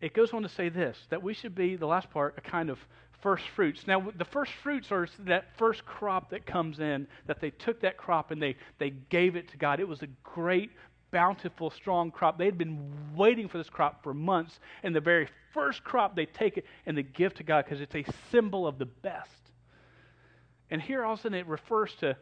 It 0.00 0.14
goes 0.14 0.32
on 0.32 0.42
to 0.42 0.48
say 0.48 0.68
this 0.68 0.96
that 1.10 1.22
we 1.22 1.34
should 1.34 1.54
be, 1.54 1.76
the 1.76 1.86
last 1.86 2.10
part, 2.10 2.34
a 2.38 2.40
kind 2.40 2.70
of 2.70 2.78
first 3.20 3.44
fruits. 3.56 3.86
Now, 3.86 4.12
the 4.16 4.24
first 4.24 4.52
fruits 4.62 4.92
are 4.92 5.08
that 5.20 5.56
first 5.56 5.84
crop 5.84 6.30
that 6.30 6.46
comes 6.46 6.78
in, 6.78 7.06
that 7.26 7.40
they 7.40 7.50
took 7.50 7.80
that 7.80 7.96
crop 7.96 8.30
and 8.30 8.40
they, 8.40 8.56
they 8.78 8.90
gave 8.90 9.36
it 9.36 9.48
to 9.50 9.56
God. 9.56 9.80
It 9.80 9.88
was 9.88 10.02
a 10.02 10.08
great, 10.22 10.70
bountiful, 11.10 11.70
strong 11.70 12.10
crop. 12.10 12.38
They 12.38 12.44
had 12.44 12.58
been 12.58 12.92
waiting 13.14 13.48
for 13.48 13.58
this 13.58 13.70
crop 13.70 14.02
for 14.02 14.14
months, 14.14 14.60
and 14.82 14.94
the 14.94 15.00
very 15.00 15.28
first 15.52 15.82
crop, 15.82 16.14
they 16.14 16.26
take 16.26 16.56
it 16.56 16.64
and 16.86 16.96
they 16.96 17.02
give 17.02 17.34
to 17.34 17.42
God 17.42 17.64
because 17.64 17.80
it's 17.80 17.94
a 17.94 18.04
symbol 18.30 18.66
of 18.66 18.78
the 18.78 18.86
best. 18.86 19.30
And 20.70 20.80
here 20.80 21.04
all 21.04 21.14
of 21.14 21.20
a 21.20 21.22
sudden 21.22 21.38
it 21.38 21.46
refers 21.46 21.94
to, 22.00 22.16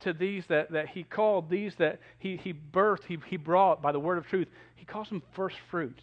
to 0.00 0.12
these 0.12 0.44
that, 0.48 0.72
that 0.72 0.88
he 0.88 1.04
called, 1.04 1.48
these 1.48 1.74
that 1.76 2.00
he, 2.18 2.36
he 2.36 2.52
birthed, 2.52 3.04
he, 3.06 3.18
he 3.28 3.36
brought 3.36 3.80
by 3.80 3.92
the 3.92 4.00
word 4.00 4.18
of 4.18 4.26
truth. 4.26 4.48
He 4.74 4.84
calls 4.84 5.08
them 5.08 5.22
first 5.32 5.56
fruits. 5.70 6.02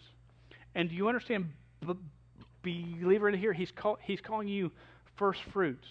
And 0.74 0.88
do 0.88 0.94
you 0.94 1.08
understand? 1.08 1.50
Believer 2.62 3.28
in 3.28 3.38
here, 3.38 3.52
he's, 3.52 3.70
call, 3.70 3.98
he's 4.02 4.20
calling 4.20 4.48
you 4.48 4.70
first 5.16 5.40
fruits, 5.52 5.86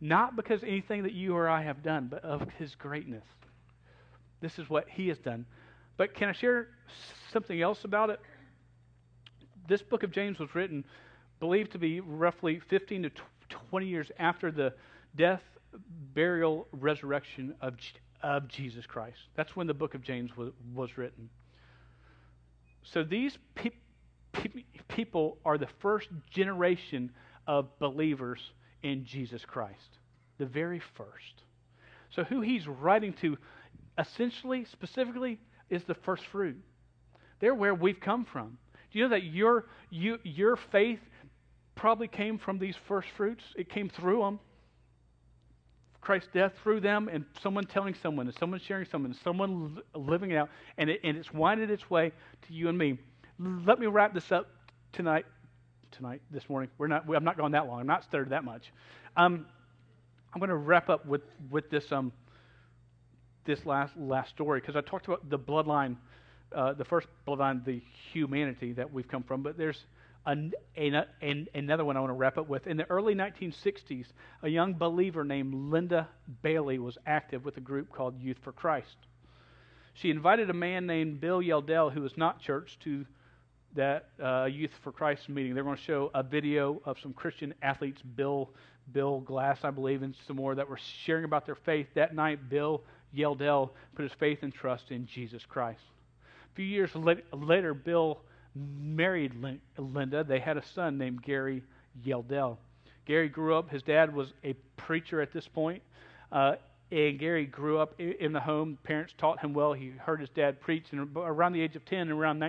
not 0.00 0.36
because 0.36 0.62
anything 0.62 1.02
that 1.04 1.12
you 1.12 1.34
or 1.34 1.48
I 1.48 1.62
have 1.62 1.82
done, 1.82 2.08
but 2.10 2.24
of 2.24 2.48
his 2.58 2.74
greatness. 2.74 3.24
This 4.40 4.58
is 4.58 4.68
what 4.68 4.88
he 4.88 5.08
has 5.08 5.18
done. 5.18 5.46
But 5.96 6.14
can 6.14 6.28
I 6.28 6.32
share 6.32 6.68
something 7.32 7.60
else 7.60 7.84
about 7.84 8.10
it? 8.10 8.20
This 9.68 9.82
book 9.82 10.02
of 10.02 10.10
James 10.10 10.38
was 10.38 10.54
written, 10.54 10.84
believed 11.40 11.72
to 11.72 11.78
be 11.78 12.00
roughly 12.00 12.60
15 12.68 13.04
to 13.04 13.10
20 13.70 13.86
years 13.86 14.10
after 14.18 14.50
the 14.50 14.74
death, 15.16 15.42
burial, 16.14 16.68
resurrection 16.72 17.54
of, 17.60 17.74
of 18.22 18.48
Jesus 18.48 18.86
Christ. 18.86 19.18
That's 19.34 19.56
when 19.56 19.66
the 19.66 19.74
book 19.74 19.94
of 19.94 20.02
James 20.02 20.36
was, 20.36 20.52
was 20.74 20.96
written. 20.96 21.28
So 22.82 23.02
these 23.02 23.36
pe- 23.54 23.70
pe- 23.70 23.76
people 24.88 25.38
are 25.44 25.58
the 25.58 25.68
first 25.80 26.08
generation 26.30 27.10
of 27.46 27.78
believers 27.78 28.40
in 28.82 29.04
Jesus 29.04 29.44
Christ, 29.44 29.98
the 30.38 30.46
very 30.46 30.80
first. 30.94 31.42
So 32.10 32.24
who 32.24 32.40
he's 32.40 32.66
writing 32.66 33.12
to, 33.20 33.36
essentially, 33.98 34.64
specifically, 34.64 35.38
is 35.70 35.84
the 35.84 35.94
first 35.94 36.24
fruit. 36.26 36.56
They're 37.40 37.54
where 37.54 37.74
we've 37.74 38.00
come 38.00 38.24
from. 38.24 38.58
Do 38.90 38.98
you 38.98 39.04
know 39.04 39.10
that 39.10 39.24
your, 39.24 39.66
you, 39.90 40.18
your 40.22 40.56
faith 40.56 41.00
probably 41.74 42.08
came 42.08 42.38
from 42.38 42.58
these 42.58 42.76
first 42.88 43.08
fruits? 43.16 43.44
It 43.56 43.68
came 43.68 43.88
through 43.88 44.20
them. 44.20 44.40
Christ's 46.00 46.28
death 46.32 46.52
through 46.62 46.80
them, 46.80 47.08
and 47.12 47.24
someone 47.42 47.64
telling 47.64 47.94
someone, 48.00 48.28
and 48.28 48.36
someone 48.38 48.60
sharing 48.60 48.86
someone, 48.86 49.10
and 49.10 49.20
someone 49.24 49.78
living 49.92 50.30
it 50.30 50.36
out, 50.36 50.50
and, 50.78 50.88
it, 50.88 51.00
and 51.02 51.16
it's 51.16 51.32
winded 51.32 51.68
its 51.68 51.90
way 51.90 52.12
to 52.46 52.52
you 52.52 52.68
and 52.68 52.78
me. 52.78 52.96
Let 53.38 53.78
me 53.78 53.86
wrap 53.86 54.14
this 54.14 54.32
up 54.32 54.48
tonight. 54.92 55.26
Tonight, 55.92 56.20
this 56.30 56.48
morning, 56.48 56.70
we're 56.78 56.88
not. 56.88 57.04
I'm 57.14 57.24
not 57.24 57.36
going 57.36 57.52
that 57.52 57.66
long. 57.66 57.80
I'm 57.80 57.86
not 57.86 58.02
stirred 58.04 58.30
that 58.30 58.44
much. 58.44 58.72
Um, 59.16 59.46
I'm 60.32 60.40
going 60.40 60.50
to 60.50 60.56
wrap 60.56 60.88
up 60.88 61.06
with 61.06 61.22
with 61.50 61.70
this 61.70 61.90
um 61.92 62.12
this 63.44 63.64
last 63.66 63.96
last 63.96 64.30
story 64.30 64.60
because 64.60 64.74
I 64.76 64.80
talked 64.80 65.06
about 65.06 65.28
the 65.28 65.38
bloodline, 65.38 65.96
uh, 66.54 66.72
the 66.72 66.84
first 66.84 67.08
bloodline, 67.26 67.64
the 67.64 67.82
humanity 68.12 68.72
that 68.72 68.92
we've 68.92 69.06
come 69.06 69.22
from. 69.22 69.42
But 69.42 69.56
there's 69.58 69.84
an, 70.24 70.52
an, 70.76 71.04
an, 71.20 71.46
another 71.54 71.84
one 71.84 71.96
I 71.96 72.00
want 72.00 72.10
to 72.10 72.14
wrap 72.14 72.38
up 72.38 72.48
with. 72.48 72.66
In 72.66 72.76
the 72.76 72.90
early 72.90 73.14
1960s, 73.14 74.06
a 74.42 74.48
young 74.48 74.74
believer 74.74 75.24
named 75.24 75.54
Linda 75.54 76.08
Bailey 76.42 76.78
was 76.78 76.98
active 77.06 77.44
with 77.44 77.56
a 77.58 77.60
group 77.60 77.92
called 77.92 78.20
Youth 78.20 78.38
for 78.42 78.52
Christ. 78.52 78.96
She 79.94 80.10
invited 80.10 80.50
a 80.50 80.54
man 80.54 80.86
named 80.86 81.20
Bill 81.20 81.40
Yeldell, 81.40 81.92
who 81.92 82.02
was 82.02 82.16
not 82.16 82.40
church, 82.40 82.78
to 82.80 83.06
that 83.76 84.08
uh, 84.22 84.44
Youth 84.44 84.72
for 84.82 84.92
Christ 84.92 85.28
meeting. 85.28 85.54
They're 85.54 85.64
going 85.64 85.76
to 85.76 85.82
show 85.82 86.10
a 86.14 86.22
video 86.22 86.80
of 86.84 86.96
some 87.02 87.12
Christian 87.12 87.54
athletes, 87.62 88.02
Bill 88.02 88.50
Bill 88.92 89.20
Glass, 89.20 89.58
I 89.64 89.70
believe, 89.70 90.02
and 90.02 90.14
some 90.26 90.36
more 90.36 90.54
that 90.54 90.68
were 90.68 90.78
sharing 91.04 91.24
about 91.24 91.46
their 91.46 91.56
faith. 91.56 91.88
That 91.94 92.14
night, 92.14 92.48
Bill 92.48 92.82
Yeldell 93.16 93.70
put 93.94 94.02
his 94.02 94.12
faith 94.12 94.38
and 94.42 94.52
trust 94.52 94.90
in 94.90 95.06
Jesus 95.06 95.44
Christ. 95.44 95.80
A 96.52 96.54
few 96.54 96.64
years 96.64 96.90
later, 97.32 97.74
Bill 97.74 98.20
married 98.54 99.32
Linda. 99.76 100.24
They 100.24 100.38
had 100.38 100.56
a 100.56 100.64
son 100.74 100.98
named 100.98 101.22
Gary 101.22 101.62
Yeldell. 102.04 102.58
Gary 103.06 103.28
grew 103.28 103.56
up, 103.56 103.70
his 103.70 103.82
dad 103.82 104.14
was 104.14 104.32
a 104.44 104.54
preacher 104.76 105.20
at 105.20 105.32
this 105.32 105.46
point, 105.46 105.82
uh, 106.32 106.54
and 106.90 107.18
Gary 107.18 107.46
grew 107.46 107.78
up 107.78 108.00
in 108.00 108.32
the 108.32 108.40
home. 108.40 108.78
Parents 108.82 109.14
taught 109.16 109.40
him 109.40 109.52
well. 109.52 109.72
He 109.72 109.90
heard 109.90 110.20
his 110.20 110.28
dad 110.30 110.60
preach, 110.60 110.86
and 110.92 111.08
around 111.16 111.52
the 111.52 111.60
age 111.60 111.76
of 111.76 111.84
10, 111.84 112.10
around 112.10 112.40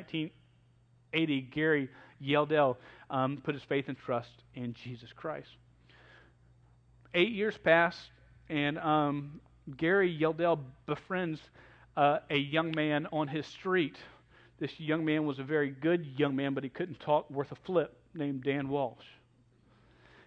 1980, 1.17 1.41
Gary 1.53 1.89
Yeldell 2.23 2.77
um, 3.09 3.41
put 3.43 3.55
his 3.55 3.63
faith 3.63 3.85
and 3.87 3.97
trust 3.97 4.29
in 4.55 4.73
Jesus 4.73 5.11
Christ. 5.13 5.49
Eight 7.13 7.31
years 7.31 7.57
pass, 7.57 7.97
and 8.49 8.77
um, 8.77 9.39
Gary 9.75 10.15
Yeldell 10.19 10.59
befriends 10.85 11.39
uh, 11.95 12.19
a 12.29 12.37
young 12.37 12.71
man 12.75 13.07
on 13.11 13.27
his 13.27 13.45
street 13.47 13.97
this 14.59 14.79
young 14.79 15.05
man 15.05 15.25
was 15.25 15.39
a 15.39 15.43
very 15.43 15.69
good 15.69 16.05
young 16.17 16.35
man, 16.35 16.53
but 16.53 16.63
he 16.63 16.69
couldn't 16.69 16.99
talk 16.99 17.29
worth 17.29 17.51
a 17.51 17.57
flip, 17.65 17.95
named 18.13 18.43
Dan 18.43 18.69
Walsh. 18.69 19.05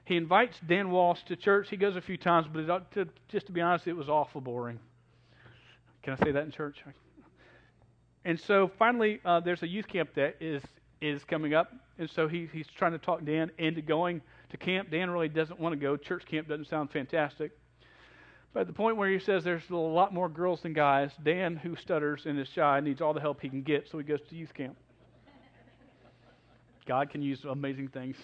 He 0.05 0.17
invites 0.17 0.57
Dan 0.67 0.91
Walsh 0.91 1.21
to 1.25 1.37
church. 1.37 1.69
He 1.69 1.77
goes 1.77 1.97
a 1.97 2.01
few 2.01 2.17
times, 2.17 2.47
but 2.53 2.61
it, 2.61 2.93
to, 2.93 3.09
just 3.29 3.47
to 3.47 3.53
be 3.53 3.61
honest, 3.61 3.87
it 3.89 3.93
was 3.93 4.09
awful 4.09 4.41
boring. 4.41 4.79
Can 6.03 6.15
I 6.15 6.25
say 6.25 6.33
that 6.33 6.45
in 6.45 6.53
church? 6.53 6.77
And 8.25 8.39
so 8.41 8.71
finally, 8.79 9.21
uh, 9.25 9.41
there's 9.41 9.63
a 9.63 9.69
youth 9.69 9.89
camp 9.89 10.15
that 10.15 10.37
is 10.41 10.63
is 11.01 11.25
coming 11.25 11.55
up, 11.55 11.73
and 11.99 12.11
so 12.11 12.29
he, 12.29 12.49
he's 12.53 12.67
trying 12.67 12.93
to 12.93 12.99
talk 12.99 13.25
Dan 13.25 13.51
into 13.59 13.83
going 13.83 14.21
to 14.51 14.57
camp. 14.57 14.91
Dan 14.91 15.11
really 15.11 15.29
doesn't 15.29 15.59
want 15.59 15.73
to 15.73 15.79
go. 15.79 15.97
Church 15.97 16.25
camp 16.27 16.49
doesn't 16.49 16.69
sound 16.69 16.91
fantastic. 16.91 17.53
But 18.53 18.61
at 18.61 18.67
the 18.67 18.73
point 18.73 18.97
where 18.97 19.09
he 19.09 19.19
says 19.19 19.45
there's 19.45 19.69
a 19.71 19.77
lot 19.77 20.13
more 20.13 20.29
girls 20.29 20.63
than 20.63 20.73
guys, 20.73 21.13
Dan, 21.23 21.57
who 21.57 21.77
stutters 21.77 22.27
and 22.27 22.39
is 22.39 22.49
shy, 22.49 22.81
needs 22.81 23.01
all 23.01 23.15
the 23.15 23.21
help 23.21 23.41
he 23.41 23.49
can 23.49 23.63
get, 23.63 23.89
so 23.89 23.99
he 23.99 24.05
goes 24.05 24.21
to 24.29 24.35
youth 24.35 24.53
camp. 24.53 24.77
God 26.87 27.11
can 27.11 27.23
use 27.23 27.45
amazing 27.45 27.89
things. 27.89 28.17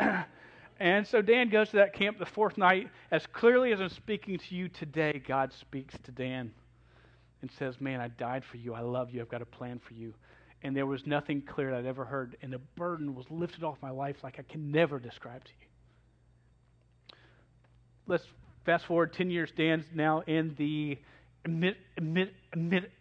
and 0.80 1.06
so 1.06 1.20
Dan 1.20 1.50
goes 1.50 1.68
to 1.70 1.76
that 1.76 1.92
camp 1.92 2.18
the 2.18 2.26
fourth 2.26 2.56
night. 2.56 2.88
As 3.10 3.26
clearly 3.26 3.72
as 3.72 3.80
I'm 3.80 3.90
speaking 3.90 4.38
to 4.38 4.54
you 4.54 4.68
today, 4.68 5.20
God 5.26 5.52
speaks 5.52 5.94
to 6.04 6.12
Dan 6.12 6.50
and 7.42 7.50
says, 7.58 7.80
Man, 7.80 8.00
I 8.00 8.08
died 8.08 8.44
for 8.44 8.56
you. 8.56 8.72
I 8.72 8.80
love 8.80 9.10
you. 9.12 9.20
I've 9.20 9.28
got 9.28 9.42
a 9.42 9.46
plan 9.46 9.78
for 9.86 9.92
you. 9.92 10.14
And 10.62 10.76
there 10.76 10.86
was 10.86 11.06
nothing 11.06 11.42
clear 11.42 11.70
that 11.70 11.78
I'd 11.78 11.86
ever 11.86 12.04
heard. 12.04 12.36
And 12.42 12.52
the 12.52 12.58
burden 12.76 13.14
was 13.14 13.26
lifted 13.30 13.62
off 13.62 13.78
my 13.80 13.90
life 13.90 14.16
like 14.22 14.38
I 14.38 14.42
can 14.42 14.72
never 14.72 14.98
describe 14.98 15.44
to 15.44 15.50
you. 15.60 15.66
Let's 18.06 18.24
Fast 18.68 18.84
forward 18.84 19.14
10 19.14 19.30
years, 19.30 19.50
Dan's 19.56 19.86
now 19.94 20.22
in 20.26 20.54
the 20.58 20.98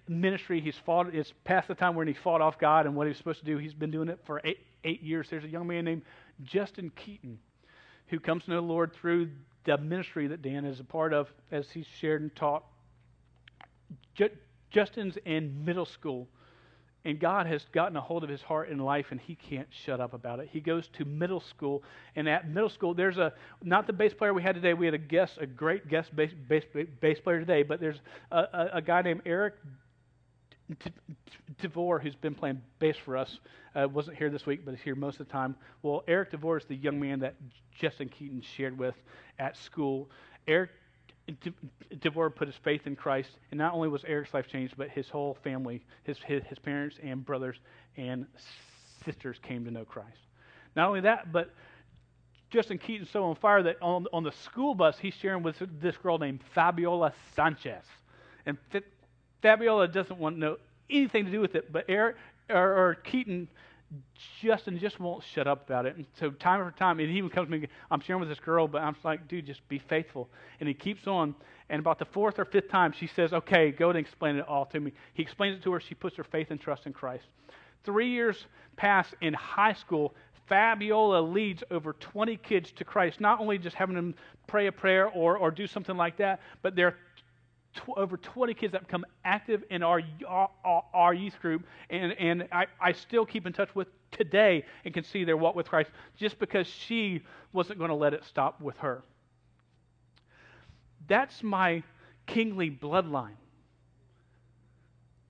ministry. 0.08 0.62
He's 0.62 0.78
fought, 0.86 1.14
it's 1.14 1.34
past 1.44 1.68
the 1.68 1.76
time 1.76 1.94
when 1.94 2.08
he 2.08 2.14
fought 2.14 2.40
off 2.40 2.58
God 2.58 2.86
and 2.86 2.96
what 2.96 3.06
he 3.06 3.10
was 3.10 3.18
supposed 3.18 3.40
to 3.40 3.46
do. 3.46 3.58
He's 3.58 3.74
been 3.74 3.92
doing 3.92 4.08
it 4.08 4.18
for 4.26 4.40
eight, 4.46 4.60
eight 4.86 5.04
years. 5.04 5.28
There's 5.30 5.44
a 5.44 5.50
young 5.50 5.68
man 5.68 5.84
named 5.84 6.04
Justin 6.42 6.90
Keaton 6.96 7.38
who 8.08 8.18
comes 8.18 8.46
to 8.46 8.52
know 8.52 8.62
the 8.62 8.62
Lord 8.62 8.94
through 8.94 9.30
the 9.66 9.78
ministry 9.78 10.28
that 10.28 10.42
Dan 10.42 10.64
is 10.64 10.80
a 10.80 10.86
part 10.86 11.12
of 11.12 11.28
as 11.52 11.70
he's 11.70 11.88
shared 12.00 12.22
and 12.22 12.34
taught. 12.34 12.64
Justin's 14.70 15.18
in 15.26 15.66
middle 15.66 15.86
school 15.86 16.30
and 17.08 17.22
God 17.22 17.48
has 17.48 17.66
gotten 17.72 17.96
a 17.96 18.02
hold 18.02 18.26
of 18.26 18.30
his 18.30 18.42
heart 18.42 18.70
and 18.70 18.84
life, 18.84 19.08
and 19.12 19.22
he 19.22 19.36
can't 19.36 19.70
shut 19.86 20.02
up 20.02 20.14
about 20.14 20.42
it. 20.42 20.50
He 20.52 20.60
goes 20.60 20.90
to 20.98 21.06
middle 21.06 21.40
school, 21.40 21.82
and 22.18 22.28
at 22.28 22.50
middle 22.50 22.70
school, 22.70 22.94
there's 22.94 23.18
a 23.18 23.32
not 23.64 23.88
the 23.88 23.94
bass 23.94 24.14
player 24.14 24.34
we 24.34 24.44
had 24.44 24.56
today. 24.56 24.74
We 24.74 24.86
had 24.86 24.94
a 24.94 25.00
guest, 25.00 25.38
a 25.40 25.48
great 25.48 25.88
guest 25.88 26.14
bass, 26.14 26.32
bass, 26.50 26.66
bass 27.00 27.20
player 27.22 27.40
today, 27.40 27.64
but 27.64 27.80
there's 27.80 28.02
a, 28.30 28.40
a, 28.40 28.70
a 28.74 28.82
guy 28.82 29.04
named 29.04 29.22
Eric 29.26 29.54
DeVore 31.62 32.00
who's 32.00 32.16
been 32.16 32.36
playing 32.36 32.62
bass 32.80 32.98
for 33.06 33.16
us. 33.16 33.40
Uh, 33.74 33.88
wasn't 33.88 34.18
here 34.18 34.30
this 34.30 34.46
week, 34.46 34.66
but 34.66 34.74
is 34.74 34.82
here 34.82 34.96
most 34.96 35.22
of 35.22 35.28
the 35.28 35.32
time. 35.32 35.56
Well, 35.84 36.04
Eric 36.10 36.32
DeVore 36.32 36.58
is 36.58 36.66
the 36.66 36.76
young 36.76 37.00
man 37.00 37.22
that 37.22 37.36
Justin 37.80 38.10
Keaton 38.10 38.42
shared 38.42 38.78
with 38.78 38.96
at 39.40 39.56
school. 39.56 40.10
Eric 40.46 40.72
DeVore 42.00 42.30
put 42.30 42.48
his 42.48 42.58
faith 42.64 42.88
in 42.88 42.96
Christ, 42.96 43.30
and 43.52 43.58
not 43.58 43.74
only 43.74 43.90
was 43.90 44.04
Eric's 44.06 44.34
life 44.34 44.48
changed, 44.48 44.76
but 44.78 44.90
his 44.90 45.10
whole 45.10 45.38
family, 45.44 45.84
his, 46.04 46.18
his, 46.20 46.44
his 46.44 46.60
parents 46.60 46.98
and 47.04 47.26
brothers 47.26 47.58
and 47.98 48.26
sisters 49.06 49.38
came 49.44 49.66
to 49.66 49.72
know 49.72 49.86
Christ. 49.86 50.18
Not 50.76 50.88
only 50.88 51.02
that, 51.02 51.32
but 51.32 51.54
Justin 52.50 52.78
Keaton's 52.78 53.10
so 53.10 53.24
on 53.26 53.36
fire 53.36 53.64
that 53.64 53.82
on, 53.82 54.06
on 54.14 54.24
the 54.24 54.32
school 54.32 54.74
bus, 54.74 54.98
he's 55.00 55.16
sharing 55.16 55.44
with 55.44 55.56
this 55.82 55.98
girl 55.98 56.18
named 56.18 56.40
Fabiola 56.54 57.14
Sanchez. 57.36 57.84
And 58.46 58.58
Fabiola 59.42 59.88
doesn't 59.88 60.20
want 60.20 60.36
to 60.36 60.40
know 60.40 60.58
anything 60.90 61.26
to 61.26 61.32
do 61.32 61.42
with 61.42 61.56
it, 61.56 61.72
but 61.72 61.86
Eric 61.90 62.16
or, 62.50 62.90
or 62.90 62.96
Keaton 62.96 63.50
Justin 64.42 64.78
just 64.80 65.00
won't 65.00 65.24
shut 65.24 65.48
up 65.48 65.66
about 65.66 65.86
it. 65.86 65.96
And 65.96 66.06
so 66.20 66.30
time 66.30 66.60
after 66.60 66.78
time, 66.78 67.00
and 67.00 67.10
he 67.10 67.18
even 67.18 67.30
comes 67.30 67.48
to 67.48 67.58
me, 67.58 67.68
I'm 67.90 68.02
sharing 68.02 68.20
with 68.20 68.30
this 68.30 68.40
girl, 68.40 68.68
but 68.68 68.82
I'm 68.82 68.96
like, 69.04 69.28
dude, 69.28 69.46
just 69.46 69.68
be 69.70 69.80
faithful. 69.80 70.30
And 70.60 70.68
he 70.68 70.74
keeps 70.74 71.08
on. 71.08 71.36
And 71.70 71.80
about 71.80 72.00
the 72.00 72.06
fourth 72.06 72.40
or 72.40 72.46
fifth 72.46 72.70
time, 72.70 72.92
she 72.92 73.08
says, 73.08 73.34
okay, 73.34 73.72
go 73.72 73.90
and 73.90 73.98
explain 73.98 74.36
it 74.36 74.48
all 74.48 74.66
to 74.68 74.80
me. 74.80 74.94
He 75.14 75.24
explains 75.24 75.58
it 75.58 75.64
to 75.64 75.72
her. 75.74 75.80
She 75.80 75.96
puts 75.96 76.16
her 76.18 76.24
faith 76.24 76.48
and 76.52 76.60
trust 76.60 76.86
in 76.86 76.94
Christ. 76.94 77.26
Three 77.84 78.10
years 78.10 78.46
pass 78.76 79.08
in 79.22 79.34
high 79.34 79.74
school. 79.74 80.14
Fabiola 80.48 81.22
leads 81.22 81.64
over 81.72 81.94
20 81.94 82.38
kids 82.38 82.72
to 82.74 82.86
Christ, 82.86 83.20
not 83.20 83.40
only 83.40 83.58
just 83.58 83.76
having 83.76 83.96
them 83.96 84.16
pray 84.48 84.68
a 84.68 84.72
prayer 84.72 85.08
or, 85.10 85.38
or 85.38 85.52
do 85.52 85.68
something 85.68 85.98
like 85.98 86.18
that, 86.18 86.42
but 86.62 86.76
they're 86.76 86.96
tw- 87.78 87.98
over 87.98 88.18
20 88.18 88.54
kids 88.54 88.74
that 88.74 88.82
become 88.82 89.06
active 89.24 89.64
in 89.70 89.84
our, 89.84 90.02
our, 90.28 90.50
our 90.94 91.14
youth 91.14 91.40
group, 91.40 91.66
and, 91.90 92.14
and 92.14 92.48
I, 92.52 92.66
I 92.82 92.92
still 92.92 93.26
keep 93.26 93.46
in 93.46 93.54
touch 93.54 93.74
with 93.76 93.88
today 94.12 94.66
and 94.84 94.94
can 94.94 95.04
see 95.04 95.24
their 95.24 95.38
walk 95.38 95.56
with 95.56 95.68
Christ 95.68 95.92
just 96.18 96.40
because 96.40 96.68
she 96.68 97.24
wasn't 97.54 97.80
going 97.80 97.90
to 97.90 97.96
let 97.96 98.14
it 98.14 98.24
stop 98.26 98.62
with 98.62 98.78
her. 98.78 99.04
That's 101.08 101.42
my 101.44 101.84
kingly 102.26 102.70
bloodline. 102.70 103.36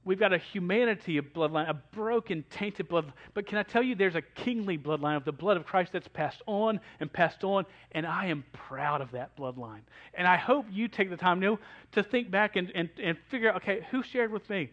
We've 0.07 0.17
got 0.17 0.31
a 0.31 0.37
humanity 0.37 1.17
of 1.17 1.33
bloodline, 1.33 1.69
a 1.69 1.73
broken, 1.73 2.45
tainted 2.49 2.87
blood. 2.87 3.11
But 3.33 3.45
can 3.45 3.57
I 3.57 3.63
tell 3.63 3.83
you, 3.83 3.93
there's 3.93 4.15
a 4.15 4.21
kingly 4.21 4.77
bloodline 4.77 5.17
of 5.17 5.25
the 5.25 5.33
blood 5.33 5.57
of 5.57 5.65
Christ 5.65 5.91
that's 5.91 6.07
passed 6.07 6.41
on 6.45 6.79
and 7.01 7.11
passed 7.11 7.43
on, 7.43 7.65
and 7.91 8.07
I 8.07 8.27
am 8.27 8.45
proud 8.53 9.01
of 9.01 9.11
that 9.11 9.35
bloodline. 9.35 9.81
And 10.13 10.25
I 10.25 10.37
hope 10.37 10.65
you 10.71 10.87
take 10.87 11.09
the 11.09 11.17
time 11.17 11.43
you 11.43 11.59
to 11.91 12.03
think 12.03 12.31
back 12.31 12.55
and, 12.55 12.71
and, 12.73 12.89
and 13.03 13.17
figure 13.27 13.49
out, 13.49 13.57
okay, 13.57 13.85
who 13.91 14.01
shared 14.01 14.31
with 14.31 14.49
me? 14.49 14.69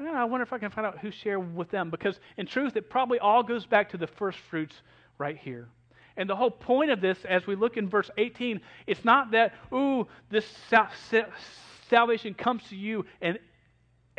I, 0.00 0.08
I 0.08 0.24
wonder 0.24 0.42
if 0.42 0.52
I 0.52 0.58
can 0.58 0.72
find 0.72 0.84
out 0.84 0.98
who 0.98 1.12
shared 1.12 1.54
with 1.54 1.70
them. 1.70 1.88
Because 1.88 2.18
in 2.36 2.46
truth, 2.46 2.74
it 2.74 2.90
probably 2.90 3.20
all 3.20 3.44
goes 3.44 3.64
back 3.64 3.90
to 3.90 3.96
the 3.96 4.08
first 4.08 4.38
fruits 4.50 4.74
right 5.16 5.36
here. 5.36 5.68
And 6.16 6.28
the 6.28 6.34
whole 6.34 6.50
point 6.50 6.90
of 6.90 7.00
this, 7.00 7.18
as 7.24 7.46
we 7.46 7.54
look 7.54 7.76
in 7.76 7.88
verse 7.88 8.10
18, 8.18 8.60
it's 8.88 9.04
not 9.04 9.30
that, 9.30 9.54
ooh, 9.72 10.08
this 10.28 10.44
salvation 11.88 12.34
comes 12.34 12.64
to 12.64 12.74
you 12.74 13.06
and 13.20 13.38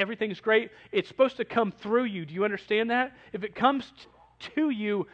everything's 0.03 0.41
great. 0.41 0.69
It's 0.91 1.07
supposed 1.07 1.37
to 1.37 1.45
come 1.45 1.71
through 1.71 2.03
you. 2.03 2.25
Do 2.25 2.33
you 2.33 2.43
understand 2.43 2.91
that? 2.91 3.13
If 3.31 3.43
it 3.43 3.55
comes 3.55 3.85
t- 3.85 4.49
to 4.55 4.69
you, 4.69 5.07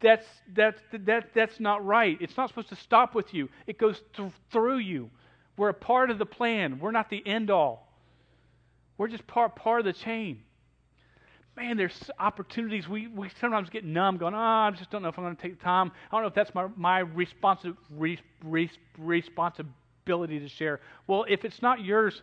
that's, 0.00 0.26
that's, 0.54 0.80
that, 1.04 1.28
that's 1.34 1.60
not 1.60 1.84
right. 1.84 2.16
It's 2.20 2.36
not 2.36 2.48
supposed 2.48 2.70
to 2.70 2.76
stop 2.76 3.14
with 3.14 3.32
you, 3.34 3.48
it 3.66 3.78
goes 3.78 4.00
th- 4.16 4.32
through 4.50 4.78
you. 4.78 5.10
We're 5.58 5.68
a 5.68 5.74
part 5.74 6.10
of 6.10 6.18
the 6.18 6.26
plan, 6.26 6.80
we're 6.80 6.90
not 6.90 7.10
the 7.10 7.22
end 7.26 7.50
all. 7.50 7.86
We're 8.96 9.08
just 9.08 9.26
part, 9.26 9.54
part 9.54 9.80
of 9.80 9.84
the 9.84 9.92
chain. 9.92 10.40
Man, 11.54 11.76
there's 11.76 12.10
opportunities. 12.18 12.88
We, 12.88 13.08
we 13.08 13.28
sometimes 13.38 13.68
get 13.68 13.84
numb, 13.84 14.16
going, 14.16 14.34
oh, 14.34 14.38
I 14.38 14.70
just 14.70 14.90
don't 14.90 15.02
know 15.02 15.08
if 15.08 15.18
I'm 15.18 15.24
going 15.24 15.36
to 15.36 15.42
take 15.42 15.58
the 15.58 15.64
time. 15.64 15.92
I 16.10 16.16
don't 16.16 16.22
know 16.22 16.28
if 16.28 16.34
that's 16.34 16.54
my, 16.54 16.68
my 16.76 17.02
responsi- 17.02 17.76
re, 17.90 18.18
re, 18.42 18.70
responsibility 18.96 20.40
to 20.40 20.48
share. 20.48 20.80
Well, 21.06 21.26
if 21.28 21.44
it's 21.44 21.60
not 21.60 21.84
yours, 21.84 22.22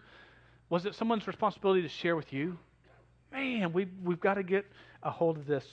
was 0.69 0.85
it 0.85 0.95
someone's 0.95 1.27
responsibility 1.27 1.81
to 1.81 1.89
share 1.89 2.15
with 2.15 2.31
you? 2.31 2.57
Man, 3.31 3.73
we've, 3.73 3.91
we've 4.03 4.19
got 4.19 4.35
to 4.35 4.43
get 4.43 4.65
a 5.03 5.09
hold 5.09 5.37
of 5.37 5.45
this. 5.45 5.65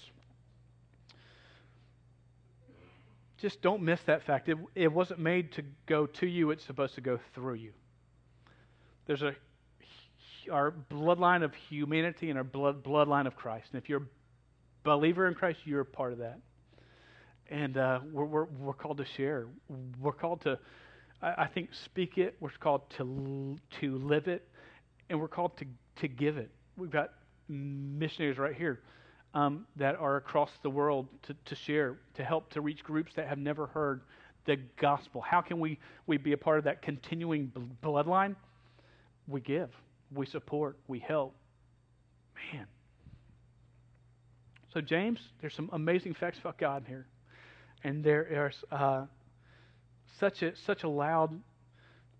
Just 3.38 3.61
don't 3.61 3.82
miss 3.82 4.01
that 4.07 4.22
fact. 4.22 4.49
It, 4.49 4.57
it 4.74 4.92
wasn't 4.92 5.20
made 5.20 5.53
to 5.53 5.62
go 5.86 6.07
to 6.07 6.26
you, 6.26 6.51
it's 6.51 6.64
supposed 6.64 6.94
to 6.94 7.01
go 7.01 7.18
through 7.34 7.55
you. 7.55 7.72
There's 9.07 9.22
a 9.22 9.36
our 10.51 10.72
bloodline 10.90 11.42
of 11.42 11.53
humanity 11.55 12.30
and 12.30 12.38
our 12.38 12.44
blood, 12.44 12.82
bloodline 12.82 13.26
of 13.26 13.36
Christ. 13.36 13.66
And 13.72 13.82
if 13.82 13.88
you're 13.88 14.03
a 14.03 14.07
believer 14.84 15.26
in 15.26 15.34
Christ, 15.34 15.61
you're 15.64 15.80
a 15.80 15.84
part 15.84 16.12
of 16.12 16.18
that. 16.18 16.38
And 17.51 17.76
uh, 17.76 18.01
we're, 18.12 18.24
we're, 18.24 18.44
we're 18.44 18.72
called 18.72 18.99
to 18.99 19.05
share. 19.05 19.47
We're 20.01 20.12
called 20.12 20.42
to, 20.42 20.59
I, 21.22 21.42
I 21.42 21.47
think, 21.47 21.70
speak 21.74 22.18
it. 22.18 22.36
We're 22.40 22.51
called 22.51 22.88
to, 22.90 23.57
to 23.80 23.99
live 23.99 24.28
it 24.28 24.49
and 25.09 25.21
we're 25.21 25.29
called 25.29 25.57
to, 25.59 25.67
to 25.97 26.09
give 26.09 26.37
it. 26.37 26.51
We've 26.77 26.91
got 26.91 27.13
missionaries 27.49 28.39
right 28.39 28.55
here 28.55 28.81
um, 29.35 29.67
that 29.77 29.97
are 29.97 30.17
across 30.17 30.51
the 30.63 30.71
world 30.71 31.07
to, 31.23 31.37
to 31.45 31.55
share, 31.55 31.99
to 32.15 32.25
help 32.25 32.51
to 32.51 32.61
reach 32.61 32.83
groups 32.83 33.13
that 33.15 33.29
have 33.29 33.39
never 33.39 33.67
heard 33.67 34.01
the 34.47 34.57
gospel. 34.81 35.21
How 35.21 35.41
can 35.41 35.61
we, 35.61 35.79
we 36.07 36.17
be 36.17 36.33
a 36.33 36.37
part 36.39 36.59
of 36.59 36.65
that 36.65 36.83
continuing 36.83 37.53
bloodline? 37.83 38.37
We 39.29 39.41
give, 39.41 39.71
we 40.15 40.27
support, 40.27 40.79
we 40.87 41.01
help. 41.01 41.35
Man. 42.53 42.67
So, 44.73 44.81
James, 44.81 45.21
there's 45.41 45.55
some 45.55 45.71
amazing 45.73 46.15
facts 46.15 46.39
about 46.39 46.59
God 46.59 46.83
in 46.83 46.89
here. 46.89 47.07
And 47.83 48.05
there 48.05 48.49
is 48.49 48.55
uh, 48.71 49.07
such, 50.19 50.43
a, 50.43 50.57
such 50.57 50.85
a 50.85 50.89
loud 50.89 51.39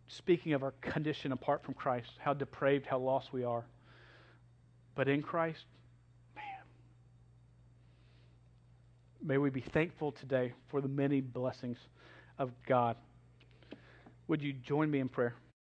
speaking 0.09 0.53
of 0.53 0.63
our 0.63 0.73
condition 0.81 1.33
apart 1.33 1.65
from 1.65 1.75
Christ, 1.75 2.11
how 2.19 2.33
depraved, 2.33 2.87
how 2.87 2.99
lost 2.99 3.33
we 3.33 3.45
are. 3.45 3.65
But 4.95 5.09
in 5.09 5.23
Christ, 5.23 5.65
man, 6.35 6.45
may 9.23 9.39
we 9.39 9.51
be 9.51 9.61
thankful 9.61 10.13
today 10.13 10.53
for 10.69 10.81
the 10.81 10.89
many 10.89 11.21
blessings 11.21 11.79
of 12.39 12.51
God. 12.67 12.97
Would 14.29 14.43
you 14.43 14.53
join 14.53 14.91
me 14.91 15.01
in 15.01 15.09
prayer? 15.09 15.35